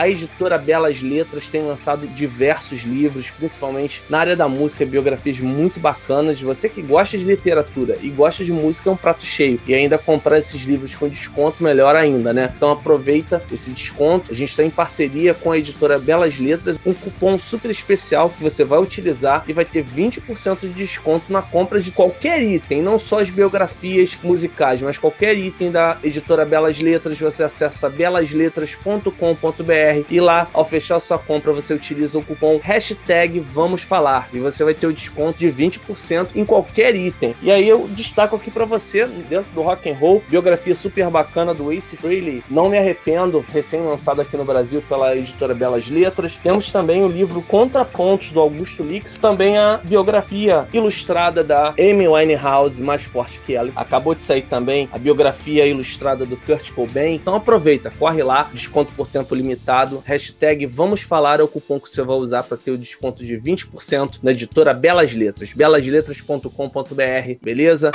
A 0.00 0.08
editora 0.08 0.56
Belas 0.56 1.02
Letras 1.02 1.46
tem 1.46 1.60
lançado 1.60 2.06
diversos 2.06 2.84
livros, 2.84 3.28
principalmente 3.28 4.02
na 4.08 4.18
área 4.18 4.34
da 4.34 4.48
música, 4.48 4.86
biografias 4.86 5.38
muito 5.40 5.78
bacanas. 5.78 6.40
Você 6.40 6.70
que 6.70 6.80
gosta 6.80 7.18
de 7.18 7.24
literatura 7.24 7.98
e 8.00 8.08
gosta 8.08 8.42
de 8.42 8.50
música 8.50 8.88
é 8.88 8.92
um 8.94 8.96
prato 8.96 9.22
cheio. 9.22 9.60
E 9.66 9.74
ainda 9.74 9.98
comprar 9.98 10.38
esses 10.38 10.62
livros 10.62 10.96
com 10.96 11.06
desconto, 11.06 11.62
melhor 11.62 11.94
ainda, 11.94 12.32
né? 12.32 12.50
Então 12.56 12.70
aproveita 12.70 13.42
esse 13.52 13.72
desconto. 13.72 14.32
A 14.32 14.34
gente 14.34 14.48
está 14.48 14.64
em 14.64 14.70
parceria 14.70 15.34
com 15.34 15.52
a 15.52 15.58
editora 15.58 15.98
Belas 15.98 16.38
Letras, 16.38 16.78
um 16.86 16.94
cupom 16.94 17.38
super 17.38 17.70
especial 17.70 18.30
que 18.30 18.42
você 18.42 18.64
vai 18.64 18.78
utilizar 18.78 19.44
e 19.46 19.52
vai 19.52 19.66
ter 19.66 19.84
20% 19.84 20.60
de 20.60 20.70
desconto 20.70 21.30
na 21.30 21.42
compra 21.42 21.78
de 21.78 21.92
qualquer 21.92 22.42
item, 22.42 22.80
não 22.80 22.98
só 22.98 23.20
as 23.20 23.28
biografias 23.28 24.16
musicais, 24.22 24.80
mas 24.80 24.96
qualquer 24.96 25.36
item 25.36 25.70
da 25.70 25.98
editora 26.02 26.46
Belas 26.46 26.78
Letras. 26.78 27.20
Você 27.20 27.42
acessa 27.42 27.90
belasletras.com.br 27.90 29.89
e 30.10 30.20
lá, 30.20 30.48
ao 30.52 30.64
fechar 30.64 31.00
sua 31.00 31.18
compra, 31.18 31.52
você 31.52 31.74
utiliza 31.74 32.18
o 32.18 32.22
cupom 32.22 32.60
hashtag 32.62 33.40
Vamos 33.40 33.82
Falar 33.82 34.28
e 34.32 34.38
você 34.38 34.62
vai 34.62 34.74
ter 34.74 34.86
o 34.86 34.92
desconto 34.92 35.38
de 35.38 35.48
20% 35.48 36.28
em 36.34 36.44
qualquer 36.44 36.94
item. 36.94 37.34
E 37.42 37.50
aí 37.50 37.68
eu 37.68 37.88
destaco 37.88 38.36
aqui 38.36 38.50
para 38.50 38.64
você, 38.64 39.06
dentro 39.06 39.50
do 39.52 39.62
rock 39.62 39.90
and 39.90 39.94
roll, 39.94 40.22
biografia 40.28 40.74
super 40.74 41.08
bacana 41.10 41.52
do 41.54 41.72
Ace 41.72 41.96
Frehley, 41.96 42.44
Não 42.48 42.68
Me 42.68 42.78
Arrependo, 42.78 43.44
recém-lançado 43.52 44.20
aqui 44.20 44.36
no 44.36 44.44
Brasil 44.44 44.82
pela 44.88 45.16
editora 45.16 45.54
Belas 45.54 45.88
Letras. 45.88 46.36
Temos 46.42 46.70
também 46.70 47.02
o 47.02 47.08
livro 47.08 47.42
Contrapontos 47.42 48.30
do 48.30 48.40
Augusto 48.40 48.82
Lix, 48.82 49.16
também 49.16 49.58
a 49.58 49.78
biografia 49.78 50.68
ilustrada 50.72 51.42
da 51.42 51.74
Amy 51.78 52.06
Winehouse, 52.06 52.82
mais 52.82 53.02
forte 53.02 53.40
que 53.44 53.54
ela. 53.54 53.72
Acabou 53.74 54.14
de 54.14 54.22
sair 54.22 54.42
também 54.42 54.88
a 54.92 54.98
biografia 54.98 55.66
ilustrada 55.66 56.26
do 56.26 56.36
Kurt 56.36 56.70
Cobain. 56.72 57.14
Então 57.14 57.34
aproveita, 57.34 57.90
corre 57.98 58.22
lá, 58.22 58.48
desconto 58.52 58.92
por 58.92 59.08
tempo 59.08 59.34
limitado 59.34 59.69
Hashtag 60.04 60.66
Vamos 60.66 61.02
Falar 61.02 61.38
é 61.38 61.42
o 61.42 61.48
cupom 61.48 61.78
que 61.78 61.88
você 61.88 62.02
vai 62.02 62.16
usar 62.16 62.42
para 62.42 62.56
ter 62.56 62.72
o 62.72 62.78
desconto 62.78 63.24
de 63.24 63.36
20% 63.36 64.18
na 64.20 64.32
editora 64.32 64.74
Belas 64.74 65.14
Letras. 65.14 65.52
belasletras.com.br, 65.52 67.38
beleza? 67.40 67.92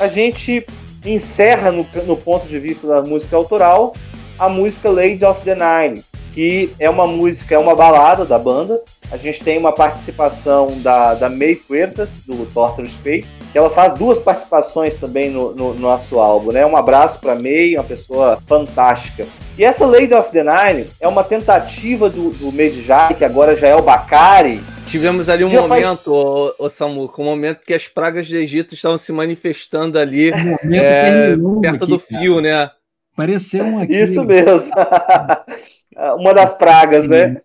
A 0.00 0.08
gente 0.08 0.66
encerra 1.04 1.70
no, 1.70 1.86
no 2.06 2.16
ponto 2.16 2.46
de 2.46 2.58
vista 2.58 2.86
da 2.86 3.02
música 3.02 3.36
autoral 3.36 3.94
a 4.38 4.48
música 4.48 4.88
Lady 4.90 5.24
of 5.24 5.42
the 5.44 5.54
Nine, 5.54 6.02
que 6.36 6.70
é 6.78 6.90
uma 6.90 7.06
música, 7.06 7.54
é 7.54 7.58
uma 7.58 7.74
balada 7.74 8.26
da 8.26 8.38
banda. 8.38 8.82
A 9.10 9.16
gente 9.16 9.42
tem 9.42 9.56
uma 9.56 9.72
participação 9.72 10.78
da, 10.82 11.14
da 11.14 11.30
May 11.30 11.54
Puertas, 11.54 12.18
do 12.26 12.44
Torture 12.52 12.86
Fate, 12.86 13.26
que 13.50 13.56
ela 13.56 13.70
faz 13.70 13.94
duas 13.94 14.18
participações 14.18 14.94
também 14.96 15.30
no, 15.30 15.54
no, 15.54 15.72
no 15.72 15.80
nosso 15.80 16.18
álbum, 16.18 16.52
né? 16.52 16.66
Um 16.66 16.76
abraço 16.76 17.20
para 17.20 17.34
May, 17.34 17.74
uma 17.74 17.84
pessoa 17.84 18.38
fantástica. 18.46 19.26
E 19.56 19.64
essa 19.64 19.86
Lady 19.86 20.12
of 20.12 20.30
the 20.30 20.44
Nine 20.44 20.84
é 21.00 21.08
uma 21.08 21.24
tentativa 21.24 22.10
do, 22.10 22.28
do 22.32 22.52
Medjai, 22.52 23.14
que 23.14 23.24
agora 23.24 23.56
já 23.56 23.68
é 23.68 23.74
o 23.74 23.80
Bacari. 23.80 24.60
Tivemos 24.86 25.30
ali 25.30 25.42
um 25.42 25.50
já 25.50 25.62
momento, 25.62 26.04
faz... 26.04 26.06
ô, 26.06 26.54
ô 26.58 26.68
Samu, 26.68 27.08
com 27.08 27.22
um 27.22 27.26
momento 27.26 27.64
que 27.64 27.72
as 27.72 27.88
pragas 27.88 28.28
do 28.28 28.36
Egito 28.36 28.74
estavam 28.74 28.98
se 28.98 29.10
manifestando 29.10 29.98
ali 29.98 30.30
é, 30.70 31.34
perto 31.62 31.84
aqui, 31.84 31.86
do 31.86 31.98
fio, 31.98 32.42
cara. 32.42 32.42
né? 32.42 32.70
Pareceu 33.16 33.64
um 33.64 33.80
aqui. 33.80 33.96
Isso 33.96 34.22
mesmo. 34.22 34.70
uma 36.18 36.34
das 36.34 36.52
pragas, 36.52 37.08
né? 37.08 37.40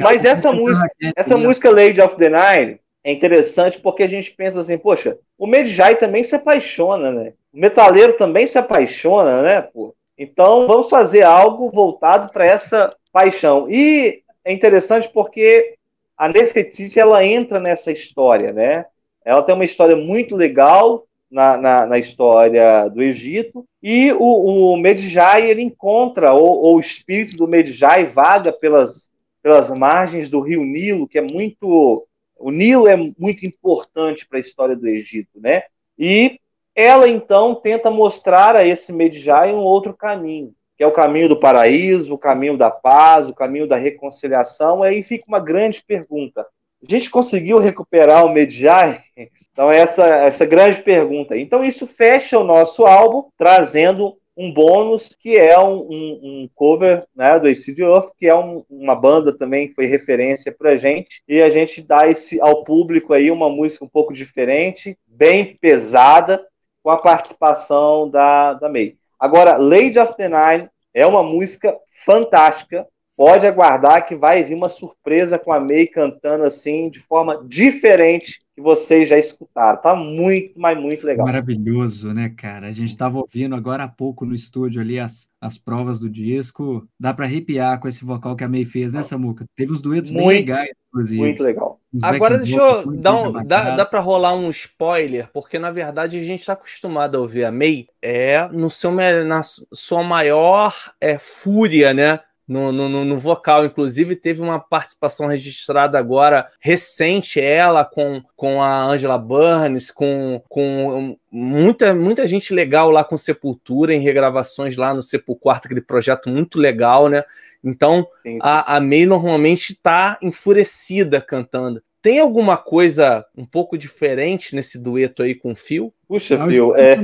Mas 0.00 0.24
essa 0.24 0.52
música, 0.52 0.88
essa 1.14 1.36
música 1.36 1.70
Lady 1.70 2.00
of 2.00 2.16
the 2.16 2.28
Nine 2.28 2.80
é 3.04 3.12
interessante 3.12 3.80
porque 3.80 4.02
a 4.02 4.08
gente 4.08 4.32
pensa 4.32 4.60
assim, 4.60 4.76
poxa, 4.76 5.16
o 5.38 5.46
Medjai 5.46 5.94
também 5.96 6.24
se 6.24 6.34
apaixona, 6.34 7.12
né? 7.12 7.32
O 7.54 7.60
metaleiro 7.60 8.14
também 8.14 8.46
se 8.46 8.58
apaixona, 8.58 9.42
né? 9.42 9.60
Pô? 9.62 9.94
Então 10.18 10.66
vamos 10.66 10.88
fazer 10.88 11.22
algo 11.22 11.70
voltado 11.70 12.32
para 12.32 12.44
essa 12.44 12.92
paixão. 13.12 13.70
E 13.70 14.22
é 14.44 14.52
interessante 14.52 15.08
porque 15.08 15.74
a 16.16 16.28
Nefertiti 16.28 16.98
ela 16.98 17.24
entra 17.24 17.60
nessa 17.60 17.92
história, 17.92 18.52
né? 18.52 18.86
Ela 19.24 19.42
tem 19.42 19.54
uma 19.54 19.64
história 19.64 19.94
muito 19.94 20.34
legal 20.34 21.04
na, 21.30 21.56
na, 21.56 21.86
na 21.86 21.98
história 21.98 22.88
do 22.88 23.02
Egito 23.02 23.64
e 23.82 24.12
o, 24.12 24.72
o 24.72 24.76
Medjai 24.76 25.50
ele 25.50 25.62
encontra 25.62 26.32
ou, 26.32 26.62
ou 26.62 26.76
o 26.76 26.80
espírito 26.80 27.36
do 27.36 27.48
Medjai 27.48 28.06
vaga 28.06 28.52
pelas 28.52 29.10
pelas 29.46 29.70
margens 29.70 30.28
do 30.28 30.40
rio 30.40 30.64
Nilo, 30.64 31.06
que 31.06 31.18
é 31.18 31.22
muito 31.22 32.04
o 32.36 32.50
Nilo 32.50 32.88
é 32.88 32.96
muito 32.96 33.46
importante 33.46 34.26
para 34.26 34.38
a 34.38 34.40
história 34.40 34.74
do 34.74 34.88
Egito, 34.88 35.40
né? 35.40 35.62
E 35.96 36.40
ela 36.74 37.08
então 37.08 37.54
tenta 37.54 37.88
mostrar 37.88 38.56
a 38.56 38.66
esse 38.66 38.92
Medjai 38.92 39.52
um 39.52 39.60
outro 39.60 39.94
caminho, 39.94 40.52
que 40.76 40.82
é 40.82 40.86
o 40.86 40.92
caminho 40.92 41.28
do 41.28 41.38
paraíso, 41.38 42.12
o 42.12 42.18
caminho 42.18 42.58
da 42.58 42.72
paz, 42.72 43.28
o 43.28 43.34
caminho 43.34 43.68
da 43.68 43.76
reconciliação. 43.76 44.84
E 44.84 44.88
aí 44.88 45.02
fica 45.04 45.24
uma 45.28 45.38
grande 45.38 45.80
pergunta: 45.86 46.40
a 46.82 46.90
gente 46.90 47.08
conseguiu 47.08 47.58
recuperar 47.58 48.26
o 48.26 48.32
Medjai? 48.32 49.00
Então 49.56 49.72
essa 49.72 50.04
essa 50.04 50.44
grande 50.44 50.82
pergunta. 50.82 51.34
Então 51.34 51.64
isso 51.64 51.86
fecha 51.86 52.38
o 52.38 52.44
nosso 52.44 52.84
álbum 52.84 53.30
trazendo 53.38 54.18
um 54.36 54.52
bônus 54.52 55.16
que 55.18 55.34
é 55.34 55.58
um, 55.58 55.78
um, 55.78 56.20
um 56.22 56.50
cover 56.54 57.02
né, 57.16 57.38
do 57.38 57.48
AC 57.48 57.68
Earth, 57.78 58.10
que 58.18 58.26
é 58.26 58.34
um, 58.34 58.62
uma 58.68 58.94
banda 58.94 59.32
também 59.32 59.68
que 59.68 59.74
foi 59.74 59.86
referência 59.86 60.52
para 60.52 60.76
gente, 60.76 61.22
e 61.26 61.40
a 61.40 61.48
gente 61.48 61.80
dá 61.80 62.06
esse, 62.06 62.38
ao 62.38 62.64
público 62.64 63.14
aí 63.14 63.30
uma 63.30 63.48
música 63.48 63.82
um 63.82 63.88
pouco 63.88 64.12
diferente, 64.12 64.98
bem 65.06 65.56
pesada, 65.58 66.46
com 66.82 66.90
a 66.90 66.98
participação 66.98 68.10
da, 68.10 68.52
da 68.52 68.68
May. 68.68 68.94
Agora, 69.18 69.56
Lady 69.56 69.98
of 69.98 70.14
the 70.18 70.28
Nine 70.28 70.68
é 70.92 71.06
uma 71.06 71.22
música 71.22 71.74
fantástica, 72.04 72.86
pode 73.16 73.46
aguardar 73.46 74.06
que 74.06 74.14
vai 74.14 74.44
vir 74.44 74.54
uma 74.54 74.68
surpresa 74.68 75.38
com 75.38 75.52
a 75.52 75.58
May 75.58 75.86
cantando 75.86 76.44
assim, 76.44 76.90
de 76.90 77.00
forma 77.00 77.42
diferente 77.48 78.40
que 78.54 78.60
vocês 78.60 79.08
já 79.08 79.18
escutaram. 79.18 79.80
Tá 79.80 79.94
muito, 79.94 80.52
mas 80.58 80.78
muito 80.78 81.06
legal. 81.06 81.26
Maravilhoso, 81.26 82.12
né, 82.12 82.32
cara? 82.36 82.68
A 82.68 82.72
gente 82.72 82.88
estava 82.88 83.18
ouvindo 83.18 83.54
agora 83.54 83.84
há 83.84 83.88
pouco 83.88 84.24
no 84.24 84.34
estúdio 84.34 84.80
ali 84.80 84.98
as, 84.98 85.28
as 85.40 85.56
provas 85.58 85.98
do 85.98 86.08
disco. 86.08 86.86
Dá 86.98 87.12
para 87.12 87.24
arrepiar 87.24 87.80
com 87.80 87.88
esse 87.88 88.04
vocal 88.04 88.36
que 88.36 88.44
a 88.44 88.48
May 88.48 88.64
fez, 88.64 88.92
né, 88.92 89.02
Samuca? 89.02 89.46
Teve 89.56 89.72
uns 89.72 89.80
duetos 89.80 90.10
muito, 90.10 90.28
bem 90.28 90.38
legais, 90.38 90.70
inclusive. 90.88 91.20
Muito 91.20 91.42
legal. 91.42 91.80
Agora 92.02 92.38
deixa 92.38 92.56
eu 92.56 92.92
dar 92.92 93.14
um, 93.14 93.32
dá, 93.44 93.76
dá 93.76 93.86
para 93.86 94.00
rolar 94.00 94.34
um 94.34 94.50
spoiler, 94.50 95.30
porque 95.32 95.58
na 95.58 95.70
verdade 95.70 96.18
a 96.18 96.22
gente 96.22 96.40
está 96.40 96.52
acostumado 96.52 97.16
a 97.16 97.20
ouvir 97.20 97.44
a 97.44 97.52
May 97.52 97.86
é 98.02 98.46
no 98.48 98.68
seu 98.68 98.90
na 98.90 99.40
sua 99.42 100.02
maior 100.02 100.74
é, 101.00 101.18
fúria, 101.18 101.94
né? 101.94 102.20
No, 102.46 102.70
no, 102.70 103.04
no, 103.04 103.18
vocal. 103.18 103.64
Inclusive, 103.64 104.14
teve 104.14 104.40
uma 104.40 104.60
participação 104.60 105.26
registrada 105.26 105.98
agora, 105.98 106.50
recente, 106.60 107.40
ela 107.40 107.84
com, 107.84 108.22
com 108.36 108.62
a 108.62 108.84
Angela 108.84 109.18
Burns, 109.18 109.90
com, 109.90 110.40
com 110.48 111.16
muita, 111.30 111.94
muita 111.94 112.26
gente 112.26 112.54
legal 112.54 112.90
lá 112.90 113.02
com 113.02 113.16
Sepultura, 113.16 113.92
em 113.92 114.00
regravações 114.00 114.76
lá 114.76 114.94
no 114.94 115.02
Sepulquarto, 115.02 115.66
aquele 115.66 115.82
projeto 115.82 116.28
muito 116.28 116.58
legal, 116.58 117.08
né? 117.08 117.24
Então, 117.64 118.06
sim, 118.22 118.32
sim. 118.32 118.38
A, 118.40 118.76
a 118.76 118.80
May 118.80 119.06
normalmente 119.06 119.72
está 119.72 120.18
enfurecida 120.22 121.20
cantando. 121.20 121.82
Tem 122.00 122.20
alguma 122.20 122.56
coisa 122.56 123.26
um 123.36 123.44
pouco 123.44 123.76
diferente 123.76 124.54
nesse 124.54 124.78
dueto 124.78 125.24
aí 125.24 125.34
com 125.34 125.50
o 125.50 125.56
Phil? 125.56 125.92
Puxa, 126.06 126.38
Phil, 126.46 126.76
é... 126.76 126.96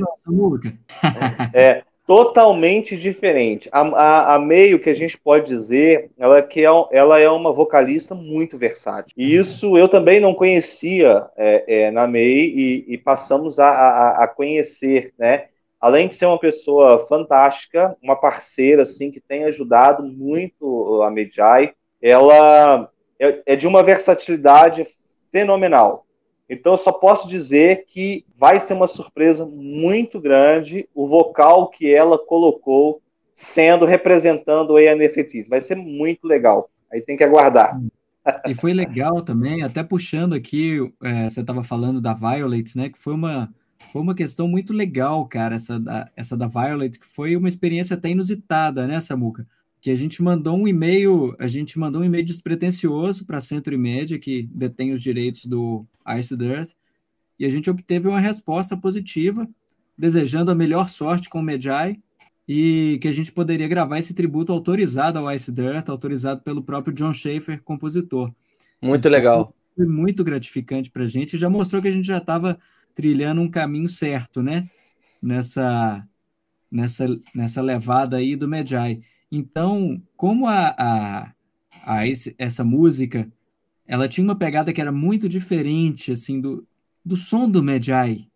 é 1.53 1.83
totalmente 2.13 2.95
diferente. 2.95 3.71
A, 3.73 3.81
a, 3.81 4.35
a 4.35 4.39
meio 4.39 4.79
que 4.79 4.91
a 4.91 4.95
gente 4.95 5.17
pode 5.17 5.47
dizer, 5.47 6.11
ela 6.19 6.37
é 6.37 6.43
que 6.43 6.61
é, 6.61 6.69
ela 6.91 7.19
é 7.19 7.29
uma 7.31 7.51
vocalista 7.51 8.15
muito 8.15 8.59
versátil. 8.59 9.15
E 9.17 9.35
isso 9.35 9.79
eu 9.79 9.89
também 9.89 10.21
não 10.21 10.35
conhecia 10.35 11.27
é, 11.39 11.65
é, 11.67 11.91
na 11.91 12.07
May 12.07 12.21
e, 12.21 12.85
e 12.87 12.99
passamos 12.99 13.59
a, 13.59 13.67
a, 13.67 14.25
a, 14.25 14.29
conhecer, 14.29 15.15
né? 15.19 15.47
Além 15.81 16.07
de 16.07 16.15
ser 16.15 16.27
uma 16.27 16.39
pessoa 16.39 16.99
fantástica, 16.99 17.97
uma 18.03 18.15
parceira 18.15 18.83
assim 18.83 19.11
que 19.11 19.19
tem 19.19 19.45
ajudado 19.45 20.03
muito 20.03 21.03
a 21.03 21.11
Medjai, 21.11 21.73
ela 22.01 22.91
é, 23.19 23.43
é 23.47 23.57
de 23.57 23.67
uma 23.67 23.83
versatilidade 23.83 24.87
fenomenal. 25.33 26.05
Então, 26.53 26.75
eu 26.75 26.79
só 26.79 26.93
posso 26.93 27.27
dizer 27.27 27.87
que 27.87 28.27
vai 28.37 28.61
ser 28.61 28.75
uma 28.75 28.87
surpresa 28.87 29.47
muito 29.47 30.21
grande 30.21 30.87
o 30.95 31.09
vocal 31.09 31.71
que 31.71 31.91
ela 31.91 32.19
colocou 32.19 33.01
sendo 33.33 33.87
representando 33.87 34.73
o 34.73 34.79
ENFT. 34.79 35.45
Vai 35.49 35.63
ser 35.63 35.77
muito 35.77 36.27
legal. 36.27 36.69
Aí 36.93 37.01
tem 37.01 37.17
que 37.17 37.25
aguardar. 37.25 37.81
E 38.47 38.55
foi 38.55 38.73
legal 38.73 39.21
também, 39.21 39.65
até 39.65 39.83
puxando 39.83 40.33
aqui, 40.33 40.79
é, 41.03 41.29
você 41.29 41.41
estava 41.41 41.65
falando 41.65 42.01
da 42.01 42.15
Violet, 42.15 42.79
né? 42.79 42.89
Que 42.89 42.97
foi 42.97 43.15
uma, 43.15 43.53
foi 43.91 44.01
uma 44.01 44.15
questão 44.15 44.47
muito 44.47 44.73
legal, 44.73 45.27
cara, 45.27 45.57
essa 45.57 45.81
da, 45.81 46.09
essa 46.15 46.37
da 46.37 46.47
Violet, 46.47 47.01
que 47.01 47.07
foi 47.07 47.35
uma 47.35 47.49
experiência 47.49 47.97
até 47.97 48.11
inusitada, 48.11 48.87
né, 48.87 49.01
Samuca? 49.01 49.45
Que 49.83 49.91
a 49.91 49.95
gente 49.95 50.23
mandou 50.23 50.57
um 50.57 50.67
e-mail, 50.67 51.37
a 51.39 51.47
gente 51.47 51.79
mandou 51.79 52.01
um 52.01 52.05
e-mail 52.05 52.25
despretensioso 52.25 53.27
para 53.27 53.41
Centro 53.43 53.75
e 53.75 53.77
Média, 53.77 54.19
que 54.19 54.49
detém 54.55 54.93
os 54.93 55.03
direitos 55.03 55.45
do 55.45 55.85
Ice 56.19 56.35
Earth, 56.41 56.71
e 57.39 57.45
a 57.45 57.51
gente 57.51 57.69
obteve 57.69 58.09
uma 58.09 58.21
resposta 58.21 58.77
positiva 58.77 59.47
desejando 59.99 60.51
a 60.51 60.55
melhor 60.55 60.89
sorte 60.89 61.29
com 61.29 61.41
o 61.41 61.43
Medjai 61.43 61.99
e 62.47 62.99
que 63.01 63.09
a 63.09 63.13
gente 63.13 63.33
poderia 63.33 63.69
gravar 63.69 63.99
esse 63.99 64.15
tributo 64.15 64.53
autorizado 64.53 65.19
ao 65.19 65.33
Ice 65.33 65.51
Dirt, 65.53 65.89
autorizado 65.89 66.43
pelo 66.43 66.63
próprio 66.63 66.95
John 66.95 67.13
Schaefer, 67.13 67.63
compositor. 67.63 68.33
Muito 68.81 69.01
então, 69.01 69.13
legal. 69.13 69.55
Foi 69.77 69.87
muito 69.87 70.25
gratificante 70.25 70.91
para 70.91 71.05
a 71.05 71.07
gente, 71.07 71.39
já 71.39 71.49
mostrou 71.49 71.81
que 71.81 71.89
a 71.89 71.93
gente 71.93 72.07
já 72.07 72.19
estava 72.19 72.59
trilhando 72.95 73.41
um 73.41 73.51
caminho 73.51 73.89
certo, 73.89 74.43
né? 74.43 74.69
Nessa, 75.21 76.07
nessa, 76.71 77.07
nessa 77.35 77.63
levada 77.63 78.17
aí 78.17 78.35
do 78.37 78.49
Medjai. 78.49 79.01
Então, 79.35 80.03
como 80.15 80.47
a, 80.47 80.75
a, 80.79 81.35
a 81.87 82.07
esse, 82.07 82.35
essa 82.37 82.63
música, 82.63 83.33
ela 83.87 84.07
tinha 84.07 84.23
uma 84.23 84.37
pegada 84.37 84.75
que 84.75 84.81
era 84.81 84.93
muito 84.93 85.27
diferente, 85.27 86.13
assim, 86.13 86.39
do, 86.39 86.69
do 87.03 87.17
som 87.17 87.49
do 87.49 87.63
Medjai, 87.63 88.29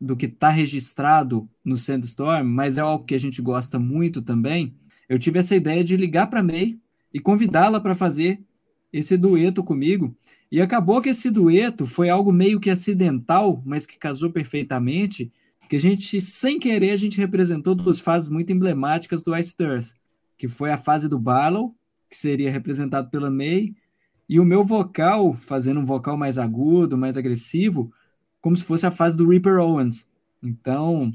do 0.00 0.16
que 0.16 0.26
está 0.26 0.48
registrado 0.48 1.48
no 1.64 1.76
Sandstorm, 1.76 2.44
mas 2.44 2.76
é 2.76 2.80
algo 2.80 3.04
que 3.04 3.14
a 3.14 3.18
gente 3.18 3.40
gosta 3.40 3.78
muito 3.78 4.20
também. 4.20 4.74
Eu 5.08 5.16
tive 5.16 5.38
essa 5.38 5.54
ideia 5.54 5.84
de 5.84 5.96
ligar 5.96 6.26
para 6.26 6.42
May 6.42 6.76
e 7.14 7.20
convidá-la 7.20 7.80
para 7.80 7.94
fazer 7.94 8.42
esse 8.92 9.16
dueto 9.16 9.62
comigo. 9.62 10.12
E 10.50 10.60
acabou 10.60 11.00
que 11.00 11.10
esse 11.10 11.30
dueto 11.30 11.86
foi 11.86 12.08
algo 12.08 12.32
meio 12.32 12.58
que 12.58 12.68
acidental, 12.70 13.62
mas 13.64 13.86
que 13.86 13.96
casou 13.96 14.30
perfeitamente, 14.30 15.30
que 15.68 15.76
a 15.76 15.80
gente, 15.80 16.20
sem 16.20 16.58
querer, 16.58 16.90
a 16.90 16.96
gente 16.96 17.18
representou 17.18 17.76
duas 17.76 18.00
fases 18.00 18.28
muito 18.28 18.52
emblemáticas 18.52 19.22
do 19.22 19.36
Ice 19.36 19.54
Earth, 19.60 19.99
que 20.40 20.48
foi 20.48 20.70
a 20.70 20.78
fase 20.78 21.06
do 21.06 21.18
Barlow, 21.18 21.76
que 22.08 22.16
seria 22.16 22.50
representado 22.50 23.10
pela 23.10 23.30
May, 23.30 23.74
e 24.26 24.40
o 24.40 24.44
meu 24.44 24.64
vocal, 24.64 25.34
fazendo 25.34 25.80
um 25.80 25.84
vocal 25.84 26.16
mais 26.16 26.38
agudo, 26.38 26.96
mais 26.96 27.18
agressivo, 27.18 27.92
como 28.40 28.56
se 28.56 28.64
fosse 28.64 28.86
a 28.86 28.90
fase 28.90 29.18
do 29.18 29.28
Reaper 29.28 29.58
Owens. 29.58 30.08
Então, 30.42 31.12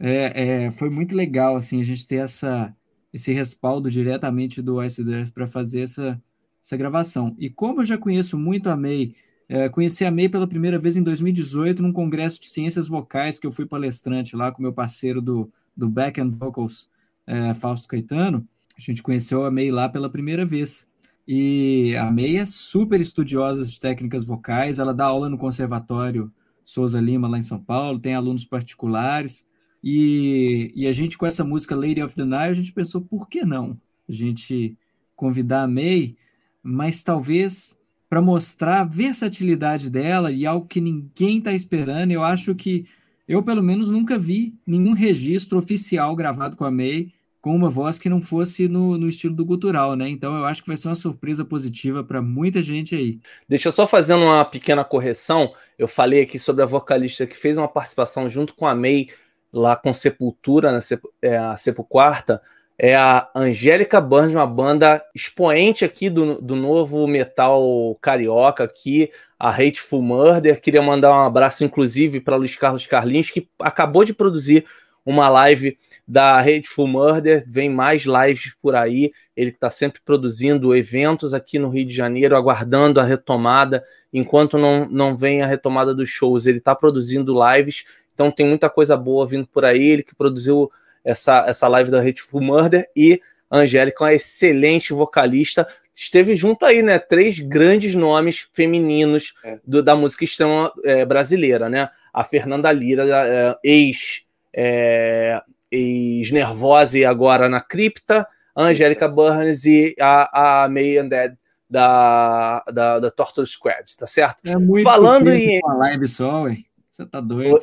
é, 0.00 0.64
é, 0.64 0.70
foi 0.72 0.90
muito 0.90 1.14
legal 1.14 1.54
assim 1.54 1.80
a 1.80 1.84
gente 1.84 2.08
ter 2.08 2.16
essa, 2.16 2.74
esse 3.12 3.32
respaldo 3.32 3.88
diretamente 3.88 4.60
do 4.60 4.82
Ice 4.82 5.00
para 5.32 5.46
fazer 5.46 5.82
essa, 5.82 6.20
essa 6.60 6.76
gravação. 6.76 7.36
E 7.38 7.48
como 7.48 7.82
eu 7.82 7.84
já 7.84 7.96
conheço 7.96 8.36
muito 8.36 8.68
a 8.68 8.76
May, 8.76 9.14
é, 9.48 9.68
conheci 9.68 10.04
a 10.04 10.10
May 10.10 10.28
pela 10.28 10.48
primeira 10.48 10.76
vez 10.76 10.96
em 10.96 11.04
2018 11.04 11.84
num 11.84 11.92
congresso 11.92 12.40
de 12.40 12.48
ciências 12.48 12.88
vocais 12.88 13.38
que 13.38 13.46
eu 13.46 13.52
fui 13.52 13.64
palestrante 13.64 14.34
lá 14.34 14.50
com 14.50 14.60
meu 14.60 14.72
parceiro 14.72 15.22
do, 15.22 15.52
do 15.76 15.88
Back 15.88 16.20
and 16.20 16.30
Vocals, 16.30 16.90
é, 17.28 17.54
Fausto 17.54 17.86
Caetano. 17.86 18.44
A 18.76 18.80
gente 18.80 19.02
conheceu 19.02 19.44
a 19.44 19.50
May 19.50 19.70
lá 19.70 19.88
pela 19.88 20.08
primeira 20.08 20.44
vez. 20.44 20.88
E 21.26 21.94
a 21.98 22.10
May 22.10 22.36
é 22.36 22.46
super 22.46 23.00
estudiosa 23.00 23.64
de 23.64 23.78
técnicas 23.80 24.24
vocais, 24.24 24.78
ela 24.78 24.94
dá 24.94 25.06
aula 25.06 25.28
no 25.28 25.36
conservatório 25.36 26.32
Souza 26.64 27.00
Lima, 27.00 27.28
lá 27.28 27.38
em 27.38 27.42
São 27.42 27.58
Paulo, 27.58 27.98
tem 27.98 28.14
alunos 28.14 28.44
particulares. 28.44 29.46
E, 29.82 30.72
e 30.74 30.86
a 30.86 30.92
gente, 30.92 31.16
com 31.16 31.26
essa 31.26 31.44
música 31.44 31.76
Lady 31.76 32.02
of 32.02 32.14
the 32.14 32.24
Nile, 32.24 32.36
a 32.36 32.52
gente 32.52 32.72
pensou, 32.72 33.00
por 33.00 33.28
que 33.28 33.44
não? 33.44 33.80
A 34.08 34.12
gente 34.12 34.76
convidar 35.14 35.62
a 35.62 35.68
May, 35.68 36.16
mas 36.62 37.02
talvez 37.02 37.78
para 38.08 38.22
mostrar 38.22 38.80
a 38.80 38.84
versatilidade 38.84 39.90
dela 39.90 40.30
e 40.30 40.46
algo 40.46 40.66
que 40.66 40.80
ninguém 40.80 41.38
está 41.38 41.52
esperando. 41.52 42.12
Eu 42.12 42.24
acho 42.24 42.54
que 42.54 42.84
eu, 43.28 43.42
pelo 43.42 43.62
menos, 43.62 43.88
nunca 43.88 44.18
vi 44.18 44.54
nenhum 44.66 44.92
registro 44.92 45.58
oficial 45.58 46.14
gravado 46.14 46.56
com 46.56 46.64
a 46.64 46.70
May 46.70 47.12
com 47.46 47.54
uma 47.54 47.70
voz 47.70 47.96
que 47.96 48.08
não 48.08 48.20
fosse 48.20 48.66
no, 48.66 48.98
no 48.98 49.08
estilo 49.08 49.32
do 49.32 49.44
gutural, 49.44 49.94
né? 49.94 50.08
Então 50.08 50.36
eu 50.36 50.44
acho 50.46 50.62
que 50.62 50.68
vai 50.68 50.76
ser 50.76 50.88
uma 50.88 50.96
surpresa 50.96 51.44
positiva 51.44 52.02
para 52.02 52.20
muita 52.20 52.60
gente 52.60 52.96
aí. 52.96 53.20
Deixa 53.48 53.68
eu 53.68 53.72
só 53.72 53.86
fazer 53.86 54.14
uma 54.14 54.44
pequena 54.44 54.82
correção. 54.82 55.52
Eu 55.78 55.86
falei 55.86 56.22
aqui 56.22 56.40
sobre 56.40 56.64
a 56.64 56.66
vocalista 56.66 57.24
que 57.24 57.36
fez 57.36 57.56
uma 57.56 57.68
participação 57.68 58.28
junto 58.28 58.52
com 58.52 58.66
a 58.66 58.74
May 58.74 59.10
lá 59.52 59.76
com 59.76 59.94
Sepultura, 59.94 60.72
na 60.72 60.80
Sep 60.80 61.00
é, 61.22 61.36
a 61.36 61.56
Sepulquarta, 61.56 62.42
é 62.76 62.96
a 62.96 63.30
Angélica 63.32 64.00
Burns, 64.00 64.34
uma 64.34 64.44
banda 64.44 65.00
expoente 65.14 65.84
aqui 65.84 66.10
do, 66.10 66.42
do 66.42 66.56
novo 66.56 67.06
metal 67.06 67.96
carioca 68.02 68.64
aqui, 68.64 69.08
a 69.38 69.50
Hateful 69.50 70.02
Murder. 70.02 70.60
Queria 70.60 70.82
mandar 70.82 71.12
um 71.12 71.24
abraço, 71.24 71.62
inclusive, 71.62 72.18
para 72.18 72.34
Luiz 72.34 72.56
Carlos 72.56 72.88
Carlins, 72.88 73.30
que 73.30 73.48
acabou 73.60 74.04
de 74.04 74.12
produzir 74.12 74.66
uma 75.04 75.28
live 75.28 75.78
da 76.06 76.38
Hateful 76.38 76.86
Murder, 76.86 77.42
vem 77.46 77.68
mais 77.68 78.04
lives 78.04 78.54
por 78.62 78.76
aí. 78.76 79.10
Ele 79.36 79.50
está 79.50 79.68
sempre 79.68 80.00
produzindo 80.04 80.74
eventos 80.74 81.34
aqui 81.34 81.58
no 81.58 81.68
Rio 81.68 81.84
de 81.84 81.94
Janeiro, 81.94 82.36
aguardando 82.36 83.00
a 83.00 83.04
retomada. 83.04 83.82
Enquanto 84.12 84.56
não, 84.56 84.86
não 84.88 85.16
vem 85.16 85.42
a 85.42 85.46
retomada 85.46 85.94
dos 85.94 86.08
shows, 86.08 86.46
ele 86.46 86.58
está 86.58 86.74
produzindo 86.74 87.34
lives. 87.50 87.84
Então 88.14 88.30
tem 88.30 88.46
muita 88.46 88.70
coisa 88.70 88.96
boa 88.96 89.26
vindo 89.26 89.48
por 89.48 89.64
aí. 89.64 89.82
Ele 89.82 90.02
que 90.04 90.14
produziu 90.14 90.70
essa, 91.04 91.44
essa 91.46 91.66
live 91.66 91.90
da 91.90 92.00
Hateful 92.00 92.40
Murder 92.40 92.88
e 92.94 93.20
a 93.50 93.58
Angélica, 93.58 94.04
uma 94.04 94.14
excelente 94.14 94.92
vocalista. 94.92 95.66
Esteve 95.94 96.36
junto 96.36 96.64
aí, 96.64 96.82
né? 96.82 96.98
Três 96.98 97.40
grandes 97.40 97.94
nomes 97.94 98.48
femininos 98.52 99.34
é. 99.42 99.58
do, 99.66 99.82
da 99.82 99.96
música 99.96 100.24
extrema 100.24 100.72
é, 100.84 101.04
brasileira, 101.04 101.68
né? 101.68 101.88
A 102.12 102.22
Fernanda 102.22 102.70
Lira, 102.70 103.04
é, 103.06 103.56
ex 103.62 104.22
é, 104.52 105.42
ex-Nervose 105.70 107.04
agora 107.04 107.48
na 107.48 107.60
Cripta, 107.60 108.26
a 108.54 108.62
Angélica 108.62 109.08
Burns 109.08 109.64
e 109.64 109.94
a, 110.00 110.64
a 110.64 110.68
May 110.68 110.98
Undead 111.00 111.36
da, 111.68 112.62
da, 112.72 112.98
da 113.00 113.10
Torture 113.10 113.46
Squad, 113.46 113.96
tá 113.98 114.06
certo? 114.06 114.38
É 114.44 114.56
muito 114.56 114.84
Falando 114.84 115.28
em. 115.30 115.60
Uma 115.64 115.74
live 115.76 116.06
só, 116.06 116.44
ué. 116.44 116.58
Você 116.90 117.04
tá 117.04 117.20
doido. 117.20 117.58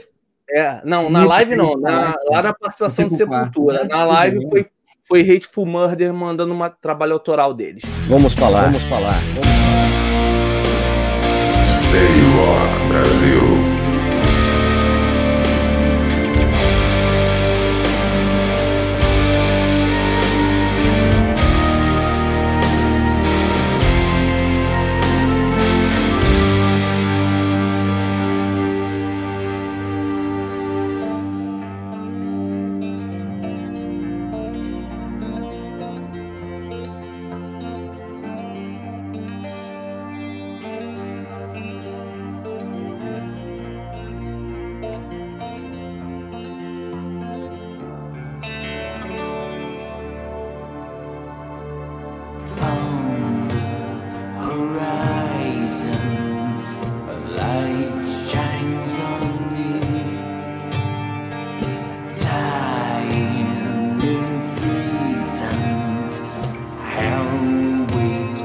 É, 0.49 0.81
não, 0.85 1.09
na 1.09 1.25
live 1.25 1.55
não, 1.55 1.75
na, 1.79 2.13
lá 2.29 2.43
na 2.43 2.53
participação 2.53 3.07
de 3.07 3.15
Sepultura. 3.15 3.85
Na 3.85 4.03
live 4.03 4.47
foi, 4.49 4.67
foi 5.07 5.21
Hateful 5.21 5.65
Murder 5.65 6.13
mandando 6.13 6.53
um 6.53 6.69
trabalho 6.81 7.13
autoral 7.13 7.53
deles. 7.53 7.83
Vamos 8.03 8.35
falar, 8.35 8.65
vamos 8.65 8.83
falar. 8.83 9.13
Vamos 9.13 9.47
falar. 9.47 9.63
Stay 11.65 12.19
Rock 12.35 12.87
Brasil. 12.89 13.82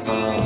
Christ. 0.05 0.38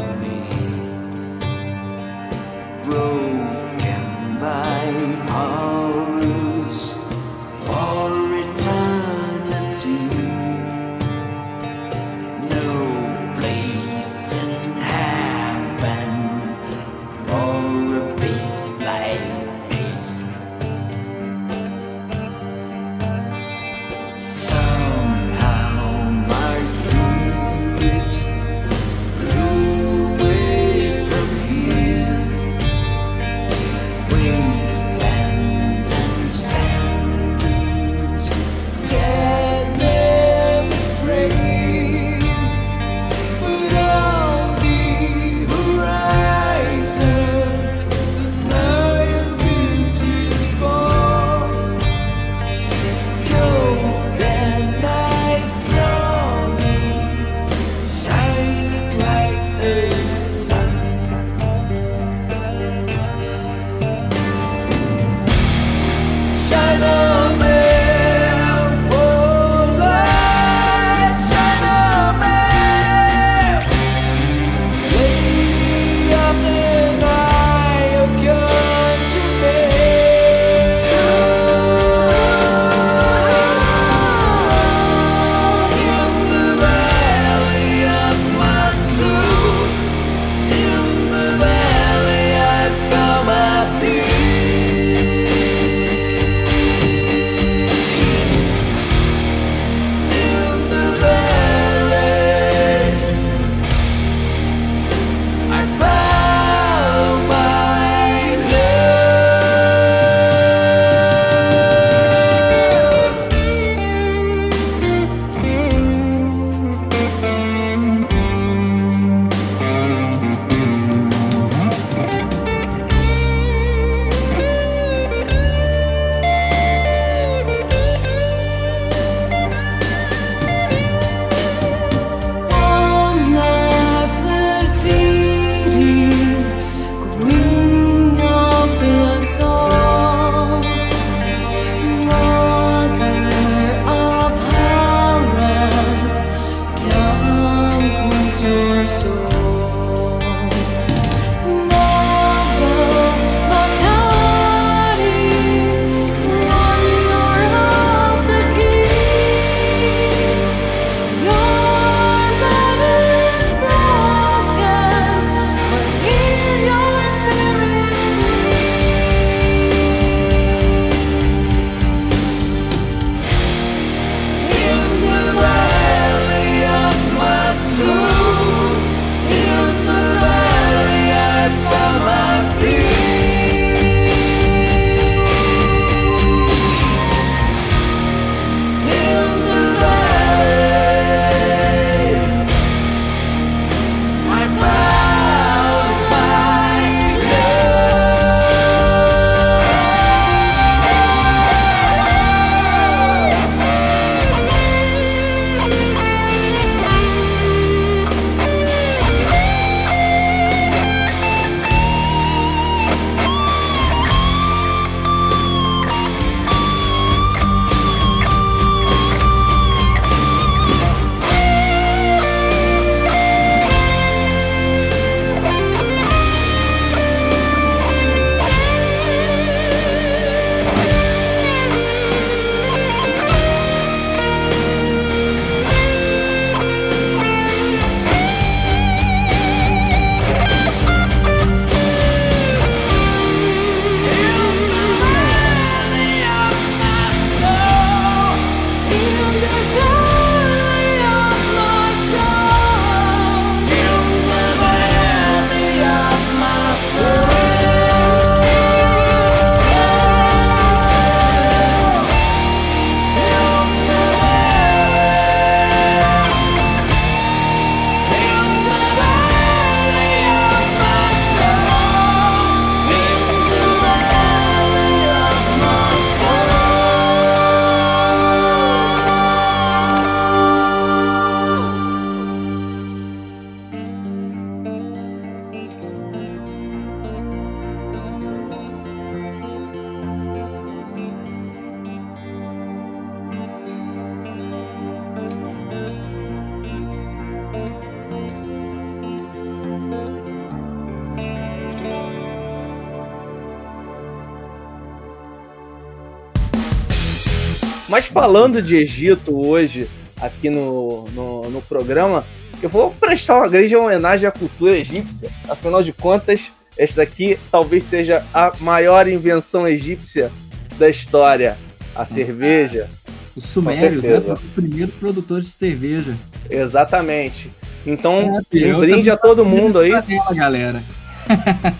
Falando 308.12 308.60
de 308.60 308.76
Egito 308.76 309.34
hoje, 309.36 309.88
aqui 310.20 310.50
no, 310.50 311.08
no, 311.08 311.50
no 311.50 311.62
programa, 311.62 312.24
eu 312.62 312.68
vou 312.68 312.90
prestar 312.90 313.36
uma 313.38 313.48
grande 313.48 313.74
homenagem 313.74 314.28
à 314.28 314.30
cultura 314.30 314.76
egípcia. 314.76 315.30
Afinal 315.48 315.82
de 315.82 315.92
contas, 315.92 316.42
esta 316.76 317.00
daqui 317.00 317.38
talvez 317.50 317.84
seja 317.84 318.22
a 318.32 318.52
maior 318.60 319.08
invenção 319.08 319.66
egípcia 319.66 320.30
da 320.78 320.88
história. 320.88 321.56
A 321.94 322.04
cerveja. 322.04 322.88
Os 323.36 323.44
sumérios, 323.44 324.04
né? 324.04 324.18
Os 324.18 324.40
primeiros 324.54 324.94
produtores 324.94 325.46
de 325.46 325.52
cerveja. 325.52 326.14
Exatamente. 326.48 327.50
Então, 327.86 328.40
é, 328.52 328.74
um 328.74 328.78
brinde 328.80 329.10
a 329.10 329.16
todo 329.16 329.44
mundo 329.44 329.78
aí. 329.78 329.92
galera. 330.34 330.82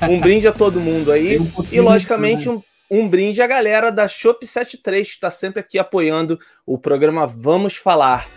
um 0.08 0.18
brinde 0.18 0.48
a 0.48 0.52
todo 0.52 0.80
mundo 0.80 1.12
aí. 1.12 1.38
Um 1.58 1.64
e, 1.70 1.80
logicamente, 1.80 2.48
um, 2.48 2.62
um 2.94 3.08
brinde 3.08 3.40
à 3.40 3.46
galera 3.46 3.90
da 3.90 4.06
Shop 4.06 4.46
73, 4.46 5.08
que 5.08 5.14
está 5.14 5.30
sempre 5.30 5.60
aqui 5.60 5.78
apoiando 5.78 6.38
o 6.66 6.76
programa 6.76 7.26
Vamos 7.26 7.74
Falar. 7.74 8.28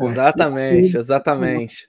Exatamente, 0.00 0.96
exatamente. 0.96 1.86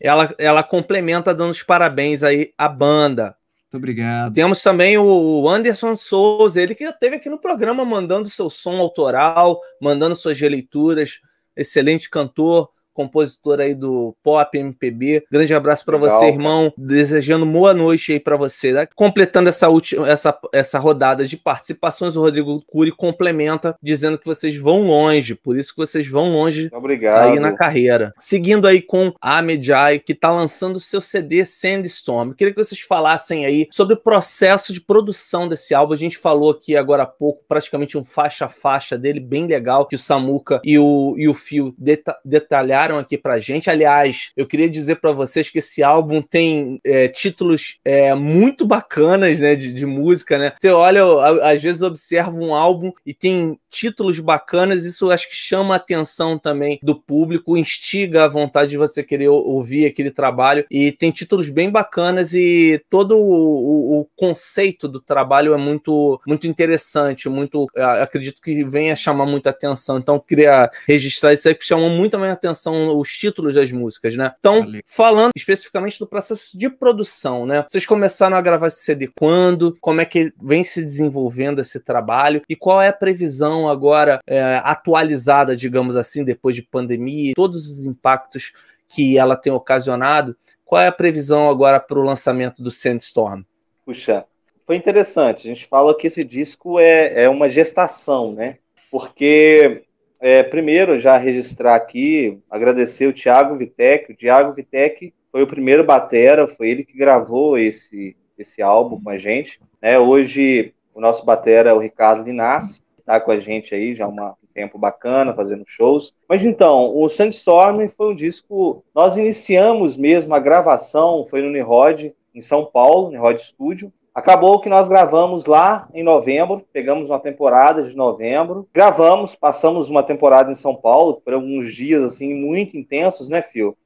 Ela, 0.00 0.34
ela 0.38 0.62
complementa 0.62 1.34
dando 1.34 1.50
os 1.50 1.62
parabéns 1.62 2.22
aí 2.22 2.52
à 2.56 2.68
banda. 2.68 3.34
Muito 3.68 3.76
obrigado. 3.76 4.32
Temos 4.32 4.62
também 4.62 4.96
o 4.96 5.46
Anderson 5.46 5.94
Souza, 5.94 6.58
ele 6.58 6.74
que 6.74 6.84
já 6.84 6.90
esteve 6.90 7.16
aqui 7.16 7.28
no 7.28 7.38
programa 7.38 7.84
mandando 7.84 8.26
seu 8.26 8.48
som 8.48 8.78
autoral, 8.78 9.60
mandando 9.78 10.14
suas 10.14 10.40
releituras. 10.40 11.20
Excelente 11.54 12.08
cantor, 12.08 12.70
compositor 12.98 13.60
aí 13.60 13.76
do 13.76 14.16
Pop 14.24 14.58
MPB. 14.58 15.22
Grande 15.30 15.54
abraço 15.54 15.84
para 15.84 15.96
você, 15.96 16.26
irmão. 16.26 16.72
Desejando 16.76 17.46
boa 17.46 17.72
noite 17.72 18.10
aí 18.12 18.18
para 18.18 18.36
você. 18.36 18.72
Né? 18.72 18.88
Completando 18.96 19.48
essa 19.48 19.68
última 19.68 20.08
essa, 20.08 20.36
essa 20.52 20.80
rodada 20.80 21.24
de 21.24 21.36
participações, 21.36 22.16
o 22.16 22.20
Rodrigo 22.20 22.60
Cury 22.66 22.90
complementa 22.90 23.76
dizendo 23.80 24.18
que 24.18 24.26
vocês 24.26 24.56
vão 24.56 24.88
longe, 24.88 25.36
por 25.36 25.56
isso 25.56 25.72
que 25.72 25.80
vocês 25.80 26.08
vão 26.08 26.32
longe 26.32 26.68
Obrigado. 26.72 27.28
aí 27.28 27.38
na 27.38 27.54
carreira. 27.54 28.12
Seguindo 28.18 28.66
aí 28.66 28.82
com 28.82 29.12
a 29.20 29.40
Medjai, 29.40 30.00
que 30.00 30.12
está 30.12 30.32
lançando 30.32 30.76
o 30.76 30.80
seu 30.80 31.00
CD 31.00 31.44
Sandstorm. 31.44 32.32
Queria 32.32 32.52
que 32.52 32.62
vocês 32.62 32.80
falassem 32.80 33.46
aí 33.46 33.68
sobre 33.70 33.94
o 33.94 34.00
processo 34.00 34.72
de 34.72 34.80
produção 34.80 35.46
desse 35.46 35.72
álbum. 35.72 35.92
A 35.94 35.96
gente 35.96 36.18
falou 36.18 36.50
aqui 36.50 36.76
agora 36.76 37.04
há 37.04 37.06
pouco, 37.06 37.44
praticamente 37.46 37.96
um 37.96 38.04
faixa 38.04 38.46
a 38.46 38.48
faixa 38.48 38.98
dele, 38.98 39.20
bem 39.20 39.46
legal, 39.46 39.86
que 39.86 39.94
o 39.94 39.98
Samuca 39.98 40.60
e 40.64 40.78
o, 40.78 41.14
e 41.16 41.28
o 41.28 41.34
Fio 41.34 41.74
deta 41.78 42.18
detalharam 42.24 42.87
aqui 42.96 43.18
pra 43.18 43.40
gente. 43.40 43.68
Aliás, 43.68 44.30
eu 44.36 44.46
queria 44.46 44.70
dizer 44.70 44.96
para 44.96 45.10
vocês 45.10 45.50
que 45.50 45.58
esse 45.58 45.82
álbum 45.82 46.22
tem 46.22 46.80
é, 46.84 47.08
títulos 47.08 47.78
é, 47.84 48.14
muito 48.14 48.64
bacanas, 48.64 49.40
né, 49.40 49.56
de, 49.56 49.72
de, 49.72 49.84
música, 49.84 50.38
né? 50.38 50.52
Você 50.56 50.70
olha, 50.70 51.02
às 51.42 51.60
vezes 51.60 51.82
observa 51.82 52.30
um 52.30 52.54
álbum 52.54 52.92
e 53.04 53.12
tem 53.12 53.58
títulos 53.70 54.18
bacanas, 54.20 54.84
isso 54.84 55.10
acho 55.10 55.28
que 55.28 55.36
chama 55.36 55.74
a 55.74 55.76
atenção 55.76 56.38
também 56.38 56.78
do 56.82 56.94
público, 56.94 57.56
instiga 57.56 58.24
a 58.24 58.28
vontade 58.28 58.70
de 58.70 58.76
você 58.76 59.02
querer 59.02 59.28
ouvir 59.28 59.86
aquele 59.86 60.10
trabalho 60.10 60.64
e 60.70 60.92
tem 60.92 61.10
títulos 61.10 61.48
bem 61.50 61.70
bacanas 61.70 62.34
e 62.34 62.80
todo 62.90 63.16
o, 63.16 64.00
o 64.00 64.08
conceito 64.16 64.88
do 64.88 65.00
trabalho 65.00 65.54
é 65.54 65.56
muito 65.56 66.20
muito 66.26 66.46
interessante, 66.46 67.28
muito 67.28 67.66
acredito 67.76 68.40
que 68.40 68.64
venha 68.64 68.96
chamar 68.96 69.26
muita 69.26 69.50
atenção. 69.50 69.98
Então 69.98 70.18
queria 70.18 70.70
registrar 70.86 71.32
isso 71.32 71.48
aí 71.48 71.54
que 71.54 71.64
chamou 71.64 71.90
muito 71.90 72.14
a 72.14 72.18
minha 72.18 72.32
atenção 72.32 72.96
os 72.98 73.08
títulos 73.10 73.54
das 73.54 73.72
músicas, 73.72 74.16
né? 74.16 74.32
Então, 74.38 74.66
falando 74.86 75.32
especificamente 75.36 75.98
do 75.98 76.06
processo 76.06 76.56
de 76.56 76.68
produção, 76.68 77.46
né? 77.46 77.64
Vocês 77.68 77.86
começaram 77.86 78.36
a 78.36 78.40
gravar 78.40 78.68
esse 78.68 78.84
CD 78.84 79.08
quando? 79.18 79.76
Como 79.80 80.00
é 80.00 80.04
que 80.04 80.32
vem 80.40 80.64
se 80.64 80.84
desenvolvendo 80.84 81.60
esse 81.60 81.80
trabalho? 81.80 82.42
E 82.48 82.56
qual 82.56 82.80
é 82.80 82.88
a 82.88 82.92
previsão 82.92 83.57
agora 83.66 84.20
é, 84.26 84.60
atualizada, 84.62 85.56
digamos 85.56 85.96
assim, 85.96 86.22
depois 86.22 86.54
de 86.54 86.62
pandemia, 86.62 87.32
todos 87.34 87.66
os 87.68 87.86
impactos 87.86 88.52
que 88.86 89.16
ela 89.16 89.36
tem 89.36 89.52
ocasionado? 89.52 90.36
Qual 90.64 90.82
é 90.82 90.86
a 90.86 90.92
previsão 90.92 91.48
agora 91.48 91.80
para 91.80 91.98
o 91.98 92.04
lançamento 92.04 92.62
do 92.62 92.70
Sandstorm? 92.70 93.42
Puxa, 93.86 94.26
foi 94.66 94.76
interessante. 94.76 95.48
A 95.48 95.54
gente 95.54 95.66
fala 95.66 95.96
que 95.96 96.06
esse 96.06 96.22
disco 96.22 96.78
é, 96.78 97.24
é 97.24 97.28
uma 97.28 97.48
gestação, 97.48 98.32
né? 98.32 98.58
Porque 98.90 99.82
é, 100.20 100.42
primeiro, 100.42 100.98
já 100.98 101.16
registrar 101.16 101.74
aqui, 101.74 102.38
agradecer 102.50 103.06
o 103.06 103.12
Thiago 103.12 103.56
Vitec. 103.56 104.12
O 104.12 104.16
Thiago 104.16 104.52
Vitec 104.52 105.14
foi 105.30 105.42
o 105.42 105.46
primeiro 105.46 105.84
batera, 105.84 106.48
foi 106.48 106.70
ele 106.70 106.84
que 106.84 106.98
gravou 106.98 107.56
esse, 107.56 108.16
esse 108.36 108.60
álbum 108.60 109.00
com 109.00 109.10
a 109.10 109.16
gente. 109.16 109.60
Né? 109.80 109.98
Hoje, 109.98 110.74
o 110.92 111.00
nosso 111.00 111.24
batera 111.24 111.70
é 111.70 111.72
o 111.72 111.78
Ricardo 111.78 112.24
Linassi, 112.24 112.82
está 113.08 113.18
com 113.18 113.30
a 113.30 113.38
gente 113.38 113.74
aí 113.74 113.94
já 113.94 114.04
há 114.04 114.08
um 114.08 114.34
tempo 114.52 114.78
bacana, 114.78 115.34
fazendo 115.34 115.64
shows. 115.66 116.14
Mas 116.28 116.44
então, 116.44 116.94
o 116.94 117.08
Sandstorm 117.08 117.88
foi 117.88 118.12
um 118.12 118.14
disco... 118.14 118.84
Nós 118.94 119.16
iniciamos 119.16 119.96
mesmo 119.96 120.34
a 120.34 120.38
gravação, 120.38 121.26
foi 121.26 121.40
no 121.40 121.50
Nirod, 121.50 122.14
em 122.34 122.40
São 122.42 122.66
Paulo, 122.66 123.10
Nirod 123.10 123.40
Studio. 123.40 123.90
Acabou 124.14 124.60
que 124.60 124.68
nós 124.68 124.88
gravamos 124.88 125.46
lá 125.46 125.88
em 125.94 126.02
novembro, 126.02 126.62
pegamos 126.72 127.08
uma 127.08 127.18
temporada 127.18 127.84
de 127.84 127.96
novembro, 127.96 128.68
gravamos, 128.74 129.34
passamos 129.34 129.88
uma 129.88 130.02
temporada 130.02 130.52
em 130.52 130.56
São 130.56 130.74
Paulo, 130.74 131.22
por 131.24 131.32
alguns 131.32 131.72
dias 131.72 132.02
assim 132.02 132.34
muito 132.34 132.76
intensos, 132.76 133.28
né, 133.28 133.40
Fio? 133.40 133.76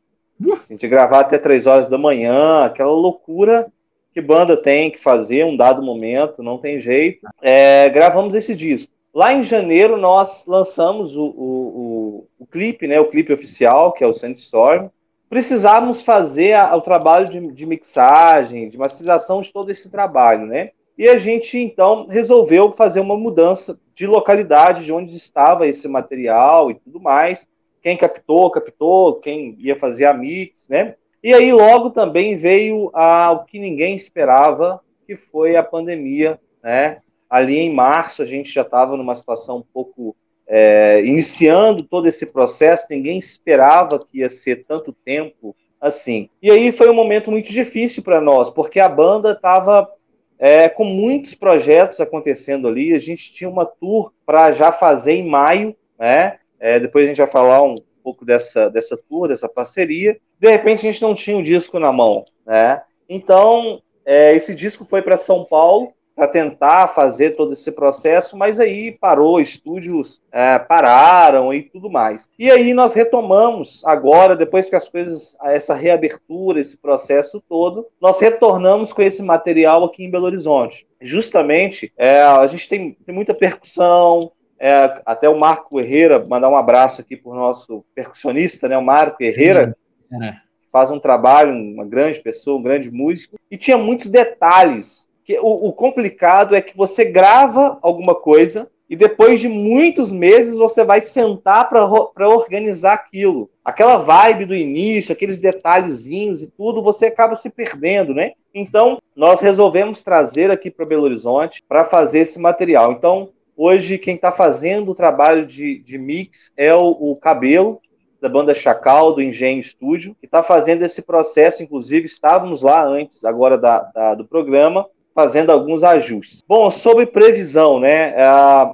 Assim, 0.53 0.75
de 0.75 0.89
gravar 0.89 1.21
até 1.21 1.39
três 1.39 1.67
horas 1.67 1.89
da 1.89 1.99
manhã, 1.99 2.65
aquela 2.65 2.91
loucura 2.91 3.71
que 4.13 4.21
banda 4.21 4.57
tem 4.57 4.91
que 4.91 4.99
fazer 4.99 5.45
um 5.45 5.57
dado 5.57 5.83
momento, 5.83 6.43
não 6.43 6.59
tem 6.59 6.81
jeito. 6.81 7.27
É, 7.41 7.89
gravamos 7.91 8.35
esse 8.35 8.55
disco. 8.55 8.91
Lá 9.13 9.33
em 9.33 9.43
janeiro 9.43 9.97
nós 9.97 10.47
lançamos 10.47 11.17
o, 11.17 11.25
o, 11.25 11.27
o, 11.29 12.29
o 12.41 12.47
clipe, 12.47 12.87
né, 12.87 12.99
o 12.99 13.09
clipe 13.09 13.33
oficial, 13.33 13.93
que 13.93 14.03
é 14.03 14.07
o 14.07 14.13
Sandstorm. 14.13 14.89
Precisávamos 15.29 16.03
fazer 16.03 16.55
a, 16.55 16.75
o 16.77 16.81
trabalho 16.81 17.29
de, 17.29 17.53
de 17.53 17.67
mixagem, 17.67 18.69
de 18.69 18.79
masterização 18.79 19.41
de 19.41 19.53
todo 19.53 19.71
esse 19.71 19.91
trabalho, 19.91 20.47
né? 20.47 20.71
E 20.97 21.09
a 21.09 21.17
gente 21.17 21.59
então 21.59 22.07
resolveu 22.07 22.71
fazer 22.73 23.01
uma 23.01 23.17
mudança 23.17 23.79
de 23.95 24.07
localidade, 24.07 24.85
de 24.85 24.93
onde 24.93 25.17
estava 25.17 25.67
esse 25.67 25.89
material 25.89 26.71
e 26.71 26.75
tudo 26.75 27.01
mais. 27.01 27.49
Quem 27.81 27.97
captou, 27.97 28.51
captou, 28.51 29.17
quem 29.17 29.57
ia 29.59 29.75
fazer 29.75 30.05
a 30.05 30.15
mix, 30.15 30.69
né? 30.69 30.95
E 31.23 31.33
aí 31.33 31.53
logo 31.53 31.91
também 31.91 32.37
veio 32.37 32.91
a, 32.93 33.33
o 33.33 33.45
que 33.45 33.59
ninguém 33.59 33.97
esperava, 33.97 34.81
que 35.07 35.17
foi 35.17 35.57
a 35.57 35.63
pandemia, 35.63 36.39
né? 36.63 36.99
Ali 37.33 37.59
em 37.59 37.73
março 37.73 38.21
a 38.21 38.27
gente 38.27 38.53
já 38.53 38.61
estava 38.61 38.95
numa 38.95 39.17
situação 39.17 39.57
um 39.57 39.65
pouco 39.73 40.15
é, 40.47 41.03
iniciando 41.03 41.83
todo 41.83 42.07
esse 42.07 42.27
processo, 42.27 42.85
ninguém 42.91 43.17
esperava 43.17 43.99
que 43.99 44.19
ia 44.19 44.29
ser 44.29 44.67
tanto 44.67 44.93
tempo 44.93 45.57
assim. 45.81 46.29
E 46.43 46.51
aí 46.51 46.71
foi 46.71 46.91
um 46.91 46.95
momento 46.95 47.31
muito 47.31 47.51
difícil 47.51 48.03
para 48.03 48.21
nós, 48.21 48.51
porque 48.51 48.79
a 48.79 48.87
banda 48.87 49.33
estava 49.33 49.91
é, 50.39 50.69
com 50.69 50.85
muitos 50.85 51.35
projetos 51.35 52.01
acontecendo 52.01 52.69
ali. 52.69 52.93
A 52.93 52.99
gente 52.99 53.33
tinha 53.33 53.49
uma 53.49 53.65
tour 53.65 54.13
para 54.27 54.53
já 54.53 54.71
fazer 54.71 55.15
em 55.15 55.27
maio, 55.27 55.75
né? 55.99 56.39
É, 56.61 56.79
depois 56.79 57.07
a 57.07 57.09
gente 57.09 57.17
vai 57.17 57.29
falar 57.29 57.63
um 57.63 57.77
pouco 58.05 58.27
dessa, 58.27 58.69
dessa 58.69 58.95
tour, 59.09 59.29
dessa 59.29 59.49
parceria. 59.49 60.19
De 60.39 60.51
repente 60.51 60.81
a 60.81 60.93
gente 60.93 61.01
não 61.01 61.15
tinha 61.15 61.39
o 61.39 61.41
um 61.41 61.43
disco 61.43 61.79
na 61.79 61.91
mão, 61.91 62.27
né? 62.45 62.83
Então 63.09 63.81
é, 64.05 64.37
esse 64.37 64.55
disco 64.55 64.85
foi 64.85 65.01
para 65.01 65.17
São 65.17 65.47
Paulo 65.47 65.95
para 66.15 66.27
tentar 66.27 66.89
fazer 66.89 67.31
todo 67.31 67.53
esse 67.53 67.73
processo, 67.73 68.37
mas 68.37 68.61
aí 68.61 68.93
parou, 68.93 69.41
estúdios 69.41 70.21
é, 70.31 70.59
pararam 70.59 71.53
e 71.53 71.63
tudo 71.63 71.91
mais. 71.91 72.29
E 72.39 72.51
aí 72.51 72.75
nós 72.75 72.95
retomamos 72.95 73.83
agora, 73.85 74.37
depois 74.37 74.69
que 74.69 74.77
as 74.77 74.89
coisas, 74.89 75.37
essa 75.43 75.75
reabertura, 75.75 76.61
esse 76.61 76.77
processo 76.77 77.43
todo, 77.49 77.87
nós 78.01 78.21
retornamos 78.21 78.93
com 78.93 79.03
esse 79.03 79.23
material 79.23 79.85
aqui 79.85 80.05
em 80.05 80.11
Belo 80.11 80.27
Horizonte. 80.27 80.87
Justamente, 81.01 81.93
é, 81.97 82.21
a 82.23 82.47
gente 82.47 82.69
tem, 82.69 82.93
tem 82.93 83.15
muita 83.15 83.35
percussão, 83.35 84.33
é, 84.59 85.03
até 85.05 85.29
o 85.29 85.39
Marco 85.39 85.81
Herrera, 85.81 86.25
mandar 86.25 86.49
um 86.49 86.57
abraço 86.57 87.01
aqui 87.01 87.17
para 87.17 87.33
o 87.33 87.35
nosso 87.35 87.85
percussionista, 87.95 88.69
né, 88.69 88.79
o 88.79 88.83
Marco 88.83 89.21
Herrera, 89.21 89.77
é. 90.23 90.35
faz 90.71 90.89
um 90.89 91.01
trabalho, 91.01 91.53
uma 91.53 91.85
grande 91.85 92.21
pessoa, 92.21 92.61
um 92.61 92.63
grande 92.63 92.89
músico, 92.89 93.37
e 93.51 93.57
tinha 93.57 93.77
muitos 93.77 94.09
detalhes 94.09 95.09
que 95.25 95.39
o, 95.39 95.69
o 95.69 95.73
complicado 95.73 96.55
é 96.55 96.61
que 96.61 96.77
você 96.77 97.05
grava 97.05 97.79
alguma 97.83 98.15
coisa 98.15 98.69
e 98.93 98.97
depois 98.97 99.41
de 99.41 99.49
muitos 99.49 100.13
meses 100.13 100.57
você 100.59 100.85
vai 100.85 101.01
sentar 101.01 101.67
para 101.69 102.29
organizar 102.29 102.93
aquilo. 102.93 103.49
Aquela 103.65 103.97
vibe 103.97 104.45
do 104.45 104.55
início, 104.55 105.13
aqueles 105.13 105.39
detalhezinhos 105.39 106.43
e 106.43 106.47
tudo, 106.47 106.83
você 106.83 107.07
acaba 107.07 107.35
se 107.35 107.49
perdendo, 107.49 108.13
né? 108.13 108.33
Então, 108.55 108.99
nós 109.17 109.41
resolvemos 109.41 110.03
trazer 110.03 110.51
aqui 110.51 110.71
para 110.71 110.85
Belo 110.85 111.05
Horizonte 111.05 111.63
para 111.67 111.87
fazer 111.87 112.19
esse 112.19 112.39
material. 112.39 112.93
Então, 112.93 113.31
hoje, 113.57 113.97
quem 113.97 114.17
está 114.17 114.31
fazendo 114.31 114.91
o 114.91 114.95
trabalho 114.95 115.47
de, 115.47 115.79
de 115.79 115.97
mix 115.97 116.53
é 116.55 116.75
o, 116.75 116.91
o 116.91 117.17
Cabelo, 117.17 117.81
da 118.21 118.29
banda 118.29 118.55
Chacal, 118.55 119.15
do 119.15 119.23
Engenho 119.23 119.61
Estúdio, 119.61 120.15
que 120.21 120.27
está 120.27 120.43
fazendo 120.43 120.85
esse 120.85 121.03
processo. 121.03 121.63
Inclusive, 121.63 122.07
estávamos 122.07 122.63
lá 122.63 122.85
antes, 122.85 123.25
agora 123.25 123.57
da, 123.59 123.81
da, 123.81 124.15
do 124.15 124.25
programa, 124.25 124.87
fazendo 125.15 125.51
alguns 125.51 125.83
ajustes. 125.83 126.43
Bom, 126.47 126.71
sobre 126.71 127.07
previsão, 127.07 127.79
né? 127.79 128.15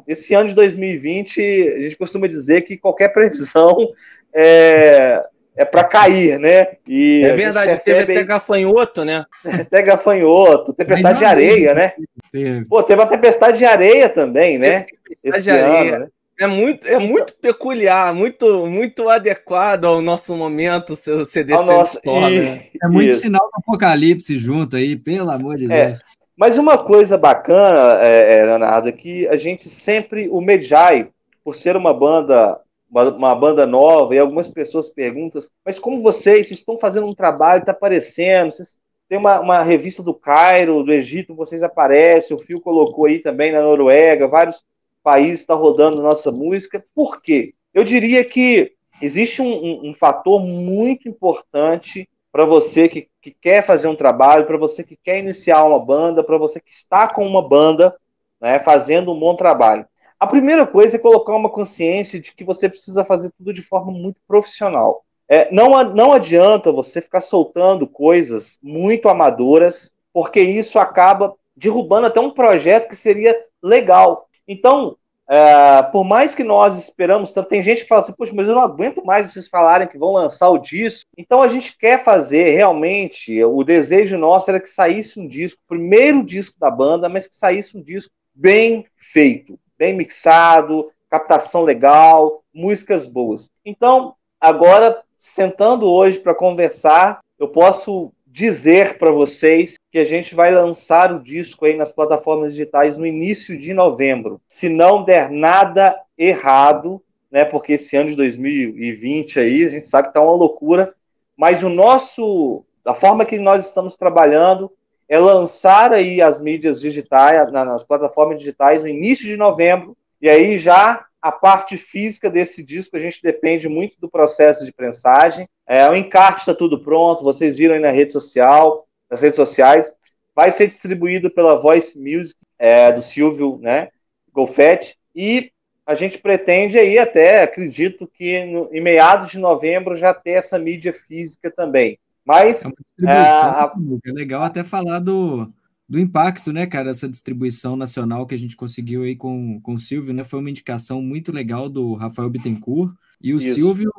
Esse 0.07 0.34
ano 0.34 0.49
de 0.49 0.55
2020, 0.55 1.41
a 1.41 1.82
gente 1.82 1.97
costuma 1.97 2.26
dizer 2.26 2.62
que 2.62 2.76
qualquer 2.76 3.09
previsão 3.09 3.76
é, 4.34 5.22
é 5.57 5.64
para 5.64 5.84
cair, 5.84 6.39
né? 6.39 6.68
E 6.86 7.24
é 7.24 7.32
verdade, 7.32 7.66
percebe... 7.72 8.07
teve 8.07 8.12
até 8.12 8.24
gafanhoto, 8.24 9.05
né? 9.05 9.24
Até 9.45 9.82
gafanhoto, 9.82 10.72
tempestade 10.72 11.18
de 11.18 11.24
areia, 11.24 11.74
né? 11.74 11.93
Teve. 12.30 12.64
Pô, 12.66 12.82
teve 12.82 13.01
uma 13.01 13.09
tempestade 13.09 13.59
de 13.59 13.64
areia 13.64 14.09
também, 14.09 14.59
né? 14.59 14.86
Tempestade 15.22 15.45
de 15.45 15.51
areia. 15.51 15.97
Ano, 15.97 16.05
né? 16.05 16.11
É 16.41 16.47
muito, 16.47 16.86
é 16.86 17.01
muito 17.01 17.34
peculiar, 17.34 18.14
muito, 18.14 18.64
muito 18.68 19.09
adequado 19.09 19.86
ao 19.86 20.01
nosso 20.01 20.36
momento, 20.36 20.95
seu 20.95 21.24
CD 21.24 21.53
nosso... 21.53 22.01
né? 22.07 22.66
É 22.80 22.86
muito 22.86 23.11
Isso. 23.11 23.22
sinal 23.22 23.45
do 23.53 23.59
apocalipse 23.59 24.39
junto 24.39 24.76
aí, 24.76 24.95
pelo 24.95 25.32
amor 25.32 25.57
de 25.57 25.64
é. 25.64 25.86
Deus. 25.86 25.99
Mas 26.39 26.57
uma 26.57 26.78
coisa 26.78 27.18
bacana, 27.18 28.01
é, 28.01 28.39
é, 28.39 28.45
Leonardo, 28.45 28.89
é 28.89 28.93
que 28.93 29.26
a 29.26 29.36
gente 29.36 29.68
sempre, 29.68 30.28
o 30.28 30.41
Medjai, 30.41 31.11
por 31.43 31.57
ser 31.57 31.76
uma 31.76 31.93
banda, 31.93 32.61
uma, 32.89 33.11
uma, 33.11 33.34
banda 33.34 33.66
nova, 33.66 34.14
e 34.14 34.20
algumas 34.20 34.49
pessoas 34.49 34.89
perguntam, 34.89 35.43
mas 35.66 35.80
como 35.80 36.01
vocês, 36.01 36.47
vocês 36.47 36.61
estão 36.61 36.78
fazendo 36.78 37.09
um 37.09 37.12
trabalho, 37.12 37.59
está 37.59 37.72
aparecendo, 37.72 38.53
vocês 38.53 38.78
tem 39.09 39.18
uma, 39.18 39.41
uma, 39.41 39.62
revista 39.64 40.01
do 40.01 40.14
Cairo, 40.14 40.84
do 40.84 40.93
Egito, 40.93 41.34
vocês 41.34 41.64
aparecem, 41.64 42.36
o 42.36 42.41
Fio 42.41 42.61
colocou 42.61 43.07
aí 43.07 43.18
também 43.18 43.51
na 43.51 43.61
Noruega, 43.61 44.28
vários 44.28 44.62
países 45.03 45.41
estão 45.41 45.57
tá 45.57 45.62
rodando 45.62 46.01
nossa 46.01 46.30
música. 46.30 46.84
Por 46.95 47.20
quê? 47.20 47.53
Eu 47.74 47.82
diria 47.82 48.24
que 48.24 48.74
existe 49.03 49.43
um, 49.43 49.49
um, 49.49 49.89
um 49.89 49.95
fator 49.95 50.41
muito 50.41 51.09
importante 51.09 52.09
para 52.39 52.45
você 52.45 52.89
que, 52.89 53.09
que 53.20 53.32
quer 53.32 53.66
fazer 53.66 53.89
um 53.89 53.97
trabalho, 53.97 54.47
para 54.47 54.57
você 54.57 54.84
que 54.84 54.97
quer 54.97 55.18
iniciar 55.18 55.64
uma 55.64 55.84
banda, 55.84 56.22
para 56.22 56.39
você 56.39 56.61
que 56.61 56.70
está 56.70 57.09
com 57.09 57.26
uma 57.26 57.43
banda, 57.43 57.97
né, 58.41 58.61
fazendo 58.61 59.12
um 59.12 59.18
bom 59.18 59.34
trabalho. 59.34 59.84
A 60.20 60.24
primeira 60.24 60.64
coisa 60.64 60.95
é 60.95 61.01
colocar 61.01 61.34
uma 61.34 61.51
consciência 61.51 62.20
de 62.20 62.32
que 62.32 62.45
você 62.45 62.68
precisa 62.68 63.05
fazer 63.05 63.32
tudo 63.36 63.53
de 63.53 63.61
forma 63.61 63.91
muito 63.91 64.20
profissional. 64.28 65.05
É, 65.28 65.53
não, 65.53 65.82
não 65.93 66.12
adianta 66.12 66.70
você 66.70 67.01
ficar 67.01 67.22
soltando 67.22 67.89
coisas 67.89 68.57
muito 68.62 69.09
amadoras, 69.09 69.93
porque 70.12 70.41
isso 70.41 70.78
acaba 70.78 71.34
derrubando 71.57 72.07
até 72.07 72.20
um 72.20 72.30
projeto 72.30 72.89
que 72.89 72.95
seria 72.95 73.36
legal. 73.61 74.28
Então, 74.47 74.97
é, 75.31 75.83
por 75.83 76.05
mais 76.05 76.35
que 76.35 76.43
nós 76.43 76.79
esperamos, 76.79 77.31
tem 77.49 77.62
gente 77.62 77.83
que 77.83 77.89
fala 77.89 78.01
assim, 78.01 78.14
poxa, 78.14 78.33
mas 78.35 78.49
eu 78.49 78.55
não 78.55 78.62
aguento 78.62 79.05
mais 79.05 79.31
vocês 79.31 79.47
falarem 79.47 79.87
que 79.87 79.99
vão 79.99 80.12
lançar 80.12 80.49
o 80.49 80.59
disco. 80.59 81.09
Então 81.18 81.43
a 81.43 81.49
gente 81.49 81.76
quer 81.76 82.03
fazer 82.03 82.51
realmente, 82.51 83.45
o 83.45 83.62
desejo 83.62 84.16
nosso 84.16 84.51
era 84.51 84.59
que 84.59 84.70
saísse 84.70 85.20
um 85.20 85.29
disco, 85.29 85.61
primeiro 85.68 86.24
disco 86.24 86.57
da 86.59 86.70
banda, 86.70 87.09
mas 87.11 87.29
que 87.29 87.37
saísse 87.37 87.76
um 87.76 87.83
disco 87.83 88.11
bem 88.35 88.87
feito, 88.97 89.59
bem 89.76 89.95
mixado, 89.95 90.91
captação 91.11 91.62
legal, 91.62 92.43
músicas 92.53 93.05
boas. 93.05 93.51
Então, 93.64 94.14
agora, 94.41 95.03
sentando 95.18 95.87
hoje 95.87 96.18
para 96.18 96.35
conversar, 96.35 97.20
eu 97.39 97.49
posso 97.49 98.12
dizer 98.39 98.99
para 98.99 99.11
vocês 99.11 99.74
que 99.91 99.99
a 99.99 100.05
gente 100.05 100.32
vai 100.32 100.53
lançar 100.53 101.12
o 101.12 101.20
disco 101.20 101.64
aí 101.64 101.76
nas 101.76 101.91
plataformas 101.91 102.53
digitais 102.53 102.97
no 102.97 103.05
início 103.05 103.59
de 103.59 103.74
novembro. 103.74 104.41
Se 104.47 104.68
não 104.68 105.03
der 105.03 105.28
nada 105.28 105.97
errado, 106.16 107.03
né, 107.32 107.45
porque 107.45 107.72
esse 107.72 107.97
ano 107.97 108.11
de 108.11 108.16
2020 108.16 109.41
aí, 109.41 109.64
a 109.64 109.68
gente 109.68 109.89
sabe 109.89 110.09
que 110.09 110.14
tá 110.14 110.20
uma 110.20 110.36
loucura, 110.36 110.95
mas 111.36 111.64
o 111.64 111.68
nosso, 111.68 112.64
da 112.84 112.95
forma 112.95 113.24
que 113.24 113.39
nós 113.39 113.66
estamos 113.66 113.97
trabalhando, 113.97 114.70
é 115.09 115.18
lançar 115.18 115.93
aí 115.93 116.22
as 116.22 116.41
mídias 116.41 116.80
digitais, 116.80 117.51
nas 117.51 117.82
plataformas 117.82 118.39
digitais 118.39 118.82
no 118.82 118.89
início 118.89 119.26
de 119.26 119.36
novembro, 119.36 119.97
e 120.22 120.28
aí 120.28 120.59
já 120.59 121.05
a 121.29 121.33
parte 121.33 121.76
física 121.76 122.31
desse 122.31 122.64
disco 122.64 122.97
a 122.97 123.01
gente 123.01 123.22
depende 123.22 123.68
muito 123.68 124.01
do 124.01 124.09
processo 124.09 124.64
de 124.64 124.72
prensagem. 124.72 125.47
É, 125.66 125.89
o 125.89 125.95
encarte 125.95 126.41
está 126.41 126.55
tudo 126.55 126.83
pronto, 126.83 127.22
vocês 127.22 127.55
viram 127.55 127.74
aí 127.74 127.81
na 127.81 127.91
rede 127.91 128.12
social, 128.12 128.89
nas 129.11 129.20
redes 129.20 129.37
sociais. 129.37 129.93
Vai 130.35 130.51
ser 130.51 130.66
distribuído 130.66 131.31
pela 131.31 131.57
Voice 131.57 131.99
Music 131.99 132.39
é, 132.59 132.91
do 132.91 133.03
Silvio, 133.03 133.59
né, 133.61 133.89
Golfetti, 134.33 134.97
e 135.14 135.53
a 135.85 135.95
gente 135.95 136.16
pretende 136.16 136.79
aí 136.79 136.99
até, 136.99 137.43
acredito 137.43 138.07
que 138.07 138.45
no, 138.45 138.70
em 138.72 138.81
meados 138.81 139.31
de 139.31 139.39
novembro 139.39 139.97
já 139.97 140.14
ter 140.14 140.33
essa 140.33 140.59
mídia 140.59 140.95
física 140.95 141.51
também. 141.51 141.99
Mas 142.24 142.62
é, 142.62 143.11
a... 143.11 143.72
é 144.07 144.12
legal 144.12 144.43
até 144.43 144.64
falar 144.64 144.99
do, 144.99 145.51
do 145.89 145.99
impacto, 145.99 146.53
né, 146.53 146.66
cara, 146.66 146.91
essa 146.91 147.09
distribuição 147.09 147.74
nacional 147.74 148.26
que 148.26 148.34
a 148.34 148.39
gente 148.39 148.57
conseguiu 148.57 149.05
aí 149.05 149.16
com, 149.16 149.59
com 149.62 149.74
o 149.74 149.78
Silvio, 149.78 150.12
né, 150.12 150.22
foi 150.22 150.39
uma 150.39 150.51
indicação 150.51 151.01
muito 151.01 151.32
legal 151.32 151.68
do 151.68 151.95
Rafael 151.95 152.28
Bittencourt, 152.28 152.95
e 153.20 153.32
o 153.32 153.39
Isso. 153.39 153.55
Silvio 153.55 153.91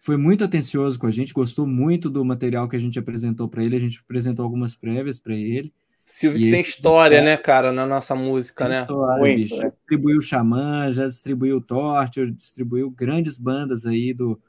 foi 0.00 0.16
muito 0.16 0.42
atencioso 0.42 0.98
com 0.98 1.06
a 1.06 1.10
gente, 1.10 1.32
gostou 1.32 1.66
muito 1.66 2.10
do 2.10 2.24
material 2.24 2.68
que 2.68 2.76
a 2.76 2.80
gente 2.80 2.98
apresentou 2.98 3.48
para 3.48 3.62
ele, 3.62 3.76
a 3.76 3.80
gente 3.80 4.00
apresentou 4.00 4.44
algumas 4.44 4.74
prévias 4.74 5.20
para 5.20 5.34
ele. 5.34 5.72
Silvio 6.04 6.40
que 6.40 6.50
tem 6.50 6.60
história, 6.60 7.22
né, 7.22 7.36
cara, 7.36 7.72
na 7.72 7.86
nossa 7.86 8.14
música, 8.14 8.68
né? 8.68 8.82
História, 8.82 9.18
muito, 9.18 9.36
bicho. 9.36 9.56
Né? 9.56 9.70
Distribuiu 9.70 10.20
Xamã, 10.20 10.90
já 10.90 11.06
distribuiu 11.06 11.60
Torture, 11.60 12.30
distribuiu 12.30 12.90
grandes 12.90 13.38
bandas 13.38 13.86
aí 13.86 14.12
do, 14.14 14.40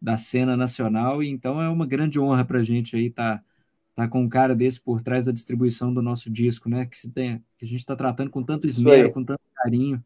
da 0.00 0.18
cena 0.18 0.56
nacional, 0.56 1.22
e 1.22 1.28
então 1.30 1.60
é 1.60 1.68
uma 1.68 1.86
grande 1.86 2.20
honra 2.20 2.44
para 2.44 2.58
a 2.58 2.62
gente 2.62 2.96
aí 2.96 3.06
estar 3.06 3.38
tá, 3.38 3.44
tá 3.96 4.06
com 4.06 4.20
um 4.20 4.28
cara 4.28 4.54
desse 4.54 4.78
por 4.78 5.00
trás 5.00 5.24
da 5.24 5.32
distribuição 5.32 5.92
do 5.92 6.02
nosso 6.02 6.30
disco, 6.30 6.68
né? 6.68 6.84
Que, 6.84 6.98
se 6.98 7.10
tem, 7.10 7.42
que 7.56 7.64
a 7.64 7.68
gente 7.68 7.78
está 7.78 7.96
tratando 7.96 8.30
com 8.30 8.42
tanto 8.42 8.66
esmero, 8.66 9.10
com 9.10 9.24
tanto 9.24 9.40
carinho. 9.56 10.04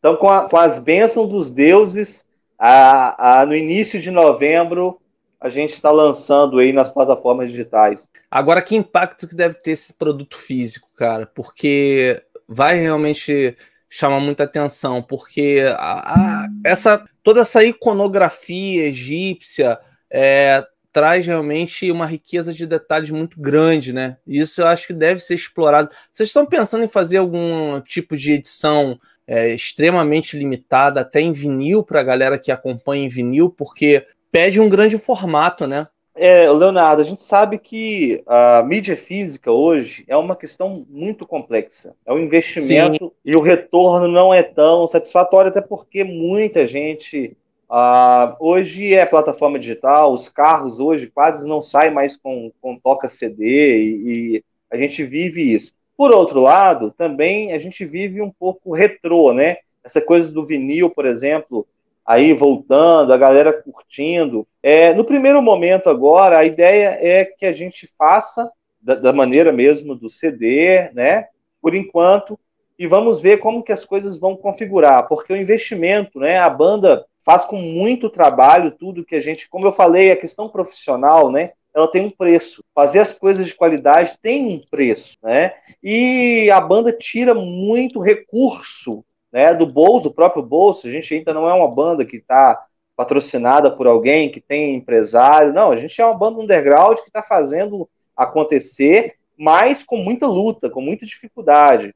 Então, 0.00 0.16
com, 0.16 0.28
a, 0.28 0.48
com 0.48 0.56
as 0.56 0.80
bênçãos 0.80 1.28
dos 1.28 1.48
deuses, 1.48 2.24
a, 2.58 3.40
a, 3.40 3.46
no 3.46 3.54
início 3.54 4.00
de 4.00 4.10
novembro, 4.10 5.00
a 5.40 5.48
gente 5.48 5.72
está 5.72 5.92
lançando 5.92 6.58
aí 6.58 6.72
nas 6.72 6.90
plataformas 6.90 7.50
digitais. 7.50 8.08
Agora, 8.28 8.60
que 8.60 8.74
impacto 8.74 9.28
que 9.28 9.36
deve 9.36 9.54
ter 9.54 9.70
esse 9.70 9.92
produto 9.92 10.36
físico, 10.36 10.88
cara? 10.96 11.24
Porque 11.24 12.20
vai 12.48 12.76
realmente 12.76 13.56
chamar 13.88 14.18
muita 14.18 14.44
atenção, 14.44 15.00
porque 15.00 15.64
a, 15.78 16.42
a, 16.42 16.48
essa 16.64 17.04
toda 17.22 17.40
essa 17.40 17.62
iconografia 17.62 18.86
egípcia 18.86 19.78
é, 20.10 20.66
traz 20.98 21.24
realmente 21.24 21.92
uma 21.92 22.06
riqueza 22.06 22.52
de 22.52 22.66
detalhes 22.66 23.08
muito 23.10 23.40
grande, 23.40 23.92
né? 23.92 24.16
Isso 24.26 24.60
eu 24.60 24.66
acho 24.66 24.84
que 24.84 24.92
deve 24.92 25.20
ser 25.20 25.36
explorado. 25.36 25.90
Vocês 26.12 26.28
estão 26.28 26.44
pensando 26.44 26.82
em 26.82 26.88
fazer 26.88 27.18
algum 27.18 27.80
tipo 27.82 28.16
de 28.16 28.32
edição 28.32 28.98
é, 29.24 29.54
extremamente 29.54 30.36
limitada, 30.36 31.02
até 31.02 31.20
em 31.20 31.30
vinil, 31.30 31.84
para 31.84 32.00
a 32.00 32.02
galera 32.02 32.36
que 32.36 32.50
acompanha 32.50 33.04
em 33.04 33.08
vinil, 33.08 33.48
porque 33.48 34.04
pede 34.32 34.58
um 34.58 34.68
grande 34.68 34.98
formato, 34.98 35.68
né? 35.68 35.86
É, 36.16 36.50
Leonardo, 36.50 37.00
a 37.00 37.04
gente 37.04 37.22
sabe 37.22 37.58
que 37.58 38.20
a 38.26 38.64
mídia 38.66 38.96
física 38.96 39.52
hoje 39.52 40.04
é 40.08 40.16
uma 40.16 40.34
questão 40.34 40.84
muito 40.90 41.24
complexa. 41.24 41.94
É 42.04 42.12
um 42.12 42.18
investimento 42.18 43.04
Sim. 43.04 43.12
e 43.24 43.36
o 43.36 43.40
retorno 43.40 44.08
não 44.08 44.34
é 44.34 44.42
tão 44.42 44.88
satisfatório, 44.88 45.50
até 45.50 45.60
porque 45.60 46.02
muita 46.02 46.66
gente. 46.66 47.36
Uh, 47.70 48.34
hoje 48.40 48.94
é 48.94 49.04
plataforma 49.04 49.58
digital, 49.58 50.12
os 50.12 50.26
carros 50.26 50.80
hoje 50.80 51.06
quase 51.06 51.46
não 51.46 51.60
saem 51.60 51.92
mais 51.92 52.16
com, 52.16 52.50
com 52.62 52.78
toca 52.78 53.08
CD 53.08 53.78
e, 53.78 54.36
e 54.36 54.44
a 54.70 54.76
gente 54.78 55.04
vive 55.04 55.52
isso. 55.52 55.72
Por 55.94 56.10
outro 56.10 56.40
lado, 56.40 56.94
também 56.96 57.52
a 57.52 57.58
gente 57.58 57.84
vive 57.84 58.22
um 58.22 58.30
pouco 58.30 58.72
retrô, 58.72 59.34
né? 59.34 59.58
Essa 59.84 60.00
coisa 60.00 60.32
do 60.32 60.46
vinil, 60.46 60.88
por 60.88 61.04
exemplo, 61.04 61.66
aí 62.06 62.32
voltando, 62.32 63.12
a 63.12 63.18
galera 63.18 63.52
curtindo. 63.52 64.46
É, 64.62 64.94
no 64.94 65.04
primeiro 65.04 65.42
momento 65.42 65.90
agora, 65.90 66.38
a 66.38 66.44
ideia 66.44 66.96
é 67.00 67.24
que 67.24 67.44
a 67.44 67.52
gente 67.52 67.86
faça 67.98 68.50
da, 68.80 68.94
da, 68.94 69.12
maneira 69.12 69.52
mesmo 69.52 69.94
do 69.94 70.08
CD, 70.08 70.90
né? 70.94 71.26
Por 71.60 71.74
enquanto, 71.74 72.38
e 72.78 72.86
vamos 72.86 73.20
ver 73.20 73.38
como 73.38 73.62
que 73.62 73.72
as 73.72 73.84
coisas 73.84 74.16
vão 74.16 74.36
configurar, 74.36 75.06
porque 75.06 75.32
o 75.32 75.36
investimento, 75.36 76.18
né? 76.18 76.38
A 76.38 76.48
banda 76.48 77.04
faz 77.28 77.44
com 77.44 77.60
muito 77.60 78.08
trabalho 78.08 78.70
tudo 78.70 79.04
que 79.04 79.14
a 79.14 79.20
gente, 79.20 79.50
como 79.50 79.66
eu 79.66 79.72
falei, 79.72 80.10
a 80.10 80.16
questão 80.16 80.48
profissional, 80.48 81.30
né? 81.30 81.50
Ela 81.74 81.86
tem 81.86 82.06
um 82.06 82.10
preço. 82.10 82.64
Fazer 82.74 83.00
as 83.00 83.12
coisas 83.12 83.46
de 83.46 83.54
qualidade 83.54 84.16
tem 84.22 84.46
um 84.46 84.62
preço, 84.70 85.18
né? 85.22 85.52
E 85.82 86.50
a 86.50 86.58
banda 86.58 86.90
tira 86.90 87.34
muito 87.34 88.00
recurso 88.00 89.04
né, 89.30 89.52
do 89.52 89.66
bolso, 89.66 90.08
do 90.08 90.14
próprio 90.14 90.42
bolso. 90.42 90.86
A 90.86 90.90
gente 90.90 91.12
ainda 91.12 91.34
não 91.34 91.46
é 91.46 91.52
uma 91.52 91.68
banda 91.68 92.02
que 92.02 92.16
está 92.16 92.64
patrocinada 92.96 93.70
por 93.70 93.86
alguém, 93.86 94.30
que 94.30 94.40
tem 94.40 94.74
empresário. 94.74 95.52
Não, 95.52 95.70
a 95.70 95.76
gente 95.76 96.00
é 96.00 96.06
uma 96.06 96.16
banda 96.16 96.40
underground 96.40 96.96
que 96.96 97.08
está 97.08 97.22
fazendo 97.22 97.86
acontecer, 98.16 99.16
mas 99.36 99.82
com 99.82 99.98
muita 99.98 100.26
luta, 100.26 100.70
com 100.70 100.80
muita 100.80 101.04
dificuldade. 101.04 101.94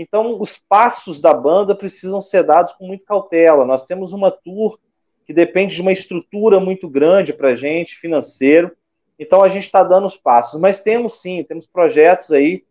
Então, 0.00 0.40
os 0.40 0.56
passos 0.56 1.20
da 1.20 1.34
banda 1.34 1.74
precisam 1.74 2.20
ser 2.20 2.44
dados 2.44 2.72
com 2.74 2.86
muita 2.86 3.04
cautela. 3.04 3.64
Nós 3.64 3.82
temos 3.82 4.12
uma 4.12 4.30
tour 4.30 4.78
que 5.26 5.32
depende 5.32 5.74
de 5.74 5.82
uma 5.82 5.90
estrutura 5.90 6.60
muito 6.60 6.88
grande 6.88 7.32
para 7.32 7.48
a 7.48 7.56
gente, 7.56 7.96
financeiro. 7.96 8.70
Então, 9.18 9.42
a 9.42 9.48
gente 9.48 9.64
está 9.64 9.82
dando 9.82 10.06
os 10.06 10.16
passos. 10.16 10.60
Mas 10.60 10.78
temos 10.78 11.20
sim, 11.20 11.42
temos 11.42 11.66
projetos 11.66 12.30
aí 12.30 12.62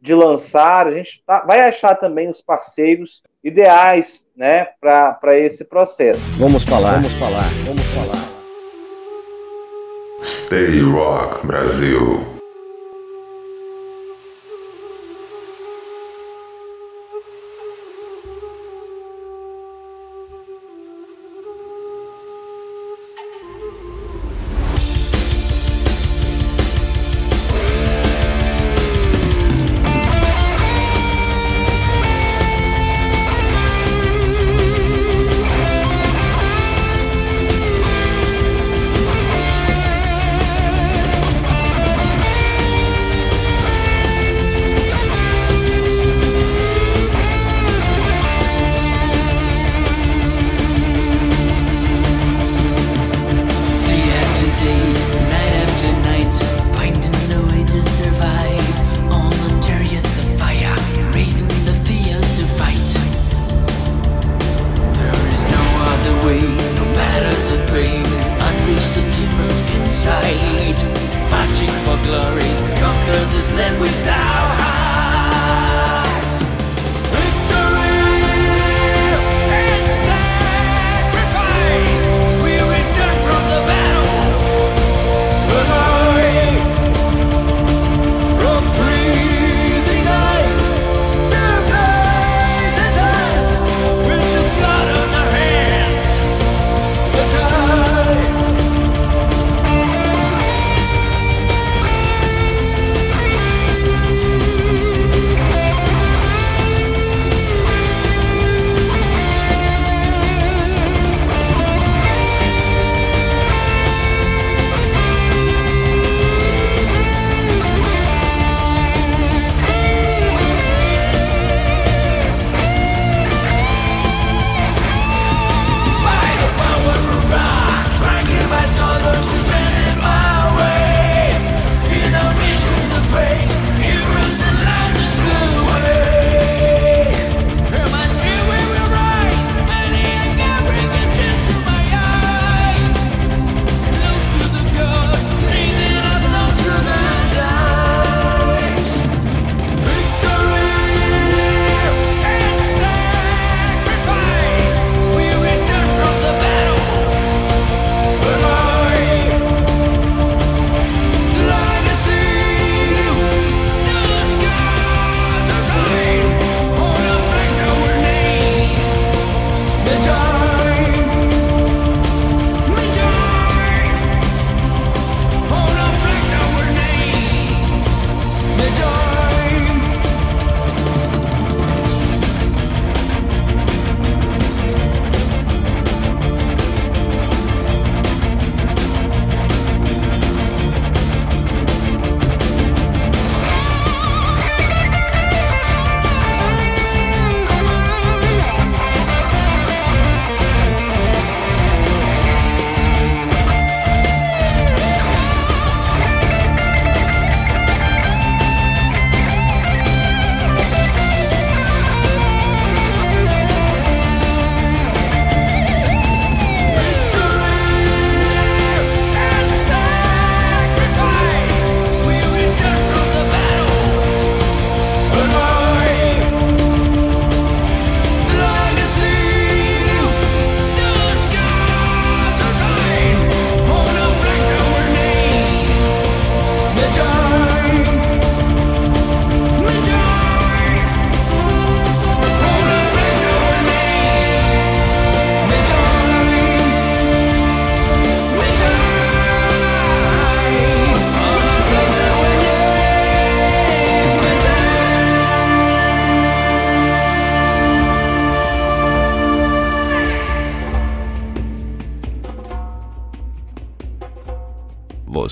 de 0.00 0.14
lançar. 0.14 0.86
A 0.86 0.92
gente 0.92 1.24
tá, 1.26 1.44
vai 1.44 1.58
achar 1.58 1.96
também 1.96 2.30
os 2.30 2.40
parceiros 2.40 3.24
ideais 3.42 4.24
né, 4.36 4.68
para 4.80 5.36
esse 5.36 5.64
processo. 5.64 6.20
Vamos 6.38 6.62
falar, 6.62 6.94
vamos 6.94 7.14
falar, 7.14 7.48
vamos 7.64 7.82
falar. 7.82 8.26
Stay 10.22 10.80
Rock 10.82 11.44
Brasil. 11.44 12.35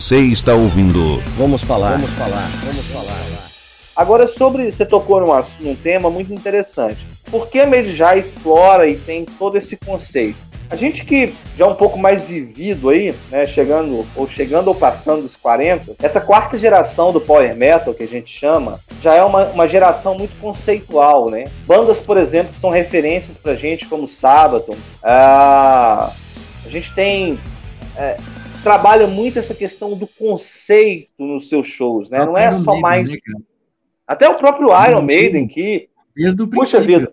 Você 0.04 0.18
está 0.18 0.52
ouvindo. 0.52 1.16
Vamos 1.38 1.64
falar. 1.64 1.92
Vamos 1.92 2.10
falar. 2.10 2.46
Vamos 2.62 2.84
falar. 2.88 3.48
Agora, 3.96 4.28
sobre. 4.28 4.70
Você 4.70 4.84
tocou 4.84 5.18
num, 5.18 5.42
num 5.60 5.74
tema 5.74 6.10
muito 6.10 6.30
interessante. 6.30 7.06
Por 7.30 7.48
que 7.48 7.58
a 7.58 7.66
Made 7.66 7.90
já 7.90 8.14
explora 8.14 8.86
e 8.86 8.96
tem 8.98 9.24
todo 9.24 9.56
esse 9.56 9.78
conceito? 9.78 10.38
A 10.68 10.76
gente 10.76 11.06
que 11.06 11.32
já 11.56 11.64
é 11.64 11.68
um 11.68 11.74
pouco 11.74 11.98
mais 11.98 12.22
vivido 12.22 12.90
aí, 12.90 13.14
né, 13.30 13.46
chegando 13.46 14.06
ou 14.14 14.28
chegando 14.28 14.68
ou 14.68 14.74
passando 14.74 15.22
dos 15.22 15.36
40, 15.36 15.96
essa 16.02 16.20
quarta 16.20 16.58
geração 16.58 17.10
do 17.10 17.18
Power 17.18 17.56
Metal, 17.56 17.94
que 17.94 18.02
a 18.02 18.08
gente 18.08 18.30
chama, 18.30 18.78
já 19.00 19.14
é 19.14 19.24
uma, 19.24 19.46
uma 19.46 19.66
geração 19.66 20.14
muito 20.14 20.38
conceitual, 20.38 21.30
né? 21.30 21.46
Bandas, 21.64 21.98
por 21.98 22.18
exemplo, 22.18 22.52
que 22.52 22.60
são 22.60 22.68
referências 22.68 23.38
pra 23.38 23.54
gente, 23.54 23.86
como 23.86 24.06
Sabaton, 24.06 24.76
ah, 25.02 26.12
a 26.66 26.68
gente 26.68 26.94
tem... 26.94 27.38
é, 27.96 28.18
trabalha 28.64 29.06
muito 29.06 29.38
essa 29.38 29.54
questão 29.54 29.94
do 29.94 30.06
conceito 30.06 31.12
nos 31.18 31.48
seus 31.48 31.66
shows, 31.66 32.10
né? 32.10 32.24
Não 32.24 32.36
é 32.36 32.50
só 32.50 32.72
Maiden, 32.72 32.80
mais... 32.82 33.10
né? 33.10 33.18
Até 34.06 34.28
o 34.28 34.36
próprio 34.36 34.68
Iron 34.88 35.02
Maiden, 35.02 35.46
que 35.46 35.88
Desde 36.16 36.42
o 36.42 36.48
Puxa 36.48 36.80
vida. 36.80 37.10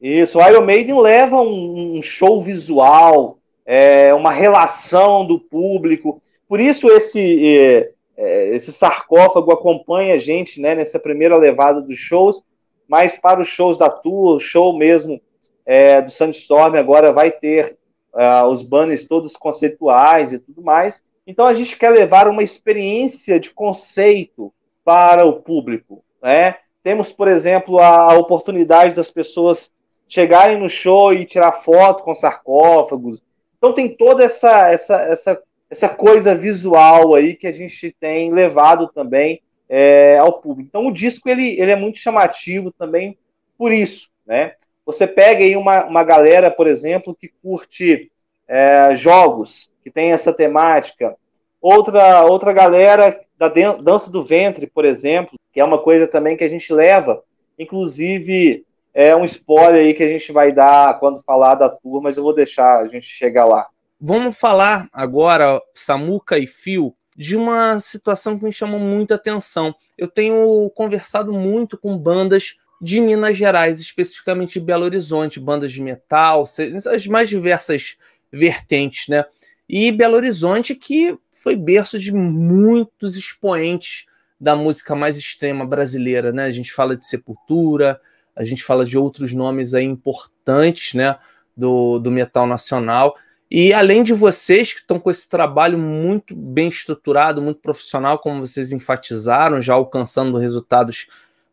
Isso, 0.00 0.38
o 0.38 0.46
Iron 0.46 0.64
Maiden 0.64 1.00
leva 1.00 1.40
um, 1.40 1.98
um 1.98 2.02
show 2.02 2.40
visual, 2.40 3.38
é, 3.64 4.12
uma 4.12 4.30
relação 4.30 5.26
do 5.26 5.38
público. 5.38 6.20
Por 6.48 6.60
isso 6.60 6.90
esse 6.90 7.58
é, 7.58 7.90
é, 8.16 8.48
esse 8.54 8.72
sarcófago 8.72 9.52
acompanha 9.52 10.14
a 10.14 10.18
gente 10.18 10.60
né, 10.60 10.74
nessa 10.74 10.98
primeira 10.98 11.36
levada 11.36 11.80
dos 11.80 11.98
shows, 11.98 12.42
mas 12.88 13.16
para 13.16 13.40
os 13.40 13.48
shows 13.48 13.78
da 13.78 13.90
tour, 13.90 14.40
show 14.40 14.76
mesmo 14.76 15.20
é, 15.64 16.00
do 16.00 16.10
Sandstorm 16.10 16.76
agora 16.76 17.12
vai 17.12 17.30
ter 17.30 17.76
ah, 18.16 18.46
os 18.46 18.62
banners 18.62 19.06
todos 19.06 19.36
conceituais 19.36 20.32
e 20.32 20.38
tudo 20.38 20.62
mais. 20.62 21.02
Então 21.26 21.46
a 21.46 21.54
gente 21.54 21.76
quer 21.76 21.90
levar 21.90 22.28
uma 22.28 22.42
experiência 22.42 23.38
de 23.38 23.50
conceito 23.50 24.52
para 24.84 25.24
o 25.24 25.34
público, 25.34 26.04
né? 26.22 26.56
Temos, 26.82 27.12
por 27.12 27.26
exemplo, 27.26 27.80
a, 27.80 28.12
a 28.12 28.14
oportunidade 28.18 28.94
das 28.94 29.10
pessoas 29.10 29.72
chegarem 30.08 30.56
no 30.56 30.68
show 30.68 31.12
e 31.12 31.24
tirar 31.24 31.52
foto 31.52 32.04
com 32.04 32.14
sarcófagos. 32.14 33.22
Então 33.58 33.72
tem 33.72 33.88
toda 33.88 34.22
essa, 34.22 34.68
essa, 34.70 35.02
essa, 35.02 35.42
essa 35.68 35.88
coisa 35.88 36.34
visual 36.34 37.14
aí 37.14 37.34
que 37.34 37.46
a 37.46 37.52
gente 37.52 37.94
tem 37.98 38.32
levado 38.32 38.88
também 38.94 39.42
é, 39.68 40.16
ao 40.18 40.40
público. 40.40 40.68
Então 40.68 40.86
o 40.86 40.92
disco 40.92 41.28
ele, 41.28 41.58
ele 41.58 41.72
é 41.72 41.76
muito 41.76 41.98
chamativo 41.98 42.70
também 42.70 43.18
por 43.58 43.72
isso, 43.72 44.08
né? 44.24 44.54
Você 44.86 45.06
pega 45.06 45.42
aí 45.42 45.56
uma, 45.56 45.84
uma 45.84 46.04
galera, 46.04 46.50
por 46.50 46.68
exemplo, 46.68 47.14
que 47.14 47.28
curte 47.42 48.10
é, 48.48 48.94
jogos, 48.94 49.68
que 49.82 49.90
tem 49.90 50.12
essa 50.12 50.32
temática. 50.32 51.16
Outra, 51.60 52.24
outra 52.24 52.52
galera 52.52 53.20
da 53.36 53.48
dan- 53.48 53.82
dança 53.82 54.10
do 54.10 54.22
ventre, 54.22 54.66
por 54.66 54.84
exemplo, 54.84 55.36
que 55.52 55.60
é 55.60 55.64
uma 55.64 55.78
coisa 55.78 56.06
também 56.06 56.36
que 56.36 56.44
a 56.44 56.48
gente 56.48 56.72
leva, 56.72 57.22
inclusive 57.58 58.64
é 58.94 59.14
um 59.14 59.24
spoiler 59.24 59.82
aí 59.82 59.92
que 59.92 60.02
a 60.02 60.08
gente 60.08 60.32
vai 60.32 60.52
dar 60.52 60.98
quando 60.98 61.22
falar 61.22 61.56
da 61.56 61.68
tour, 61.68 62.00
mas 62.00 62.16
eu 62.16 62.22
vou 62.22 62.34
deixar 62.34 62.78
a 62.78 62.88
gente 62.88 63.06
chegar 63.06 63.44
lá. 63.44 63.66
Vamos 64.00 64.38
falar 64.38 64.88
agora, 64.92 65.60
Samuca 65.74 66.38
e 66.38 66.46
Fio, 66.46 66.94
de 67.16 67.36
uma 67.36 67.80
situação 67.80 68.38
que 68.38 68.44
me 68.44 68.52
chama 68.52 68.78
muita 68.78 69.16
atenção. 69.16 69.74
Eu 69.98 70.08
tenho 70.08 70.70
conversado 70.74 71.32
muito 71.32 71.76
com 71.76 71.96
bandas 71.96 72.56
de 72.80 73.00
Minas 73.00 73.36
Gerais, 73.36 73.80
especificamente 73.80 74.60
Belo 74.60 74.84
Horizonte, 74.84 75.40
bandas 75.40 75.72
de 75.72 75.82
metal, 75.82 76.44
as 76.92 77.06
mais 77.06 77.28
diversas 77.28 77.96
vertentes, 78.30 79.08
né? 79.08 79.24
E 79.68 79.90
Belo 79.90 80.16
Horizonte, 80.16 80.74
que 80.74 81.18
foi 81.32 81.56
berço 81.56 81.98
de 81.98 82.12
muitos 82.12 83.16
expoentes 83.16 84.04
da 84.38 84.54
música 84.54 84.94
mais 84.94 85.16
extrema 85.16 85.66
brasileira, 85.66 86.30
né? 86.32 86.44
A 86.44 86.50
gente 86.50 86.72
fala 86.72 86.96
de 86.96 87.06
Sepultura, 87.06 88.00
a 88.34 88.44
gente 88.44 88.62
fala 88.62 88.84
de 88.84 88.98
outros 88.98 89.32
nomes 89.32 89.74
aí 89.74 89.84
importantes, 89.84 90.94
né? 90.94 91.16
Do, 91.56 91.98
do 91.98 92.10
metal 92.10 92.46
nacional. 92.46 93.16
E 93.50 93.72
além 93.72 94.02
de 94.02 94.12
vocês 94.12 94.72
que 94.72 94.80
estão 94.80 94.98
com 94.98 95.10
esse 95.10 95.28
trabalho 95.28 95.78
muito 95.78 96.34
bem 96.34 96.68
estruturado, 96.68 97.40
muito 97.40 97.60
profissional, 97.60 98.18
como 98.18 98.46
vocês 98.46 98.72
enfatizaram, 98.72 99.62
já 99.62 99.74
alcançando 99.74 100.36
resultados 100.36 101.06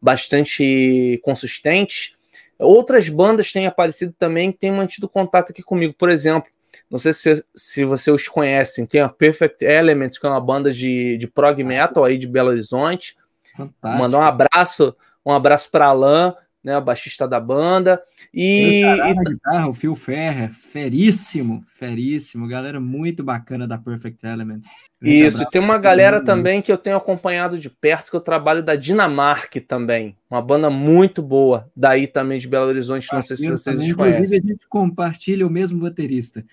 bastante 0.04 1.18
consistentes, 1.24 2.14
outras 2.60 3.08
bandas 3.08 3.54
têm 3.54 3.66
aparecido 3.66 4.14
também 4.20 4.52
que 4.52 4.58
têm 4.60 4.72
mantido 4.72 5.08
contato 5.08 5.52
aqui 5.52 5.64
comigo. 5.64 5.96
Por 5.98 6.10
exemplo, 6.10 6.52
não 6.92 7.00
sei 7.00 7.14
se, 7.14 7.46
se 7.56 7.86
vocês 7.86 8.14
os 8.14 8.28
conhecem, 8.28 8.86
tem 8.86 9.00
a 9.00 9.08
Perfect 9.08 9.64
Elements, 9.64 10.18
que 10.18 10.26
é 10.26 10.30
uma 10.30 10.42
banda 10.42 10.74
de, 10.74 11.18
de 11.18 11.26
prog 11.26 11.64
metal 11.64 12.04
aí 12.04 12.18
de 12.18 12.28
Belo 12.28 12.50
Horizonte. 12.50 13.16
Fantástico. 13.56 14.04
Mandar 14.04 14.20
um 14.20 14.24
abraço, 14.24 14.96
um 15.26 15.32
abraço 15.32 15.72
para 15.72 15.86
Alan, 15.86 16.36
né, 16.64 16.78
o 16.78 16.82
baixista 16.82 17.28
da 17.28 17.40
banda. 17.40 18.02
E, 18.34 18.82
e 18.84 19.14
guitarra, 19.16 19.68
o 19.68 19.74
Phil 19.74 19.96
Ferrer, 19.96 20.52
feríssimo, 20.54 21.64
feríssimo, 21.68 22.48
galera 22.48 22.80
muito 22.80 23.24
bacana 23.24 23.68
da 23.68 23.78
Perfect 23.78 24.26
Elements. 24.26 24.68
Grande 25.02 25.18
Isso, 25.18 25.38
e 25.38 25.42
abraço 25.42 25.52
tem 25.52 25.62
uma 25.62 25.78
galera 25.78 26.18
mundo. 26.18 26.26
também 26.26 26.62
que 26.62 26.72
eu 26.72 26.78
tenho 26.78 26.96
acompanhado 26.96 27.58
de 27.60 27.70
perto, 27.70 28.10
que 28.10 28.16
eu 28.16 28.22
trabalho 28.22 28.64
da 28.64 28.76
Dinamarca 28.76 29.60
também. 29.60 30.16
Uma 30.32 30.42
banda 30.42 30.70
muito 30.70 31.22
boa, 31.22 31.70
daí 31.76 32.08
também 32.08 32.40
de 32.40 32.48
Belo 32.48 32.68
Horizonte, 32.68 33.08
não 33.12 33.22
sei 33.22 33.36
se 33.36 33.48
vocês 33.50 33.64
também, 33.64 33.94
conhecem. 33.94 34.16
Inclusive, 34.16 34.48
a 34.48 34.52
gente 34.54 34.68
compartilha 34.68 35.46
o 35.46 35.50
mesmo 35.50 35.82
baterista. 35.82 36.44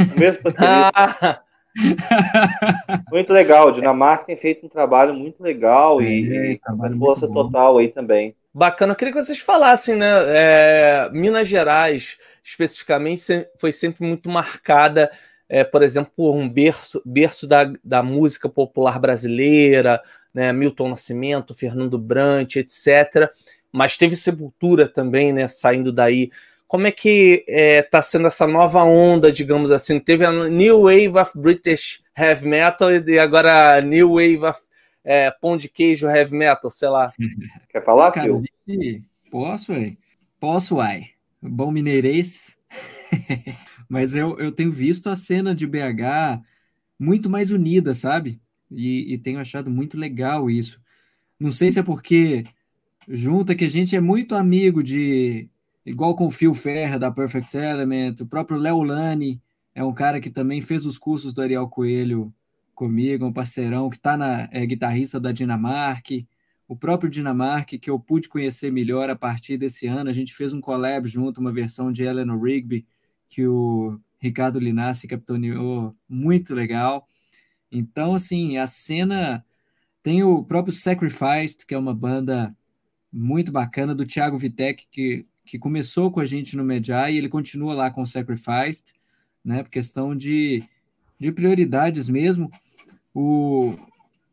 O 0.00 0.18
mesmo 0.18 0.42
baterista, 0.42 1.42
muito 3.12 3.32
legal. 3.32 3.70
Dinamarca 3.70 4.24
tem 4.24 4.36
feito 4.36 4.66
um 4.66 4.68
trabalho 4.68 5.14
muito 5.14 5.42
legal 5.42 6.02
e, 6.02 6.30
É, 6.30 6.52
e 6.52 6.58
trabalho 6.58 6.96
força 6.96 7.26
muito 7.26 7.42
total 7.42 7.78
aí 7.78 7.88
também. 7.88 8.34
Bacana, 8.58 8.92
eu 8.92 8.96
queria 8.96 9.14
que 9.14 9.22
vocês 9.22 9.38
falassem, 9.38 9.94
né? 9.94 10.08
é, 10.26 11.10
Minas 11.12 11.46
Gerais, 11.46 12.18
especificamente, 12.42 13.46
foi 13.56 13.70
sempre 13.70 14.04
muito 14.04 14.28
marcada, 14.28 15.10
é, 15.48 15.62
por 15.62 15.80
exemplo, 15.80 16.12
por 16.16 16.34
um 16.34 16.48
berço, 16.48 17.00
berço 17.06 17.46
da, 17.46 17.72
da 17.84 18.02
música 18.02 18.48
popular 18.48 18.98
brasileira, 18.98 20.02
né? 20.34 20.52
Milton 20.52 20.90
Nascimento, 20.90 21.54
Fernando 21.54 21.98
Brant, 21.98 22.56
etc. 22.56 23.30
Mas 23.72 23.96
teve 23.96 24.16
Sepultura 24.16 24.88
também, 24.88 25.32
né? 25.32 25.46
Saindo 25.46 25.92
daí. 25.92 26.30
Como 26.66 26.86
é 26.86 26.90
que 26.90 27.44
está 27.48 28.02
sendo 28.02 28.26
essa 28.26 28.46
nova 28.46 28.82
onda, 28.82 29.32
digamos 29.32 29.70
assim? 29.70 29.98
Teve 29.98 30.24
a 30.26 30.30
New 30.30 30.82
Wave 30.82 31.16
of 31.18 31.32
British 31.34 32.02
Heavy 32.14 32.46
Metal 32.46 32.90
e 32.92 33.18
agora 33.18 33.78
a 33.78 33.80
New 33.80 34.14
Wave 34.14 34.44
of 34.44 34.67
é, 35.10 35.30
Pão 35.30 35.56
de 35.56 35.70
Queijo 35.70 36.06
Heavy 36.06 36.36
Metal, 36.36 36.70
sei 36.70 36.88
lá. 36.90 37.14
Quer 37.70 37.82
falar, 37.82 38.12
Cara, 38.12 38.26
Phil? 38.26 38.42
gente, 38.66 39.02
posso, 39.30 39.72
ué? 39.72 39.96
Posso, 40.38 40.76
uai. 40.76 41.06
Bom 41.40 41.70
mineirês. 41.70 42.58
Mas 43.88 44.14
eu, 44.14 44.38
eu 44.38 44.52
tenho 44.52 44.70
visto 44.70 45.08
a 45.08 45.16
cena 45.16 45.54
de 45.54 45.66
BH 45.66 46.42
muito 46.98 47.30
mais 47.30 47.50
unida, 47.50 47.94
sabe? 47.94 48.38
E, 48.70 49.14
e 49.14 49.16
tenho 49.16 49.40
achado 49.40 49.70
muito 49.70 49.96
legal 49.96 50.50
isso. 50.50 50.78
Não 51.40 51.50
sei 51.50 51.70
se 51.70 51.78
é 51.78 51.82
porque 51.82 52.42
junta 53.08 53.54
que 53.54 53.64
a 53.64 53.70
gente 53.70 53.96
é 53.96 54.00
muito 54.00 54.34
amigo 54.34 54.82
de. 54.82 55.48
Igual 55.86 56.14
com 56.16 56.26
o 56.26 56.30
Phil 56.30 56.52
Ferra 56.52 56.98
da 56.98 57.10
Perfect 57.10 57.56
Element, 57.56 58.16
o 58.20 58.26
próprio 58.26 58.58
Léo 58.58 58.82
Lani 58.82 59.40
é 59.74 59.82
um 59.82 59.94
cara 59.94 60.20
que 60.20 60.28
também 60.28 60.60
fez 60.60 60.84
os 60.84 60.98
cursos 60.98 61.32
do 61.32 61.40
Ariel 61.40 61.66
Coelho 61.66 62.30
comigo, 62.78 63.26
um 63.26 63.32
parceirão 63.32 63.90
que 63.90 63.96
está 63.96 64.16
na 64.16 64.48
é 64.52 64.64
guitarrista 64.64 65.18
da 65.20 65.32
Dinamarca 65.32 66.14
o 66.68 66.76
próprio 66.76 67.10
Dinamarca, 67.10 67.78
que 67.78 67.88
eu 67.88 67.98
pude 67.98 68.28
conhecer 68.28 68.70
melhor 68.70 69.08
a 69.08 69.16
partir 69.16 69.56
desse 69.56 69.86
ano. 69.86 70.10
A 70.10 70.12
gente 70.12 70.34
fez 70.34 70.52
um 70.52 70.60
collab 70.60 71.08
junto, 71.08 71.40
uma 71.40 71.50
versão 71.50 71.90
de 71.90 72.04
Eleanor 72.04 72.40
Rigby, 72.40 72.86
que 73.26 73.46
o 73.46 73.98
Ricardo 74.18 74.58
Linassi 74.58 75.08
capitaneou, 75.08 75.96
muito 76.06 76.54
legal. 76.54 77.08
Então, 77.72 78.14
assim, 78.14 78.58
a 78.58 78.66
cena 78.66 79.42
tem 80.02 80.22
o 80.22 80.44
próprio 80.44 80.74
Sacrificed, 80.74 81.64
que 81.66 81.74
é 81.74 81.78
uma 81.78 81.94
banda 81.94 82.54
muito 83.10 83.50
bacana, 83.50 83.94
do 83.94 84.04
Thiago 84.04 84.36
Vitek, 84.36 84.86
que, 84.90 85.26
que 85.46 85.58
começou 85.58 86.10
com 86.10 86.20
a 86.20 86.26
gente 86.26 86.54
no 86.54 86.64
Medjai, 86.64 87.14
e 87.14 87.16
ele 87.16 87.30
continua 87.30 87.74
lá 87.74 87.90
com 87.90 88.02
o 88.02 88.06
Sacrificed, 88.06 88.92
né, 89.42 89.62
por 89.62 89.70
questão 89.70 90.14
de, 90.14 90.62
de 91.18 91.32
prioridades 91.32 92.10
mesmo. 92.10 92.50
O, 93.20 93.74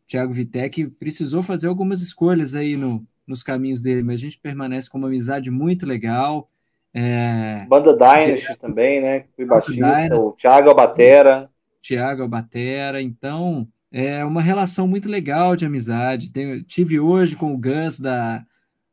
Thiago 0.08 0.32
Vitek 0.32 0.88
precisou 0.88 1.42
fazer 1.42 1.68
algumas 1.68 2.02
escolhas 2.02 2.54
aí 2.54 2.78
no, 2.78 3.06
nos 3.26 3.42
caminhos 3.42 3.82
dele, 3.82 4.04
mas 4.04 4.16
a 4.16 4.24
gente 4.24 4.40
permanece 4.40 4.90
com 4.90 4.98
uma 4.98 5.08
amizade 5.08 5.50
muito 5.50 5.86
legal. 5.86 6.50
É, 6.94 7.66
Banda 7.68 7.94
Dynasty 7.94 8.58
também, 8.60 9.02
né? 9.02 9.26
Fui 9.36 9.46
baixista, 9.46 9.74
Dynasty. 9.74 10.14
o 10.14 10.32
Thiago 10.34 10.70
Albatera. 10.70 11.50
Thiago 11.82 12.22
Albatera, 12.22 13.02
então 13.02 13.68
é 13.92 14.24
uma 14.24 14.42
relação 14.42 14.88
muito 14.88 15.10
legal 15.10 15.56
de 15.56 15.66
amizade. 15.66 16.32
Tenho, 16.32 16.64
tive 16.64 17.00
hoje 17.00 17.36
com 17.36 17.54
o 17.54 17.58
Gus 17.58 18.00
da, 18.00 18.46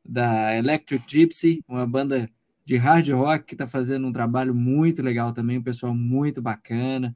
da 0.05 0.57
Electric 0.57 1.05
Gypsy, 1.07 1.63
uma 1.69 1.87
banda 1.87 2.29
de 2.65 2.77
hard 2.77 3.09
rock 3.11 3.45
que 3.45 3.55
está 3.55 3.67
fazendo 3.67 4.07
um 4.07 4.13
trabalho 4.13 4.55
muito 4.55 5.03
legal 5.03 5.33
também, 5.33 5.59
um 5.59 5.63
pessoal 5.63 5.95
muito 5.95 6.41
bacana. 6.41 7.15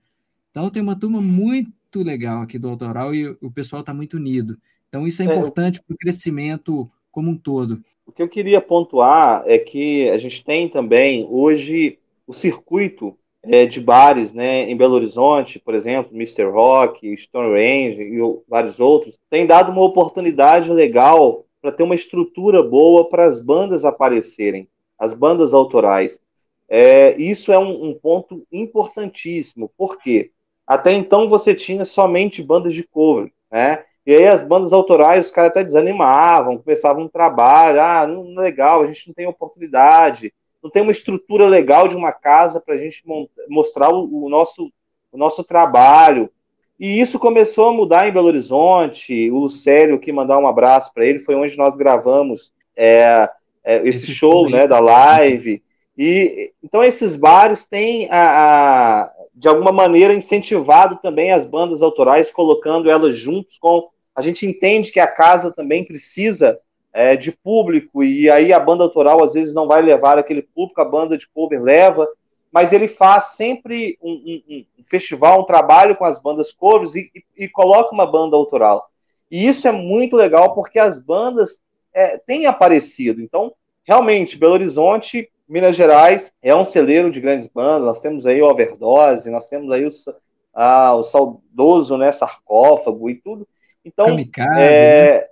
Então 0.50 0.70
tem 0.70 0.82
uma 0.82 0.98
turma 0.98 1.20
muito 1.20 1.70
legal 2.02 2.42
aqui 2.42 2.58
do 2.58 2.68
autoral 2.68 3.14
e 3.14 3.28
o 3.40 3.50
pessoal 3.50 3.80
está 3.80 3.94
muito 3.94 4.16
unido. 4.16 4.58
Então, 4.88 5.06
isso 5.06 5.22
é, 5.22 5.26
é 5.26 5.28
importante 5.28 5.82
para 5.82 5.94
o 5.94 5.98
crescimento 5.98 6.90
como 7.10 7.30
um 7.30 7.36
todo. 7.36 7.80
O 8.06 8.12
que 8.12 8.22
eu 8.22 8.28
queria 8.28 8.60
pontuar 8.60 9.42
é 9.46 9.58
que 9.58 10.08
a 10.10 10.18
gente 10.18 10.44
tem 10.44 10.68
também 10.68 11.26
hoje 11.28 11.98
o 12.26 12.32
circuito 12.32 13.16
é, 13.42 13.64
de 13.64 13.80
bares 13.80 14.34
né, 14.34 14.68
em 14.68 14.76
Belo 14.76 14.94
Horizonte, 14.94 15.58
por 15.58 15.74
exemplo, 15.74 16.14
Mr. 16.14 16.44
Rock, 16.44 17.16
Stone 17.16 17.50
Range 17.50 18.02
e 18.02 18.18
vários 18.48 18.80
outros, 18.80 19.18
tem 19.30 19.46
dado 19.46 19.70
uma 19.70 19.82
oportunidade 19.82 20.70
legal 20.70 21.46
para 21.62 21.72
ter 21.72 21.82
uma 21.82 21.94
estrutura 21.94 22.62
boa 22.62 23.08
para 23.08 23.24
as 23.24 23.40
bandas 23.40 23.84
aparecerem, 23.84 24.68
as 24.98 25.12
bandas 25.12 25.52
autorais. 25.54 26.20
É, 26.68 27.16
isso 27.20 27.52
é 27.52 27.58
um, 27.58 27.90
um, 27.90 27.94
ponto 27.94 28.46
importantíssimo, 28.50 29.70
porque 29.76 30.32
até 30.66 30.92
então 30.92 31.28
você 31.28 31.54
tinha 31.54 31.84
somente 31.84 32.42
bandas 32.42 32.74
de 32.74 32.82
cover, 32.82 33.30
né? 33.50 33.84
E 34.06 34.14
aí 34.14 34.26
as 34.26 34.42
bandas 34.42 34.72
autorais, 34.72 35.26
os 35.26 35.32
caras 35.32 35.50
até 35.50 35.64
desanimavam, 35.64 36.58
começavam 36.58 37.04
um 37.04 37.08
trabalho, 37.08 37.80
ah, 37.80 38.06
não 38.06 38.40
é 38.40 38.44
legal, 38.44 38.82
a 38.82 38.86
gente 38.86 39.08
não 39.08 39.14
tem 39.14 39.26
oportunidade, 39.26 40.32
não 40.62 40.70
tem 40.70 40.82
uma 40.82 40.92
estrutura 40.92 41.46
legal 41.48 41.88
de 41.88 41.96
uma 41.96 42.12
casa 42.12 42.60
para 42.60 42.74
a 42.74 42.78
gente 42.78 43.02
mostrar 43.48 43.90
o, 43.92 44.24
o, 44.24 44.28
nosso, 44.28 44.72
o 45.12 45.18
nosso 45.18 45.42
trabalho. 45.42 46.30
E 46.78 47.00
isso 47.00 47.18
começou 47.18 47.68
a 47.68 47.72
mudar 47.72 48.08
em 48.08 48.12
Belo 48.12 48.26
Horizonte. 48.26 49.30
O 49.30 49.38
Lucélio, 49.38 49.98
que 49.98 50.12
mandar 50.12 50.38
um 50.38 50.46
abraço 50.46 50.92
para 50.92 51.04
ele, 51.06 51.20
foi 51.20 51.34
onde 51.34 51.56
nós 51.56 51.76
gravamos 51.76 52.52
é, 52.76 53.28
é, 53.64 53.76
esse, 53.88 54.04
esse 54.04 54.14
show 54.14 54.48
né, 54.48 54.66
da 54.68 54.78
live. 54.78 55.62
E 55.96 56.52
então 56.62 56.84
esses 56.84 57.16
bares 57.16 57.64
têm 57.64 58.08
a, 58.10 59.02
a, 59.02 59.12
de 59.34 59.48
alguma 59.48 59.72
maneira 59.72 60.12
incentivado 60.12 60.98
também 61.02 61.32
as 61.32 61.46
bandas 61.46 61.82
autorais, 61.82 62.30
colocando 62.30 62.90
elas 62.90 63.16
juntos 63.16 63.58
com. 63.58 63.88
A 64.14 64.22
gente 64.22 64.46
entende 64.46 64.92
que 64.92 65.00
a 65.00 65.06
casa 65.06 65.52
também 65.52 65.84
precisa 65.84 66.58
é, 66.92 67.14
de 67.14 67.30
público, 67.30 68.02
e 68.02 68.30
aí 68.30 68.52
a 68.52 68.58
banda 68.58 68.82
autoral 68.82 69.22
às 69.22 69.34
vezes 69.34 69.52
não 69.52 69.66
vai 69.66 69.82
levar 69.82 70.18
aquele 70.18 70.40
público, 70.40 70.80
a 70.80 70.84
banda 70.84 71.16
de 71.16 71.28
cover 71.28 71.62
leva, 71.62 72.08
mas 72.50 72.72
ele 72.72 72.88
faz 72.88 73.32
sempre 73.36 73.98
um, 74.00 74.12
um, 74.12 74.64
um 74.78 74.84
festival, 74.86 75.40
um 75.40 75.44
trabalho 75.44 75.94
com 75.94 76.06
as 76.06 76.18
bandas 76.18 76.50
covers 76.50 76.94
e, 76.94 77.10
e, 77.14 77.44
e, 77.44 77.48
coloca 77.50 77.92
uma 77.92 78.06
banda 78.06 78.34
autoral. 78.34 78.90
E 79.30 79.46
isso 79.46 79.68
é 79.68 79.72
muito 79.72 80.16
legal 80.16 80.54
porque 80.54 80.78
as 80.78 80.98
bandas 80.98 81.60
é, 81.92 82.16
têm 82.16 82.46
aparecido. 82.46 83.20
Então, 83.20 83.52
realmente, 83.84 84.38
Belo 84.38 84.54
Horizonte, 84.54 85.30
Minas 85.48 85.76
Gerais, 85.76 86.32
é 86.42 86.54
um 86.54 86.64
celeiro 86.64 87.10
de 87.10 87.20
grandes 87.20 87.46
bandas. 87.46 87.86
Nós 87.86 88.00
temos 88.00 88.26
aí 88.26 88.42
o 88.42 88.46
Overdose, 88.46 89.30
nós 89.30 89.46
temos 89.46 89.70
aí 89.70 89.86
o, 89.86 89.90
ah, 90.52 90.94
o 90.94 91.02
saudoso 91.02 91.96
né, 91.96 92.10
sarcófago 92.10 93.08
e 93.08 93.14
tudo. 93.14 93.46
Então, 93.84 94.06
Kamikaze, 94.06 94.60
é, 94.60 95.20
né? 95.20 95.26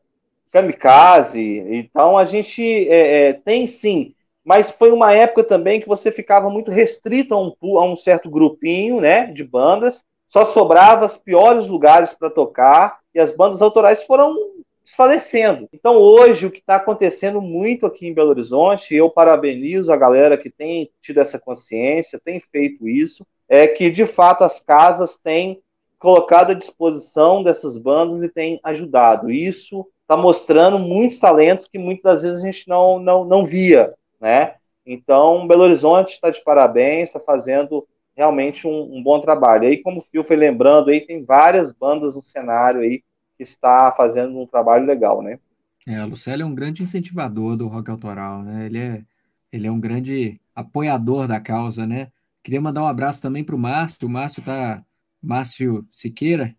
kamikaze. 0.52 1.64
Então 1.68 2.16
a 2.16 2.24
gente 2.24 2.62
é, 2.88 3.28
é, 3.28 3.32
tem 3.32 3.66
sim, 3.66 4.14
mas 4.44 4.70
foi 4.70 4.92
uma 4.92 5.12
época 5.12 5.42
também 5.42 5.80
que 5.80 5.88
você 5.88 6.12
ficava 6.12 6.48
muito 6.48 6.70
restrito 6.70 7.34
a 7.34 7.40
um, 7.40 7.78
a 7.78 7.84
um 7.84 7.96
certo 7.96 8.30
grupinho, 8.30 9.00
né, 9.00 9.26
de 9.26 9.42
bandas. 9.42 10.04
Só 10.28 10.44
sobrava 10.44 11.06
os 11.06 11.16
piores 11.16 11.66
lugares 11.66 12.12
para 12.12 12.30
tocar 12.30 12.98
e 13.14 13.20
as 13.20 13.30
bandas 13.30 13.62
autorais 13.62 14.04
foram 14.04 14.36
desfalecendo. 14.84 15.68
Então 15.72 15.96
hoje 15.96 16.46
o 16.46 16.50
que 16.50 16.58
está 16.58 16.76
acontecendo 16.76 17.40
muito 17.40 17.86
aqui 17.86 18.06
em 18.06 18.14
Belo 18.14 18.30
Horizonte, 18.30 18.94
eu 18.94 19.08
parabenizo 19.08 19.92
a 19.92 19.96
galera 19.96 20.36
que 20.36 20.50
tem 20.50 20.90
tido 21.00 21.20
essa 21.20 21.38
consciência, 21.38 22.20
tem 22.22 22.38
feito 22.38 22.86
isso, 22.88 23.26
é 23.48 23.66
que 23.66 23.90
de 23.90 24.06
fato 24.06 24.44
as 24.44 24.60
casas 24.60 25.16
têm 25.16 25.60
colocado 25.98 26.50
à 26.50 26.54
disposição 26.54 27.42
dessas 27.42 27.78
bandas 27.78 28.22
e 28.22 28.28
têm 28.28 28.60
ajudado. 28.62 29.30
Isso 29.30 29.86
está 30.02 30.16
mostrando 30.16 30.78
muitos 30.78 31.18
talentos 31.18 31.66
que 31.66 31.78
muitas 31.78 32.02
das 32.02 32.22
vezes 32.22 32.42
a 32.42 32.46
gente 32.46 32.68
não, 32.68 32.98
não, 32.98 33.24
não 33.24 33.46
via, 33.46 33.94
né? 34.20 34.56
Então, 34.86 35.46
Belo 35.46 35.62
Horizonte 35.62 36.12
está 36.12 36.28
de 36.28 36.44
parabéns, 36.44 37.08
está 37.08 37.18
fazendo 37.18 37.86
realmente 38.14 38.66
um, 38.66 38.96
um, 38.96 39.02
bom 39.02 39.18
trabalho. 39.18 39.66
Aí, 39.66 39.78
como 39.78 39.98
o 39.98 40.02
Fio 40.02 40.22
foi 40.22 40.36
lembrando, 40.36 40.90
aí 40.90 41.00
tem 41.00 41.24
várias 41.24 41.72
bandas 41.72 42.14
no 42.14 42.22
cenário 42.22 42.82
aí 42.82 43.02
está 43.38 43.92
fazendo 43.92 44.38
um 44.38 44.46
trabalho 44.46 44.86
legal, 44.86 45.22
né? 45.22 45.38
É, 45.86 46.02
o 46.02 46.08
Lucélio 46.08 46.44
é 46.44 46.46
um 46.46 46.54
grande 46.54 46.82
incentivador 46.82 47.56
do 47.56 47.68
rock 47.68 47.90
autoral, 47.90 48.42
né? 48.42 48.66
Ele 48.66 48.78
é, 48.78 49.04
ele 49.52 49.66
é 49.66 49.70
um 49.70 49.80
grande 49.80 50.40
apoiador 50.54 51.28
da 51.28 51.40
causa, 51.40 51.86
né? 51.86 52.10
Queria 52.42 52.60
mandar 52.60 52.82
um 52.82 52.86
abraço 52.86 53.20
também 53.20 53.44
para 53.44 53.54
o 53.54 53.58
Márcio. 53.58 54.08
O 54.08 54.10
Márcio 54.10 54.42
tá, 54.42 54.84
Márcio 55.22 55.86
Siqueira, 55.90 56.56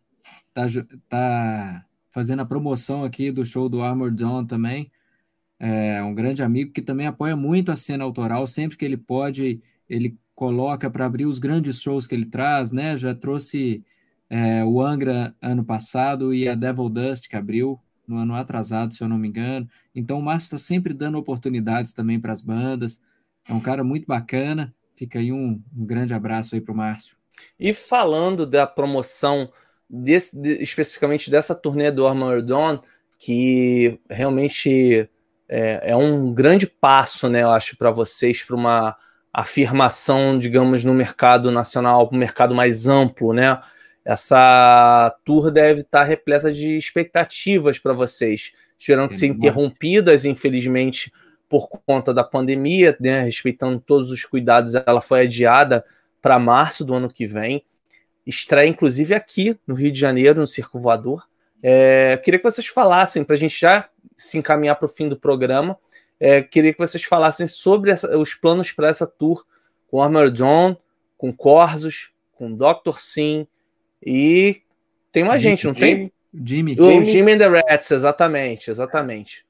tá, 0.54 0.66
tá 1.08 1.86
fazendo 2.10 2.42
a 2.42 2.46
promoção 2.46 3.04
aqui 3.04 3.32
do 3.32 3.46
show 3.46 3.68
do 3.68 3.82
Armored 3.82 4.22
Zone 4.22 4.48
também. 4.48 4.92
É 5.60 6.04
um 6.04 6.14
grande 6.14 6.44
amigo 6.44 6.72
que 6.72 6.82
também 6.82 7.08
apoia 7.08 7.36
muito 7.36 7.72
a 7.72 7.76
cena 7.76 8.04
autoral, 8.04 8.46
sempre 8.46 8.78
que 8.78 8.86
ele 8.86 8.98
pode, 8.98 9.62
ele 9.90 10.18
coloca 10.36 10.90
para 10.90 11.06
abrir 11.06 11.26
os 11.26 11.40
grandes 11.40 11.82
shows 11.82 12.06
que 12.06 12.14
ele 12.14 12.26
traz, 12.26 12.72
né? 12.72 12.98
Já 12.98 13.16
trouxe 13.16 13.84
é, 14.30 14.64
o 14.64 14.82
Angra 14.82 15.36
ano 15.42 15.64
passado 15.64 16.34
e 16.34 16.48
a 16.48 16.56
Devil 16.56 16.90
Dust 16.90 17.28
que 17.28 17.36
abriu 17.36 17.80
no 18.08 18.18
ano 18.18 18.36
atrasado, 18.36 18.94
se 18.94 19.04
eu 19.04 19.10
não 19.10 19.18
me 19.18 19.28
engano. 19.28 19.68
Então 19.94 20.20
o 20.20 20.22
Márcio 20.22 20.56
está 20.56 20.58
sempre 20.58 20.94
dando 20.94 21.18
oportunidades 21.18 21.94
também 21.94 22.20
para 22.20 22.34
as 22.34 22.42
bandas. 22.42 23.02
É 23.48 23.54
um 23.54 23.60
cara 23.60 23.84
muito 23.84 24.06
bacana. 24.06 24.74
Fica 24.96 25.20
aí 25.20 25.32
um, 25.32 25.62
um 25.76 25.86
grande 25.86 26.14
abraço 26.14 26.56
aí 26.56 26.62
para 26.62 26.74
o 26.74 26.78
Márcio. 26.78 27.18
E 27.60 27.74
falando 27.74 28.46
da 28.46 28.66
promoção 28.66 29.52
desse, 29.90 30.40
de, 30.40 30.62
especificamente 30.62 31.30
dessa 31.30 31.54
turnê 31.54 31.92
do 31.92 32.08
Armored 32.08 32.48
Dawn, 32.48 32.80
que 33.20 34.00
realmente 34.10 35.10
é, 35.48 35.92
é, 35.92 35.96
um 35.96 36.34
grande 36.34 36.68
passo, 36.68 37.30
né, 37.30 37.44
eu 37.44 37.52
acho, 37.52 37.78
para 37.78 37.92
vocês, 37.92 38.44
para 38.44 38.56
uma 38.56 38.96
afirmação, 39.34 40.40
digamos, 40.40 40.84
no 40.84 40.94
mercado 40.94 41.52
nacional, 41.52 42.08
para 42.08 42.16
um 42.16 42.20
mercado 42.20 42.56
mais 42.56 42.88
amplo, 42.88 43.34
né? 43.34 43.60
Essa 44.06 45.14
tour 45.26 45.52
deve 45.52 45.82
estar 45.82 46.04
repleta 46.04 46.54
de 46.54 46.78
expectativas 46.78 47.80
para 47.80 47.92
vocês. 47.92 48.54
Tiveram 48.78 49.08
que 49.08 49.16
ser 49.16 49.26
interrompidas, 49.28 50.24
infelizmente, 50.24 51.12
por 51.50 51.68
conta 51.86 52.14
da 52.14 52.24
pandemia, 52.24 52.96
né? 53.00 53.22
respeitando 53.22 53.80
todos 53.80 54.12
os 54.12 54.24
cuidados, 54.24 54.76
ela 54.76 55.02
foi 55.02 55.22
adiada 55.22 55.84
para 56.22 56.38
março 56.38 56.86
do 56.86 56.94
ano 56.94 57.12
que 57.12 57.26
vem 57.26 57.64
estreia 58.26 58.68
inclusive 58.68 59.14
aqui 59.14 59.58
no 59.68 59.76
Rio 59.76 59.92
de 59.92 60.00
Janeiro, 60.00 60.40
no 60.40 60.48
Circo 60.48 60.80
Voador. 60.80 61.28
É, 61.62 62.18
queria 62.18 62.40
que 62.40 62.50
vocês 62.50 62.68
falassem, 62.68 63.24
para 63.24 63.36
a 63.36 63.40
gente 63.40 63.60
já 63.60 63.90
se 64.18 64.38
encaminhar 64.38 64.76
para 64.78 64.86
o 64.86 64.90
fim 64.90 65.08
do 65.08 65.20
programa, 65.20 65.78
é, 66.20 66.42
queria 66.42 66.74
que 66.74 66.80
vocês 66.80 67.04
falassem 67.04 67.48
sobre 67.48 67.92
essa, 67.92 68.18
os 68.18 68.34
planos 68.34 68.72
para 68.72 68.90
essa 68.90 69.06
tour 69.06 69.46
com 69.88 70.02
Armor 70.02 70.32
John, 70.32 70.76
com 71.18 71.34
Corsos, 71.34 72.12
com 72.32 72.56
Dr. 72.56 72.98
Sim 72.98 73.48
e 74.04 74.62
tem 75.12 75.24
mais 75.24 75.42
Jimmy, 75.42 75.56
gente, 75.56 75.68
não 75.68 75.74
tem? 75.74 76.12
Jimmy. 76.34 76.74
O 76.74 76.84
Jimmy. 76.84 77.06
Jimmy 77.06 77.32
and 77.34 77.38
the 77.38 77.48
Rats, 77.48 77.92
exatamente, 77.92 78.70
exatamente. 78.70 79.46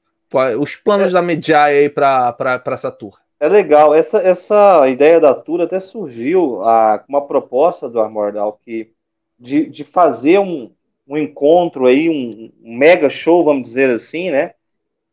Os 0.58 0.76
planos 0.76 1.10
é. 1.10 1.12
da 1.12 1.22
Medjai 1.22 1.78
aí 1.78 1.88
para 1.88 2.62
essa 2.66 2.90
tour. 2.90 3.18
É 3.38 3.48
legal. 3.48 3.94
Essa, 3.94 4.18
essa 4.18 4.88
ideia 4.88 5.20
da 5.20 5.34
tour 5.34 5.60
até 5.60 5.78
surgiu 5.78 6.62
a, 6.64 7.04
uma 7.08 7.26
proposta 7.26 7.88
do 7.88 8.00
Armordal 8.00 8.58
que 8.64 8.90
de, 9.38 9.66
de 9.66 9.84
fazer 9.84 10.38
um, 10.38 10.70
um 11.06 11.16
encontro 11.16 11.86
aí, 11.86 12.08
um, 12.08 12.50
um 12.64 12.76
mega 12.76 13.10
show, 13.10 13.44
vamos 13.44 13.64
dizer 13.64 13.90
assim, 13.90 14.30
né? 14.30 14.52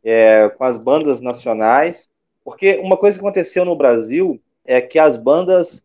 É, 0.03 0.49
com 0.49 0.63
as 0.63 0.77
bandas 0.77 1.19
nacionais. 1.19 2.09
Porque 2.43 2.79
uma 2.81 2.97
coisa 2.97 3.17
que 3.17 3.23
aconteceu 3.23 3.65
no 3.65 3.75
Brasil 3.75 4.39
é 4.65 4.81
que 4.81 4.97
as 4.97 5.17
bandas, 5.17 5.82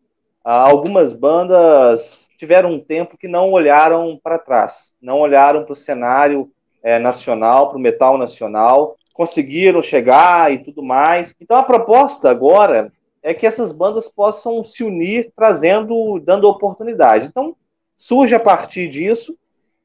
algumas 0.51 1.13
bandas 1.13 2.27
tiveram 2.37 2.71
um 2.71 2.79
tempo 2.79 3.17
que 3.17 3.27
não 3.27 3.51
olharam 3.51 4.19
para 4.21 4.39
trás, 4.39 4.95
não 4.99 5.19
olharam 5.19 5.63
para 5.63 5.73
o 5.73 5.75
cenário 5.75 6.51
é, 6.81 6.97
nacional, 6.97 7.69
para 7.69 7.77
o 7.77 7.81
metal 7.81 8.17
nacional, 8.17 8.97
conseguiram 9.13 9.81
chegar 9.81 10.51
e 10.51 10.57
tudo 10.57 10.81
mais. 10.81 11.35
Então 11.39 11.57
a 11.57 11.63
proposta 11.63 12.31
agora 12.31 12.91
é 13.21 13.33
que 13.33 13.45
essas 13.45 13.71
bandas 13.71 14.07
possam 14.07 14.63
se 14.63 14.83
unir, 14.83 15.31
trazendo, 15.35 16.19
dando 16.19 16.47
oportunidade. 16.47 17.27
Então 17.27 17.55
surge 17.95 18.33
a 18.33 18.39
partir 18.39 18.87
disso 18.87 19.37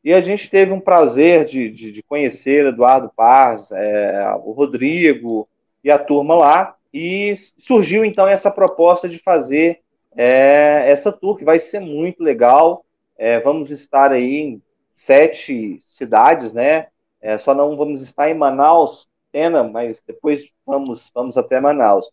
e 0.02 0.14
a 0.14 0.20
gente 0.20 0.48
teve 0.48 0.72
um 0.72 0.80
prazer 0.80 1.44
de, 1.44 1.68
de, 1.68 1.92
de 1.92 2.02
conhecer 2.04 2.66
Eduardo 2.66 3.10
Paz, 3.14 3.70
é, 3.70 4.34
o 4.42 4.52
Rodrigo 4.52 5.46
e 5.82 5.90
a 5.90 5.98
turma 5.98 6.34
lá 6.34 6.74
e 6.92 7.34
surgiu 7.58 8.04
então 8.04 8.26
essa 8.26 8.50
proposta 8.50 9.08
de 9.08 9.18
fazer 9.18 9.83
é, 10.16 10.84
essa 10.86 11.12
tour 11.12 11.36
que 11.36 11.44
vai 11.44 11.58
ser 11.58 11.80
muito 11.80 12.22
legal. 12.22 12.84
É, 13.16 13.38
vamos 13.40 13.70
estar 13.70 14.12
aí 14.12 14.40
em 14.40 14.62
sete 14.92 15.80
cidades, 15.86 16.54
né? 16.54 16.88
É, 17.20 17.38
só 17.38 17.54
não 17.54 17.76
vamos 17.76 18.02
estar 18.02 18.28
em 18.28 18.34
Manaus 18.34 19.08
Pena, 19.32 19.64
mas 19.64 20.00
depois 20.06 20.48
vamos, 20.64 21.10
vamos 21.12 21.36
até 21.36 21.60
Manaus. 21.60 22.08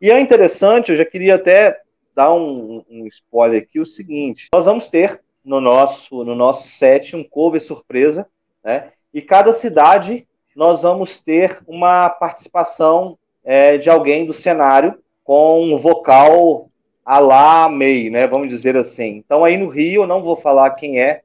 E 0.00 0.10
é 0.10 0.20
interessante, 0.20 0.90
eu 0.90 0.96
já 0.96 1.04
queria 1.04 1.36
até 1.36 1.80
dar 2.14 2.34
um, 2.34 2.84
um 2.90 3.06
spoiler 3.06 3.62
aqui, 3.62 3.80
o 3.80 3.86
seguinte, 3.86 4.48
nós 4.52 4.66
vamos 4.66 4.86
ter 4.86 5.20
no 5.42 5.60
nosso, 5.60 6.24
no 6.24 6.34
nosso 6.34 6.68
set 6.68 7.16
um 7.16 7.24
cover 7.24 7.60
surpresa, 7.62 8.26
né? 8.62 8.92
E 9.14 9.22
cada 9.22 9.52
cidade 9.52 10.26
nós 10.54 10.82
vamos 10.82 11.16
ter 11.16 11.62
uma 11.66 12.10
participação 12.10 13.18
é, 13.42 13.78
de 13.78 13.88
alguém 13.88 14.26
do 14.26 14.34
cenário 14.34 14.98
com 15.24 15.62
um 15.62 15.78
vocal 15.78 16.67
a 17.08 17.20
lá 17.20 17.70
MEI, 17.70 18.10
né? 18.10 18.26
Vamos 18.26 18.48
dizer 18.48 18.76
assim. 18.76 19.16
Então 19.16 19.42
aí 19.42 19.56
no 19.56 19.66
Rio, 19.66 20.02
eu 20.02 20.06
não 20.06 20.22
vou 20.22 20.36
falar 20.36 20.72
quem 20.72 21.00
é, 21.00 21.22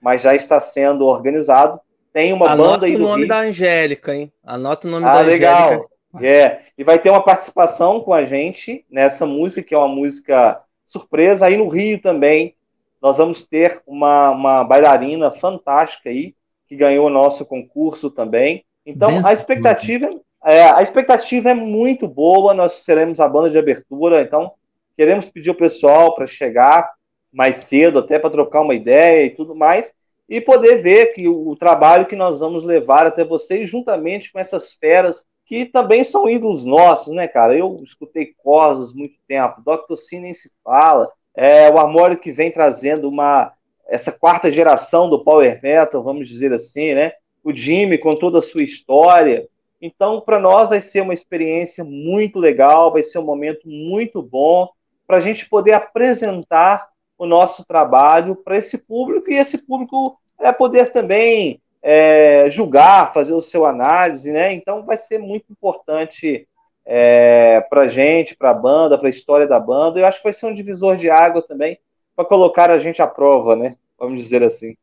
mas 0.00 0.22
já 0.22 0.32
está 0.32 0.60
sendo 0.60 1.04
organizado. 1.06 1.80
Tem 2.12 2.32
uma 2.32 2.52
Anota 2.52 2.70
banda 2.70 2.86
aí 2.86 2.94
o 2.94 2.98
do 2.98 3.04
nome 3.04 3.18
Rio. 3.22 3.28
da 3.28 3.38
Angélica, 3.40 4.14
hein? 4.14 4.32
Anota 4.44 4.86
o 4.86 4.90
nome 4.92 5.04
Ah, 5.04 5.14
da 5.14 5.20
legal. 5.22 5.68
Angélica. 5.70 5.88
É, 6.22 6.60
e 6.78 6.84
vai 6.84 7.00
ter 7.00 7.10
uma 7.10 7.20
participação 7.20 8.00
com 8.00 8.12
a 8.14 8.24
gente 8.24 8.84
nessa 8.88 9.26
música, 9.26 9.60
que 9.60 9.74
é 9.74 9.78
uma 9.78 9.88
música 9.88 10.60
surpresa. 10.86 11.46
Aí 11.46 11.56
no 11.56 11.66
Rio 11.66 12.00
também, 12.00 12.54
nós 13.02 13.18
vamos 13.18 13.42
ter 13.42 13.82
uma, 13.84 14.30
uma 14.30 14.62
bailarina 14.62 15.32
fantástica 15.32 16.10
aí, 16.10 16.32
que 16.68 16.76
ganhou 16.76 17.08
o 17.08 17.10
nosso 17.10 17.44
concurso 17.44 18.08
também. 18.08 18.64
Então, 18.86 19.10
Dance 19.10 19.26
a 19.26 19.32
expectativa, 19.32 20.08
é, 20.44 20.62
a 20.62 20.80
expectativa 20.80 21.50
é 21.50 21.54
muito 21.54 22.06
boa. 22.06 22.54
Nós 22.54 22.84
seremos 22.84 23.18
a 23.18 23.26
banda 23.26 23.50
de 23.50 23.58
abertura, 23.58 24.22
então 24.22 24.52
queremos 24.96 25.28
pedir 25.28 25.50
ao 25.50 25.54
pessoal 25.54 26.14
para 26.14 26.26
chegar 26.26 26.90
mais 27.32 27.56
cedo, 27.56 27.98
até 27.98 28.18
para 28.18 28.30
trocar 28.30 28.60
uma 28.60 28.74
ideia 28.74 29.26
e 29.26 29.30
tudo 29.30 29.54
mais, 29.56 29.92
e 30.28 30.40
poder 30.40 30.82
ver 30.82 31.06
que 31.12 31.28
o, 31.28 31.48
o 31.48 31.56
trabalho 31.56 32.06
que 32.06 32.16
nós 32.16 32.40
vamos 32.40 32.64
levar 32.64 33.06
até 33.06 33.24
vocês, 33.24 33.68
juntamente 33.68 34.32
com 34.32 34.38
essas 34.38 34.72
feras 34.72 35.24
que 35.46 35.66
também 35.66 36.02
são 36.04 36.28
ídolos 36.28 36.64
nossos, 36.64 37.14
né, 37.14 37.28
cara? 37.28 37.56
Eu 37.56 37.76
escutei 37.82 38.32
Corsos 38.38 38.94
muito 38.94 39.16
tempo, 39.28 39.60
Dr. 39.60 39.96
Sim 39.96 40.20
nem 40.20 40.32
se 40.32 40.50
fala, 40.62 41.10
é, 41.34 41.68
o 41.70 41.78
Armório 41.78 42.18
que 42.18 42.32
vem 42.32 42.50
trazendo 42.50 43.08
uma 43.08 43.52
essa 43.86 44.10
quarta 44.10 44.50
geração 44.50 45.10
do 45.10 45.22
Power 45.22 45.60
Metal, 45.62 46.02
vamos 46.02 46.26
dizer 46.26 46.52
assim, 46.54 46.94
né? 46.94 47.12
O 47.42 47.54
Jimmy 47.54 47.98
com 47.98 48.14
toda 48.14 48.38
a 48.38 48.42
sua 48.42 48.62
história. 48.62 49.46
Então, 49.80 50.22
para 50.22 50.40
nós 50.40 50.70
vai 50.70 50.80
ser 50.80 51.02
uma 51.02 51.12
experiência 51.12 51.84
muito 51.84 52.38
legal, 52.38 52.90
vai 52.90 53.02
ser 53.02 53.18
um 53.18 53.24
momento 53.24 53.68
muito 53.68 54.22
bom 54.22 54.70
para 55.06 55.18
a 55.18 55.20
gente 55.20 55.48
poder 55.48 55.72
apresentar 55.72 56.88
o 57.18 57.26
nosso 57.26 57.64
trabalho 57.64 58.36
para 58.36 58.56
esse 58.56 58.78
público 58.78 59.30
e 59.30 59.34
esse 59.34 59.58
público 59.58 60.18
é 60.40 60.52
poder 60.52 60.90
também 60.90 61.60
é, 61.82 62.50
julgar, 62.50 63.12
fazer 63.12 63.34
o 63.34 63.40
seu 63.40 63.64
análise, 63.64 64.32
né? 64.32 64.52
Então 64.52 64.84
vai 64.84 64.96
ser 64.96 65.18
muito 65.18 65.50
importante 65.50 66.48
é, 66.84 67.60
para 67.68 67.82
a 67.82 67.88
gente, 67.88 68.36
para 68.36 68.50
a 68.50 68.54
banda, 68.54 68.98
para 68.98 69.08
a 69.08 69.10
história 69.10 69.46
da 69.46 69.60
banda. 69.60 70.00
Eu 70.00 70.06
acho 70.06 70.18
que 70.18 70.24
vai 70.24 70.32
ser 70.32 70.46
um 70.46 70.54
divisor 70.54 70.96
de 70.96 71.10
água 71.10 71.42
também 71.42 71.78
para 72.16 72.24
colocar 72.24 72.70
a 72.70 72.78
gente 72.78 73.02
à 73.02 73.06
prova, 73.06 73.54
né? 73.54 73.76
Vamos 73.98 74.22
dizer 74.22 74.42
assim. 74.42 74.76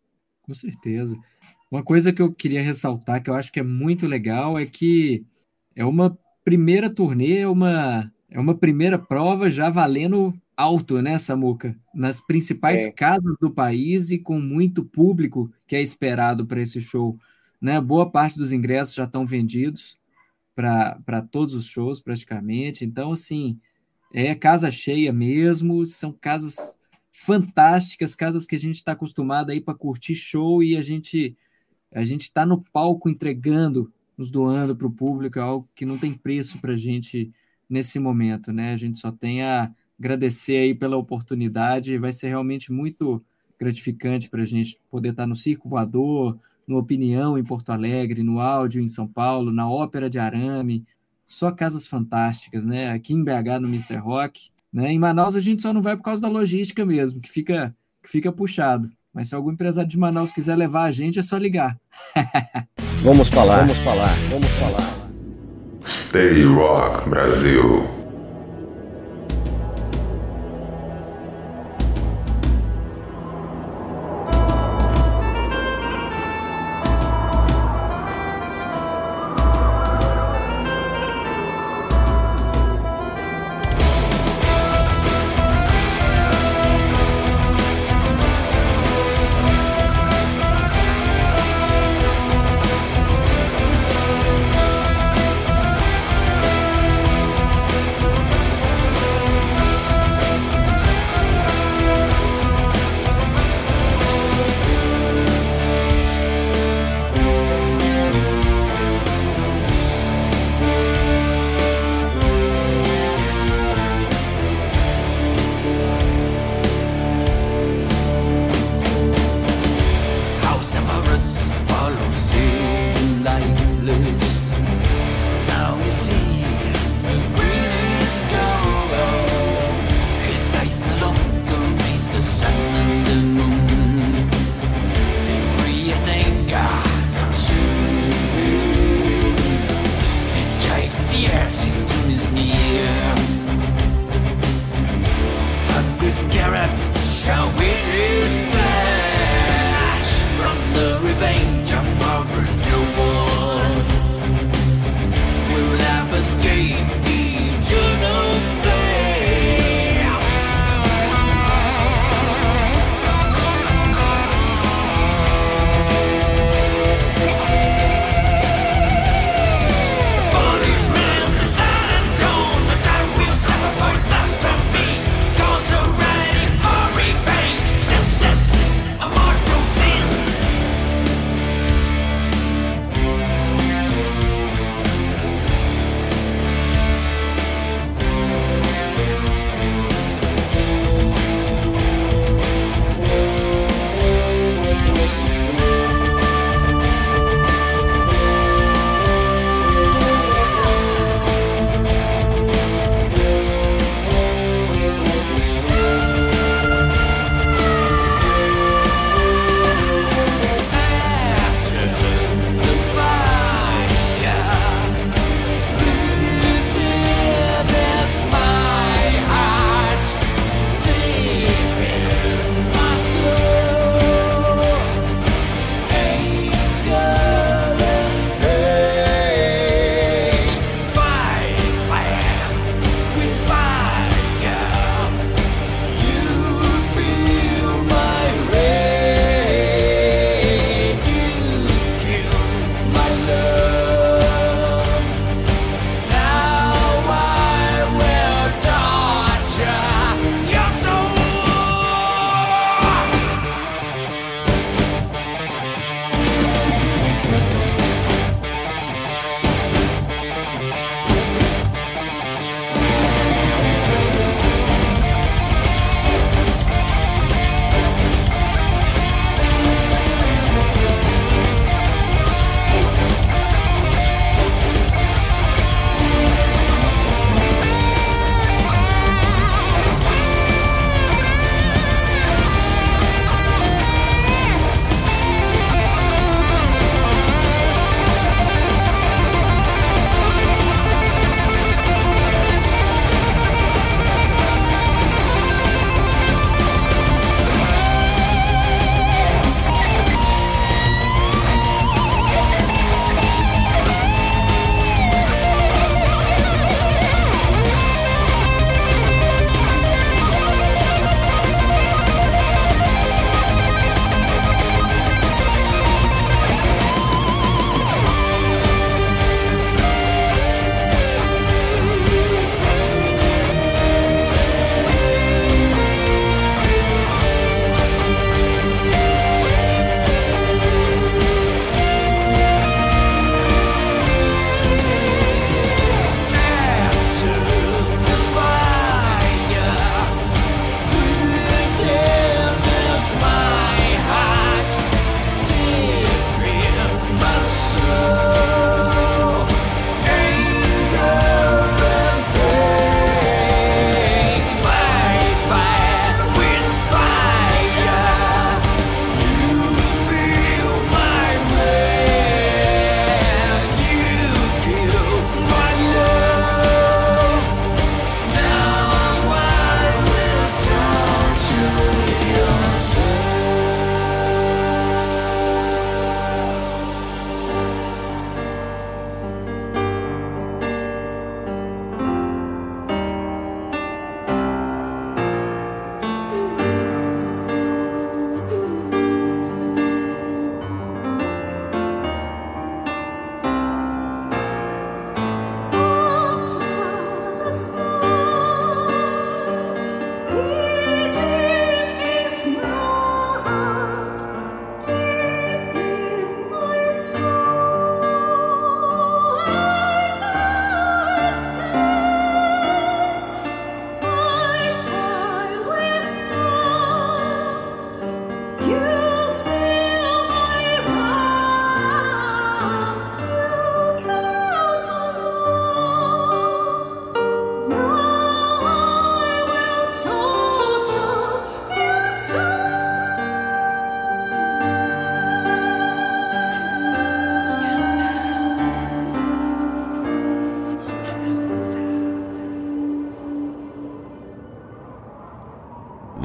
Com 0.43 0.53
certeza. 0.53 1.17
Uma 1.71 1.83
coisa 1.83 2.11
que 2.11 2.21
eu 2.21 2.33
queria 2.33 2.61
ressaltar, 2.61 3.23
que 3.23 3.29
eu 3.29 3.33
acho 3.33 3.51
que 3.51 3.59
é 3.59 3.63
muito 3.63 4.05
legal, 4.05 4.59
é 4.59 4.65
que 4.65 5.23
é 5.75 5.85
uma 5.85 6.17
primeira 6.43 6.93
turnê, 6.93 7.39
é 7.39 7.47
uma, 7.47 8.11
é 8.31 8.39
uma 8.39 8.55
primeira 8.55 8.97
prova 8.97 9.49
já 9.49 9.69
valendo 9.69 10.33
alto, 10.55 11.01
né, 11.01 11.17
Samuca? 11.17 11.77
Nas 11.93 12.21
principais 12.21 12.85
Sim. 12.85 12.91
casas 12.93 13.35
do 13.41 13.51
país 13.51 14.09
e 14.09 14.17
com 14.17 14.39
muito 14.39 14.85
público 14.85 15.51
que 15.67 15.75
é 15.75 15.81
esperado 15.81 16.45
para 16.45 16.61
esse 16.61 16.79
show. 16.79 17.19
Né? 17.59 17.79
Boa 17.81 18.09
parte 18.09 18.37
dos 18.37 18.53
ingressos 18.53 18.95
já 18.95 19.03
estão 19.03 19.25
vendidos 19.25 19.99
para 20.55 21.21
todos 21.29 21.55
os 21.55 21.65
shows, 21.65 21.99
praticamente. 21.99 22.85
Então, 22.85 23.11
assim, 23.11 23.59
é 24.13 24.33
casa 24.33 24.71
cheia 24.71 25.11
mesmo, 25.11 25.85
são 25.85 26.13
casas 26.13 26.79
fantásticas, 27.11 28.15
casas 28.15 28.45
que 28.45 28.55
a 28.55 28.59
gente 28.59 28.77
está 28.77 28.93
acostumado 28.93 29.51
aí 29.51 29.59
para 29.59 29.75
curtir 29.75 30.15
show 30.15 30.63
e 30.63 30.77
a 30.77 30.81
gente 30.81 31.35
a 31.93 32.05
gente 32.05 32.21
está 32.21 32.45
no 32.45 32.63
palco 32.71 33.09
entregando, 33.09 33.91
nos 34.17 34.31
doando 34.31 34.73
para 34.73 34.87
o 34.87 34.91
público, 34.91 35.37
é 35.37 35.41
algo 35.41 35.69
que 35.75 35.85
não 35.85 35.97
tem 35.97 36.13
preço 36.13 36.57
para 36.59 36.71
a 36.71 36.77
gente 36.77 37.33
nesse 37.71 37.97
momento, 37.99 38.51
né? 38.51 38.73
A 38.73 38.77
gente 38.77 38.97
só 38.97 39.11
tem 39.11 39.41
a 39.41 39.71
agradecer 39.97 40.57
aí 40.57 40.75
pela 40.75 40.97
oportunidade, 40.97 41.97
vai 41.97 42.11
ser 42.11 42.27
realmente 42.27 42.71
muito 42.71 43.23
gratificante 43.57 44.29
para 44.29 44.41
a 44.41 44.45
gente 44.45 44.77
poder 44.89 45.09
estar 45.09 45.25
no 45.25 45.35
Circo 45.35 45.69
Voador, 45.69 46.37
no 46.67 46.77
Opinião 46.77 47.37
em 47.37 47.43
Porto 47.43 47.71
Alegre, 47.71 48.23
no 48.23 48.39
Áudio 48.39 48.81
em 48.81 48.87
São 48.87 49.07
Paulo, 49.07 49.51
na 49.51 49.69
Ópera 49.69 50.09
de 50.09 50.19
Arame, 50.19 50.85
só 51.25 51.51
casas 51.51 51.87
fantásticas, 51.87 52.65
né? 52.65 52.91
Aqui 52.91 53.13
em 53.13 53.23
BH 53.23 53.61
no 53.61 53.67
Mr. 53.67 53.95
Rock, 53.95 54.49
né? 54.73 54.91
Em 54.91 54.99
Manaus 54.99 55.35
a 55.35 55.39
gente 55.39 55.61
só 55.61 55.71
não 55.71 55.81
vai 55.81 55.95
por 55.95 56.03
causa 56.03 56.23
da 56.23 56.27
logística 56.27 56.85
mesmo, 56.85 57.21
que 57.21 57.29
fica 57.29 57.75
que 58.03 58.09
fica 58.09 58.31
puxado. 58.31 58.91
Mas 59.13 59.29
se 59.29 59.35
algum 59.35 59.51
empresário 59.51 59.89
de 59.89 59.99
Manaus 59.99 60.31
quiser 60.31 60.55
levar 60.55 60.83
a 60.83 60.91
gente, 60.91 61.19
é 61.19 61.21
só 61.21 61.37
ligar. 61.37 61.79
Vamos 63.03 63.29
falar, 63.29 63.61
vamos 63.61 63.77
falar, 63.79 64.13
vamos 64.29 64.47
falar. 64.47 65.00
Stay 65.85 66.43
Rock 66.43 67.05
Brasil. 67.05 68.00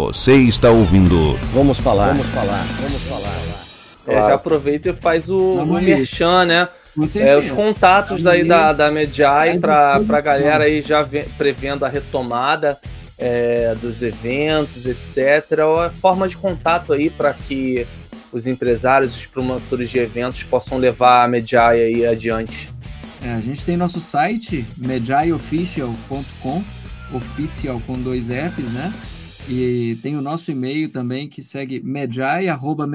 Você 0.07 0.35
está 0.37 0.71
ouvindo. 0.71 1.35
Vamos 1.53 1.79
falar. 1.79 2.09
Vamos 2.09 2.27
falar. 2.29 2.65
Vamos 2.81 3.03
falar. 3.03 3.37
É, 4.09 4.15
já 4.15 4.35
aproveita 4.35 4.91
e 4.91 4.93
faz 4.93 5.29
o, 5.29 5.39
o 5.39 5.81
merchan, 5.81 6.45
né? 6.45 6.69
Com 6.95 7.05
É, 7.05 7.07
certeza. 7.09 7.39
os 7.41 7.51
contatos 7.51 8.23
daí 8.23 8.43
Aí, 8.43 8.47
da, 8.49 8.73
da 8.73 8.91
Mediai 8.91 9.59
para 9.59 9.97
a 10.09 10.21
galera 10.21 10.65
aí 10.65 10.81
já 10.81 11.03
ve- 11.03 11.27
prevendo 11.37 11.85
a 11.85 11.89
retomada 11.89 12.79
é, 13.19 13.75
dos 13.83 14.01
eventos, 14.03 14.87
etc. 14.87 15.61
Ou 15.67 15.81
a 15.81 15.91
forma 15.91 16.29
de 16.29 16.37
contato 16.37 16.93
aí 16.93 17.11
para 17.11 17.35
que 17.35 17.87
os 18.33 18.47
empresários, 18.47 19.15
os 19.17 19.27
promotores 19.27 19.91
de 19.91 19.99
eventos 19.99 20.43
possam 20.45 20.79
levar 20.79 21.25
a 21.25 21.29
Mediai 21.29 21.83
aí 21.83 22.07
adiante. 22.07 22.71
É, 23.23 23.33
a 23.35 23.41
gente 23.41 23.65
tem 23.65 23.77
nosso 23.77 24.01
site, 24.01 24.65
medjaiofficial.com, 24.79 26.63
oficial 27.13 27.81
com 27.87 27.95
dois 28.01 28.27
Fs, 28.29 28.73
né? 28.73 28.93
E 29.49 29.97
tem 30.03 30.17
o 30.17 30.21
nosso 30.21 30.51
e-mail 30.51 30.91
também 30.91 31.29
que 31.29 31.41
segue 31.41 31.81
medjai, 31.81 32.49
arroba. 32.49 32.89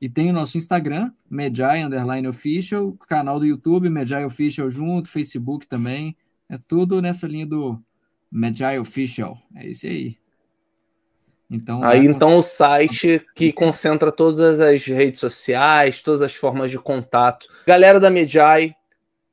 E 0.00 0.08
tem 0.08 0.30
o 0.30 0.32
nosso 0.32 0.56
Instagram, 0.56 1.12
Medjai 1.28 1.82
Underline 1.82 2.28
Official, 2.28 2.92
canal 3.08 3.40
do 3.40 3.44
YouTube, 3.46 3.90
Medjai 3.90 4.24
Official 4.24 4.70
junto, 4.70 5.10
Facebook 5.10 5.66
também. 5.66 6.16
É 6.48 6.56
tudo 6.56 7.02
nessa 7.02 7.26
linha 7.26 7.44
do 7.46 7.82
Medjai 8.30 8.78
Official. 8.78 9.36
É 9.54 9.66
isso 9.68 9.86
aí. 9.86 10.16
Então, 11.50 11.82
Aí 11.82 12.06
lá- 12.06 12.14
então 12.14 12.36
o 12.38 12.42
site 12.42 13.26
que 13.34 13.52
concentra 13.52 14.12
todas 14.12 14.60
as 14.60 14.84
redes 14.84 15.18
sociais, 15.18 16.00
todas 16.00 16.22
as 16.22 16.34
formas 16.34 16.70
de 16.70 16.78
contato. 16.78 17.48
Galera 17.66 17.98
da 17.98 18.08
Mediai, 18.08 18.76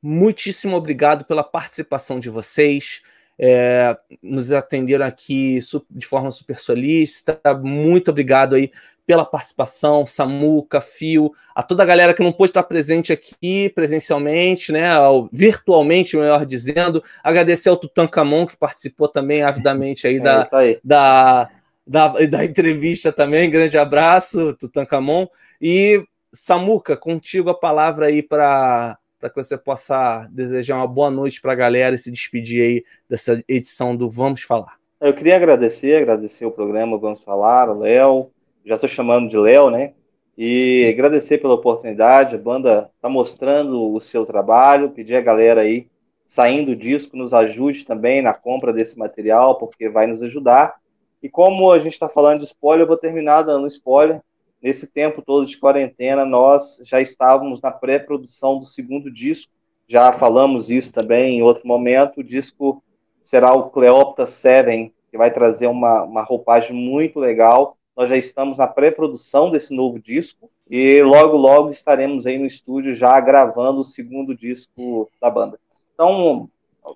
muitíssimo 0.02 0.76
obrigado 0.76 1.24
pela 1.24 1.44
participação 1.44 2.18
de 2.18 2.28
vocês. 2.28 3.00
É, 3.38 3.96
nos 4.22 4.50
atenderam 4.50 5.06
aqui 5.06 5.58
de 5.90 6.06
forma 6.06 6.30
super 6.30 6.58
solícita. 6.58 7.40
Muito 7.62 8.10
obrigado 8.10 8.54
aí 8.54 8.70
pela 9.08 9.24
participação, 9.24 10.04
Samuca, 10.04 10.82
Fio, 10.82 11.32
a 11.54 11.62
toda 11.62 11.82
a 11.82 11.86
galera 11.86 12.12
que 12.12 12.22
não 12.22 12.30
pôde 12.30 12.50
estar 12.50 12.62
presente 12.62 13.10
aqui 13.10 13.70
presencialmente, 13.70 14.70
né, 14.70 14.90
virtualmente, 15.32 16.14
melhor 16.14 16.44
dizendo. 16.44 17.02
Agradecer 17.24 17.70
ao 17.70 17.78
Tutankamon 17.78 18.46
que 18.46 18.54
participou 18.54 19.08
também 19.08 19.42
avidamente 19.42 20.06
aí 20.06 20.16
É, 20.18 20.20
da, 20.20 20.44
tá 20.44 20.58
aí. 20.58 20.78
da, 20.84 21.48
da, 21.86 22.08
da 22.08 22.44
entrevista 22.44 23.10
também. 23.10 23.50
Grande 23.50 23.78
abraço, 23.78 24.54
Tutankamon. 24.54 25.26
E 25.58 26.04
Samuca, 26.30 26.94
contigo 26.94 27.48
a 27.48 27.58
palavra 27.58 28.06
aí 28.06 28.22
para 28.22 28.98
que 29.28 29.34
você 29.34 29.56
possa 29.56 30.28
desejar 30.30 30.76
uma 30.76 30.86
boa 30.86 31.10
noite 31.10 31.40
para 31.40 31.52
a 31.52 31.56
galera 31.56 31.94
e 31.94 31.98
se 31.98 32.10
despedir 32.10 32.62
aí 32.62 32.84
dessa 33.08 33.42
edição 33.48 33.96
do 33.96 34.08
Vamos 34.08 34.42
Falar. 34.42 34.76
Eu 35.00 35.14
queria 35.14 35.36
agradecer, 35.36 36.02
agradecer 36.02 36.44
o 36.44 36.50
programa 36.50 36.98
Vamos 36.98 37.22
Falar, 37.22 37.70
o 37.70 37.78
Léo, 37.78 38.30
já 38.64 38.74
estou 38.74 38.88
chamando 38.88 39.28
de 39.28 39.36
Léo, 39.36 39.70
né? 39.70 39.94
E 40.36 40.86
agradecer 40.88 41.38
pela 41.38 41.54
oportunidade, 41.54 42.36
a 42.36 42.38
banda 42.38 42.90
está 42.94 43.08
mostrando 43.08 43.92
o 43.92 44.00
seu 44.00 44.24
trabalho, 44.24 44.90
pedir 44.90 45.16
a 45.16 45.20
galera 45.20 45.62
aí, 45.62 45.88
saindo 46.24 46.76
disco, 46.76 47.16
nos 47.16 47.34
ajude 47.34 47.84
também 47.84 48.22
na 48.22 48.34
compra 48.34 48.72
desse 48.72 48.96
material, 48.98 49.58
porque 49.58 49.88
vai 49.88 50.06
nos 50.06 50.22
ajudar. 50.22 50.76
E 51.22 51.28
como 51.28 51.72
a 51.72 51.78
gente 51.80 51.94
está 51.94 52.08
falando 52.08 52.40
de 52.40 52.44
spoiler, 52.44 52.84
eu 52.84 52.88
vou 52.88 52.96
terminar 52.96 53.42
dando 53.42 53.66
spoiler. 53.66 54.20
Nesse 54.60 54.86
tempo 54.86 55.22
todo 55.22 55.46
de 55.46 55.56
quarentena, 55.56 56.24
nós 56.24 56.80
já 56.84 57.00
estávamos 57.00 57.60
na 57.60 57.70
pré-produção 57.70 58.58
do 58.58 58.64
segundo 58.64 59.10
disco, 59.10 59.52
já 59.86 60.12
falamos 60.12 60.68
isso 60.68 60.92
também 60.92 61.38
em 61.38 61.42
outro 61.42 61.66
momento, 61.66 62.20
o 62.20 62.24
disco 62.24 62.82
será 63.22 63.54
o 63.54 63.70
Cleopatra 63.70 64.26
7, 64.26 64.92
que 65.10 65.18
vai 65.18 65.30
trazer 65.30 65.66
uma, 65.66 66.02
uma 66.02 66.22
roupagem 66.22 66.74
muito 66.74 67.18
legal. 67.18 67.76
Nós 67.96 68.08
já 68.08 68.16
estamos 68.16 68.58
na 68.58 68.66
pré-produção 68.66 69.50
desse 69.50 69.74
novo 69.74 69.98
disco 69.98 70.50
e 70.70 71.02
logo, 71.02 71.36
logo 71.36 71.70
estaremos 71.70 72.26
aí 72.26 72.38
no 72.38 72.46
estúdio 72.46 72.94
já 72.94 73.18
gravando 73.20 73.80
o 73.80 73.84
segundo 73.84 74.36
disco 74.36 75.10
da 75.20 75.30
banda. 75.30 75.58
Então, 75.94 76.48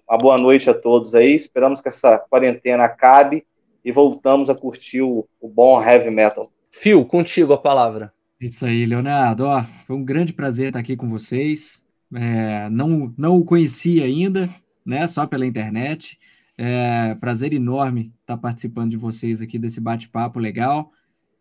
uma 0.09 0.19
boa 0.19 0.39
noite 0.39 0.71
a 0.71 0.75
todos 0.75 1.15
aí. 1.15 1.35
Esperamos 1.35 1.81
que 1.81 1.89
essa 1.89 2.19
quarentena 2.19 2.85
acabe 2.85 3.45
e 3.85 3.91
voltamos 3.91 4.49
a 4.49 4.55
curtir 4.55 5.03
o, 5.03 5.27
o 5.41 5.49
bom 5.49 5.83
heavy 5.83 6.11
metal. 6.11 6.51
Fio, 6.73 7.05
contigo 7.05 7.53
a 7.53 7.59
palavra. 7.59 8.13
Isso 8.41 8.67
aí, 8.67 8.85
Leonardo. 8.85 9.45
Ó, 9.45 9.63
foi 9.87 9.95
um 9.95 10.05
grande 10.05 10.33
prazer 10.33 10.69
estar 10.69 10.81
aqui 10.81 10.97
com 10.97 11.09
vocês. 11.09 11.83
É, 12.13 12.69
não, 12.71 13.15
não 13.17 13.37
o 13.37 13.45
conhecia 13.45 14.05
ainda, 14.05 14.49
né? 14.85 15.07
Só 15.07 15.27
pela 15.27 15.47
internet. 15.47 16.19
É, 16.57 17.15
prazer 17.17 17.53
enorme 17.53 18.13
estar 18.21 18.37
participando 18.37 18.91
de 18.91 18.97
vocês 18.97 19.41
aqui 19.41 19.59
desse 19.59 19.81
bate-papo 19.81 20.41
legal. 20.41 20.91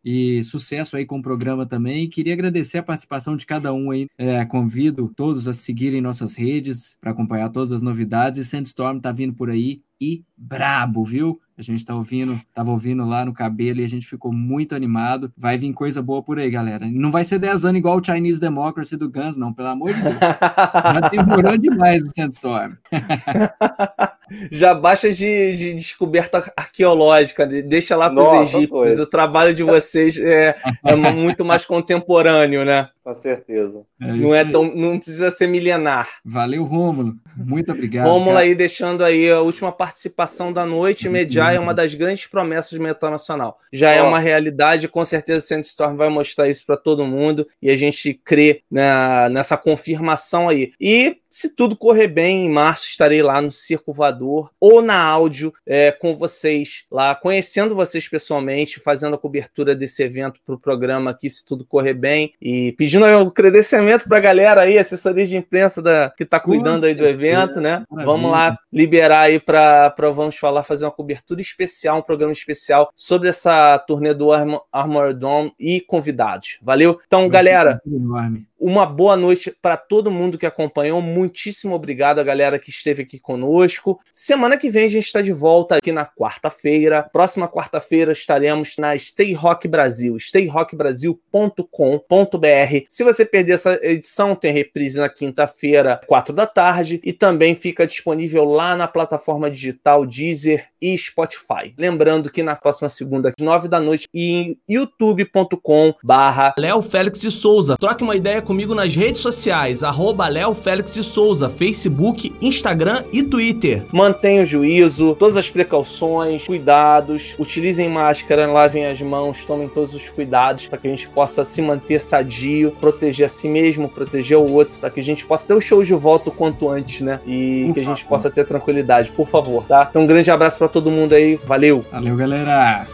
E 0.04 0.44
sucesso 0.44 0.98
aí 0.98 1.06
com 1.06 1.20
o 1.20 1.24
programa 1.24 1.66
também. 1.66 2.10
Queria 2.10 2.34
agradecer 2.34 2.80
a 2.80 2.84
participação 2.84 3.36
de 3.36 3.46
cada 3.46 3.74
um 3.74 3.90
aí. 3.90 4.08
É, 4.18 4.44
convido 4.46 5.12
todos 5.16 5.48
a 5.48 5.54
seguirem 5.54 6.02
nossas 6.02 6.36
redes 6.36 6.98
para 7.00 7.12
acompanhar 7.12 7.50
todas 7.50 7.72
as 7.72 7.82
novidades. 7.82 8.38
E 8.40 8.46
Sandstorm 8.46 9.00
tá 9.00 9.12
vindo 9.12 9.34
por 9.34 9.50
aí 9.50 9.82
e 10.02 10.24
brabo, 10.36 11.06
viu? 11.06 11.40
A 11.56 11.62
gente 11.62 11.86
tá 11.86 11.94
ouvindo, 11.94 12.42
tava 12.56 12.72
ouvindo 12.72 13.06
lá 13.06 13.24
no 13.24 13.32
cabelo 13.32 13.82
e 13.82 13.86
a 13.86 13.88
gente 13.88 14.08
ficou 14.08 14.34
muito 14.34 14.74
animado. 14.74 15.32
Vai 15.38 15.60
vir 15.60 15.72
coisa 15.74 16.02
boa 16.02 16.24
por 16.24 16.40
aí, 16.40 16.50
galera. 16.50 16.88
Não 16.92 17.12
vai 17.12 17.24
ser 17.24 17.38
10 17.38 17.66
anos 17.66 17.78
igual 17.78 18.00
o 18.00 18.04
Chinese 18.04 18.40
Democracy 18.40 18.98
do 18.98 19.08
Guns, 19.08 19.38
não, 19.38 19.54
pelo 19.54 19.68
amor 19.68 19.94
de 19.94 20.02
Deus. 20.02 20.16
Já 20.18 21.10
demorou 21.10 21.56
demais 21.58 22.02
o 22.02 22.12
Sandstorm. 22.16 22.74
Já 24.50 24.74
baixa 24.74 25.12
de, 25.14 25.56
de 25.56 25.74
descoberta 25.76 26.52
arqueológica, 26.58 27.46
de- 27.46 27.62
deixa 27.62 27.96
lá 27.96 28.10
para 28.10 28.24
os 28.24 28.34
Nossa, 28.34 28.58
egípcios. 28.58 29.00
O 29.00 29.06
trabalho 29.06 29.54
de 29.54 29.62
vocês 29.62 30.18
é, 30.18 30.56
é 30.84 30.96
muito 30.96 31.46
mais 31.46 31.66
contemporâneo, 31.66 32.66
né? 32.66 32.90
Com 33.04 33.14
certeza. 33.16 33.84
É 34.00 34.14
Não, 34.14 34.36
é 34.36 34.46
tão, 34.46 34.76
não 34.76 35.00
precisa 35.00 35.32
ser 35.32 35.48
milenar. 35.48 36.08
Valeu, 36.24 36.64
Rômulo. 36.64 37.16
Muito 37.36 37.72
obrigado. 37.72 38.06
Lá 38.32 38.42
aí, 38.42 38.54
deixando 38.54 39.04
aí 39.04 39.28
a 39.30 39.42
última 39.42 39.72
participação 39.72 40.54
da 40.54 40.66
noite. 40.68 41.10
Mediai 41.10 41.56
é 41.56 41.60
uma 41.60 41.74
das 41.74 41.96
grandes 41.96 42.28
promessas 42.28 42.72
do 42.78 42.84
metal 42.84 43.10
nacional. 43.10 43.58
Já 43.74 43.90
é 43.90 44.04
Ó. 44.04 44.08
uma 44.08 44.20
realidade, 44.20 44.88
com 44.88 45.04
certeza 45.04 45.42
Sandstorm 45.48 45.96
vai 45.96 46.10
mostrar 46.10 46.48
isso 46.48 46.64
para 46.66 46.78
todo 46.78 47.06
mundo 47.08 47.48
e 47.62 47.72
a 47.72 47.78
gente 47.78 48.14
crê 48.14 48.62
na- 48.70 49.30
nessa 49.30 49.58
confirmação 49.58 50.48
aí. 50.48 50.72
E 50.80 51.18
se 51.30 51.50
tudo 51.50 51.76
correr 51.78 52.08
bem, 52.10 52.46
em 52.46 52.50
março 52.50 52.86
estarei 52.88 53.24
lá 53.24 53.42
no 53.42 53.52
Circo 53.52 53.94
Voador 53.94 54.52
ou 54.60 54.82
na 54.82 55.02
áudio 55.02 55.54
é, 55.66 55.90
com 55.92 56.16
vocês 56.16 56.84
lá, 56.92 57.16
conhecendo 57.16 57.74
vocês 57.74 58.08
pessoalmente, 58.08 58.80
fazendo 58.82 59.16
a 59.16 59.18
cobertura 59.18 59.74
desse 59.74 60.04
evento 60.04 60.40
para 60.46 60.56
o 60.56 60.60
programa 60.60 61.12
aqui, 61.12 61.30
se 61.30 61.46
tudo 61.46 61.66
correr 61.66 61.94
bem 61.94 62.34
e 62.42 62.74
pedindo 62.74 62.91
o 63.00 63.32
credenciamento 63.32 64.08
para 64.08 64.18
a 64.18 64.22
galera 64.22 64.62
aí, 64.62 64.78
assessoria 64.78 65.26
de 65.26 65.36
imprensa 65.36 65.82
da, 65.82 66.12
que 66.16 66.24
está 66.24 66.40
cuidando 66.40 66.86
aí 66.86 66.94
do 66.94 67.06
evento, 67.06 67.60
né? 67.60 67.84
Vamos 67.90 68.32
lá 68.32 68.58
liberar 68.72 69.22
aí 69.22 69.40
para 69.40 69.94
Vamos 70.14 70.38
Falar, 70.38 70.64
fazer 70.64 70.86
uma 70.86 70.92
cobertura 70.92 71.42
especial, 71.42 72.00
um 72.00 72.02
programa 72.02 72.34
especial 72.34 72.92
sobre 72.96 73.30
essa 73.30 73.78
turnê 73.80 74.14
do 74.14 74.32
Armor, 74.32 74.64
Armor 74.72 75.14
Dome 75.14 75.54
e 75.60 75.82
convidados. 75.82 76.58
Valeu? 76.62 77.00
Então, 77.06 77.22
Vai 77.22 77.30
galera, 77.30 77.82
enorme. 77.86 78.48
Uma 78.62 78.86
boa 78.86 79.18
noite 79.18 79.52
para 79.60 79.76
todo 79.76 80.12
mundo 80.12 80.38
que 80.38 80.46
acompanhou. 80.46 81.02
Muitíssimo 81.02 81.74
obrigado 81.74 82.20
a 82.20 82.24
galera 82.24 82.60
que 82.60 82.70
esteve 82.70 83.02
aqui 83.02 83.20
conosco. 83.20 84.00
Semana 84.14 84.56
que 84.56 84.70
vem 84.70 84.86
a 84.86 84.90
gente 84.90 85.06
está 85.06 85.20
de 85.20 85.32
volta 85.32 85.78
aqui 85.78 85.92
na 85.92 86.06
quarta-feira. 86.06 87.10
Próxima 87.12 87.48
quarta-feira 87.48 88.12
estaremos 88.12 88.76
na 88.78 88.96
Stay 88.96 89.34
Rock 89.34 89.68
Brasil, 89.68 90.16
stayrockbrasil.com.br. 90.18 92.86
Se 92.88 93.04
você 93.04 93.26
perder 93.26 93.54
essa 93.54 93.80
edição, 93.82 94.36
tem 94.36 94.54
reprise 94.54 95.00
na 95.00 95.10
quinta-feira, 95.10 96.00
quatro 96.06 96.36
da 96.36 96.46
tarde, 96.46 97.02
e 97.04 97.12
também 97.12 97.56
fica 97.56 97.88
disponível 97.88 98.46
lá 98.46 98.76
na 98.76 98.88
plataforma 98.88 99.50
digital 99.50 100.06
Deezer 100.06 100.68
e 100.80 100.96
Spotify. 100.98 101.74
Lembrando 101.78 102.30
que 102.30 102.44
na 102.44 102.56
próxima 102.56 102.90
segunda, 102.90 103.34
nove 103.40 103.68
da 103.68 103.80
noite, 103.80 104.08
e 104.14 104.32
em 104.32 104.58
youtube.com 104.70 105.96
barra 106.04 106.54
Léo 106.58 106.82
Félix 106.82 107.22
de 107.22 107.32
Souza. 107.32 107.78
Troque 107.78 108.04
uma 108.04 108.16
ideia 108.16 108.42
comigo 108.52 108.76
nas 108.76 108.94
redes 108.94 109.22
sociais, 109.22 109.82
arroba 109.82 110.28
Léo 110.28 110.54
Félix 110.54 110.94
de 110.94 111.04
Souza, 111.04 111.48
Facebook, 111.50 112.36
Instagram 112.42 113.02
e 113.14 113.24
Twitter. 113.24 113.86
Mantenha 113.94 114.42
o 114.42 114.46
juízo, 114.46 115.16
todas 115.18 115.38
as 115.38 115.50
precauções, 115.50 116.46
cuidados, 116.46 117.34
utilizem 117.40 117.88
máscara, 117.88 118.52
lavem 118.52 118.88
as 118.88 119.02
mãos, 119.02 119.46
tomem 119.46 119.70
todos 119.70 119.96
os 119.96 120.10
cuidados 120.10 120.68
para 120.68 120.78
que 120.78 120.88
a 120.88 120.90
gente 120.90 121.08
possa 121.08 121.46
se 121.46 121.62
manter 121.62 122.02
sadio, 122.02 122.72
proteger 122.82 123.28
a 123.28 123.30
si 123.30 123.48
mesmo, 123.48 123.88
proteger 123.88 124.38
o 124.38 124.52
outro, 124.52 124.78
para 124.78 124.90
que 124.90 125.00
a 125.00 125.04
gente 125.04 125.26
possa 125.26 125.48
ter 125.48 125.54
o 125.54 125.62
show 125.62 125.82
de 125.82 125.94
volta 125.94 126.28
o 126.28 126.34
quanto 126.34 126.68
antes, 126.68 127.00
né? 127.00 127.22
E 127.26 127.64
Por 127.68 127.74
que 127.76 127.80
a 127.80 127.86
gente 127.86 128.02
favor. 128.04 128.10
possa 128.10 128.30
ter 128.30 128.46
tranquilidade, 128.46 129.12
por 129.12 129.30
favor, 129.30 129.64
tá? 129.64 129.88
Então, 129.90 130.02
um 130.02 130.08
grande 130.08 130.30
abraço 130.30 130.58
para 130.58 130.68
todo 130.68 130.92
mundo 130.92 131.16
aí, 131.16 131.40
valeu! 131.46 131.86
Valeu, 131.90 132.18
galera. 132.18 132.86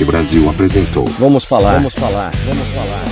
Rock 0.00 0.04
Brasil 0.04 0.48
apresentou. 0.48 1.04
Vamos 1.18 1.44
falar, 1.44 1.76
vamos 1.76 1.92
falar, 1.92 2.32
vamos 2.46 2.68
falar. 2.68 3.04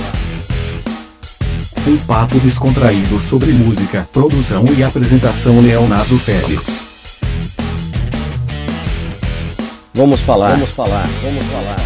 Um 1.87 1.95
papo 1.97 2.39
descontraído 2.39 3.19
sobre 3.19 3.51
música, 3.51 4.09
produção 4.11 4.65
e 4.75 4.81
apresentação 4.81 5.59
Leonardo 5.59 6.17
Félix. 6.17 6.85
Vamos 9.93 10.21
falar, 10.21 10.53
vamos 10.53 10.71
falar, 10.71 11.07
vamos 11.21 11.45
falar. 11.45 11.78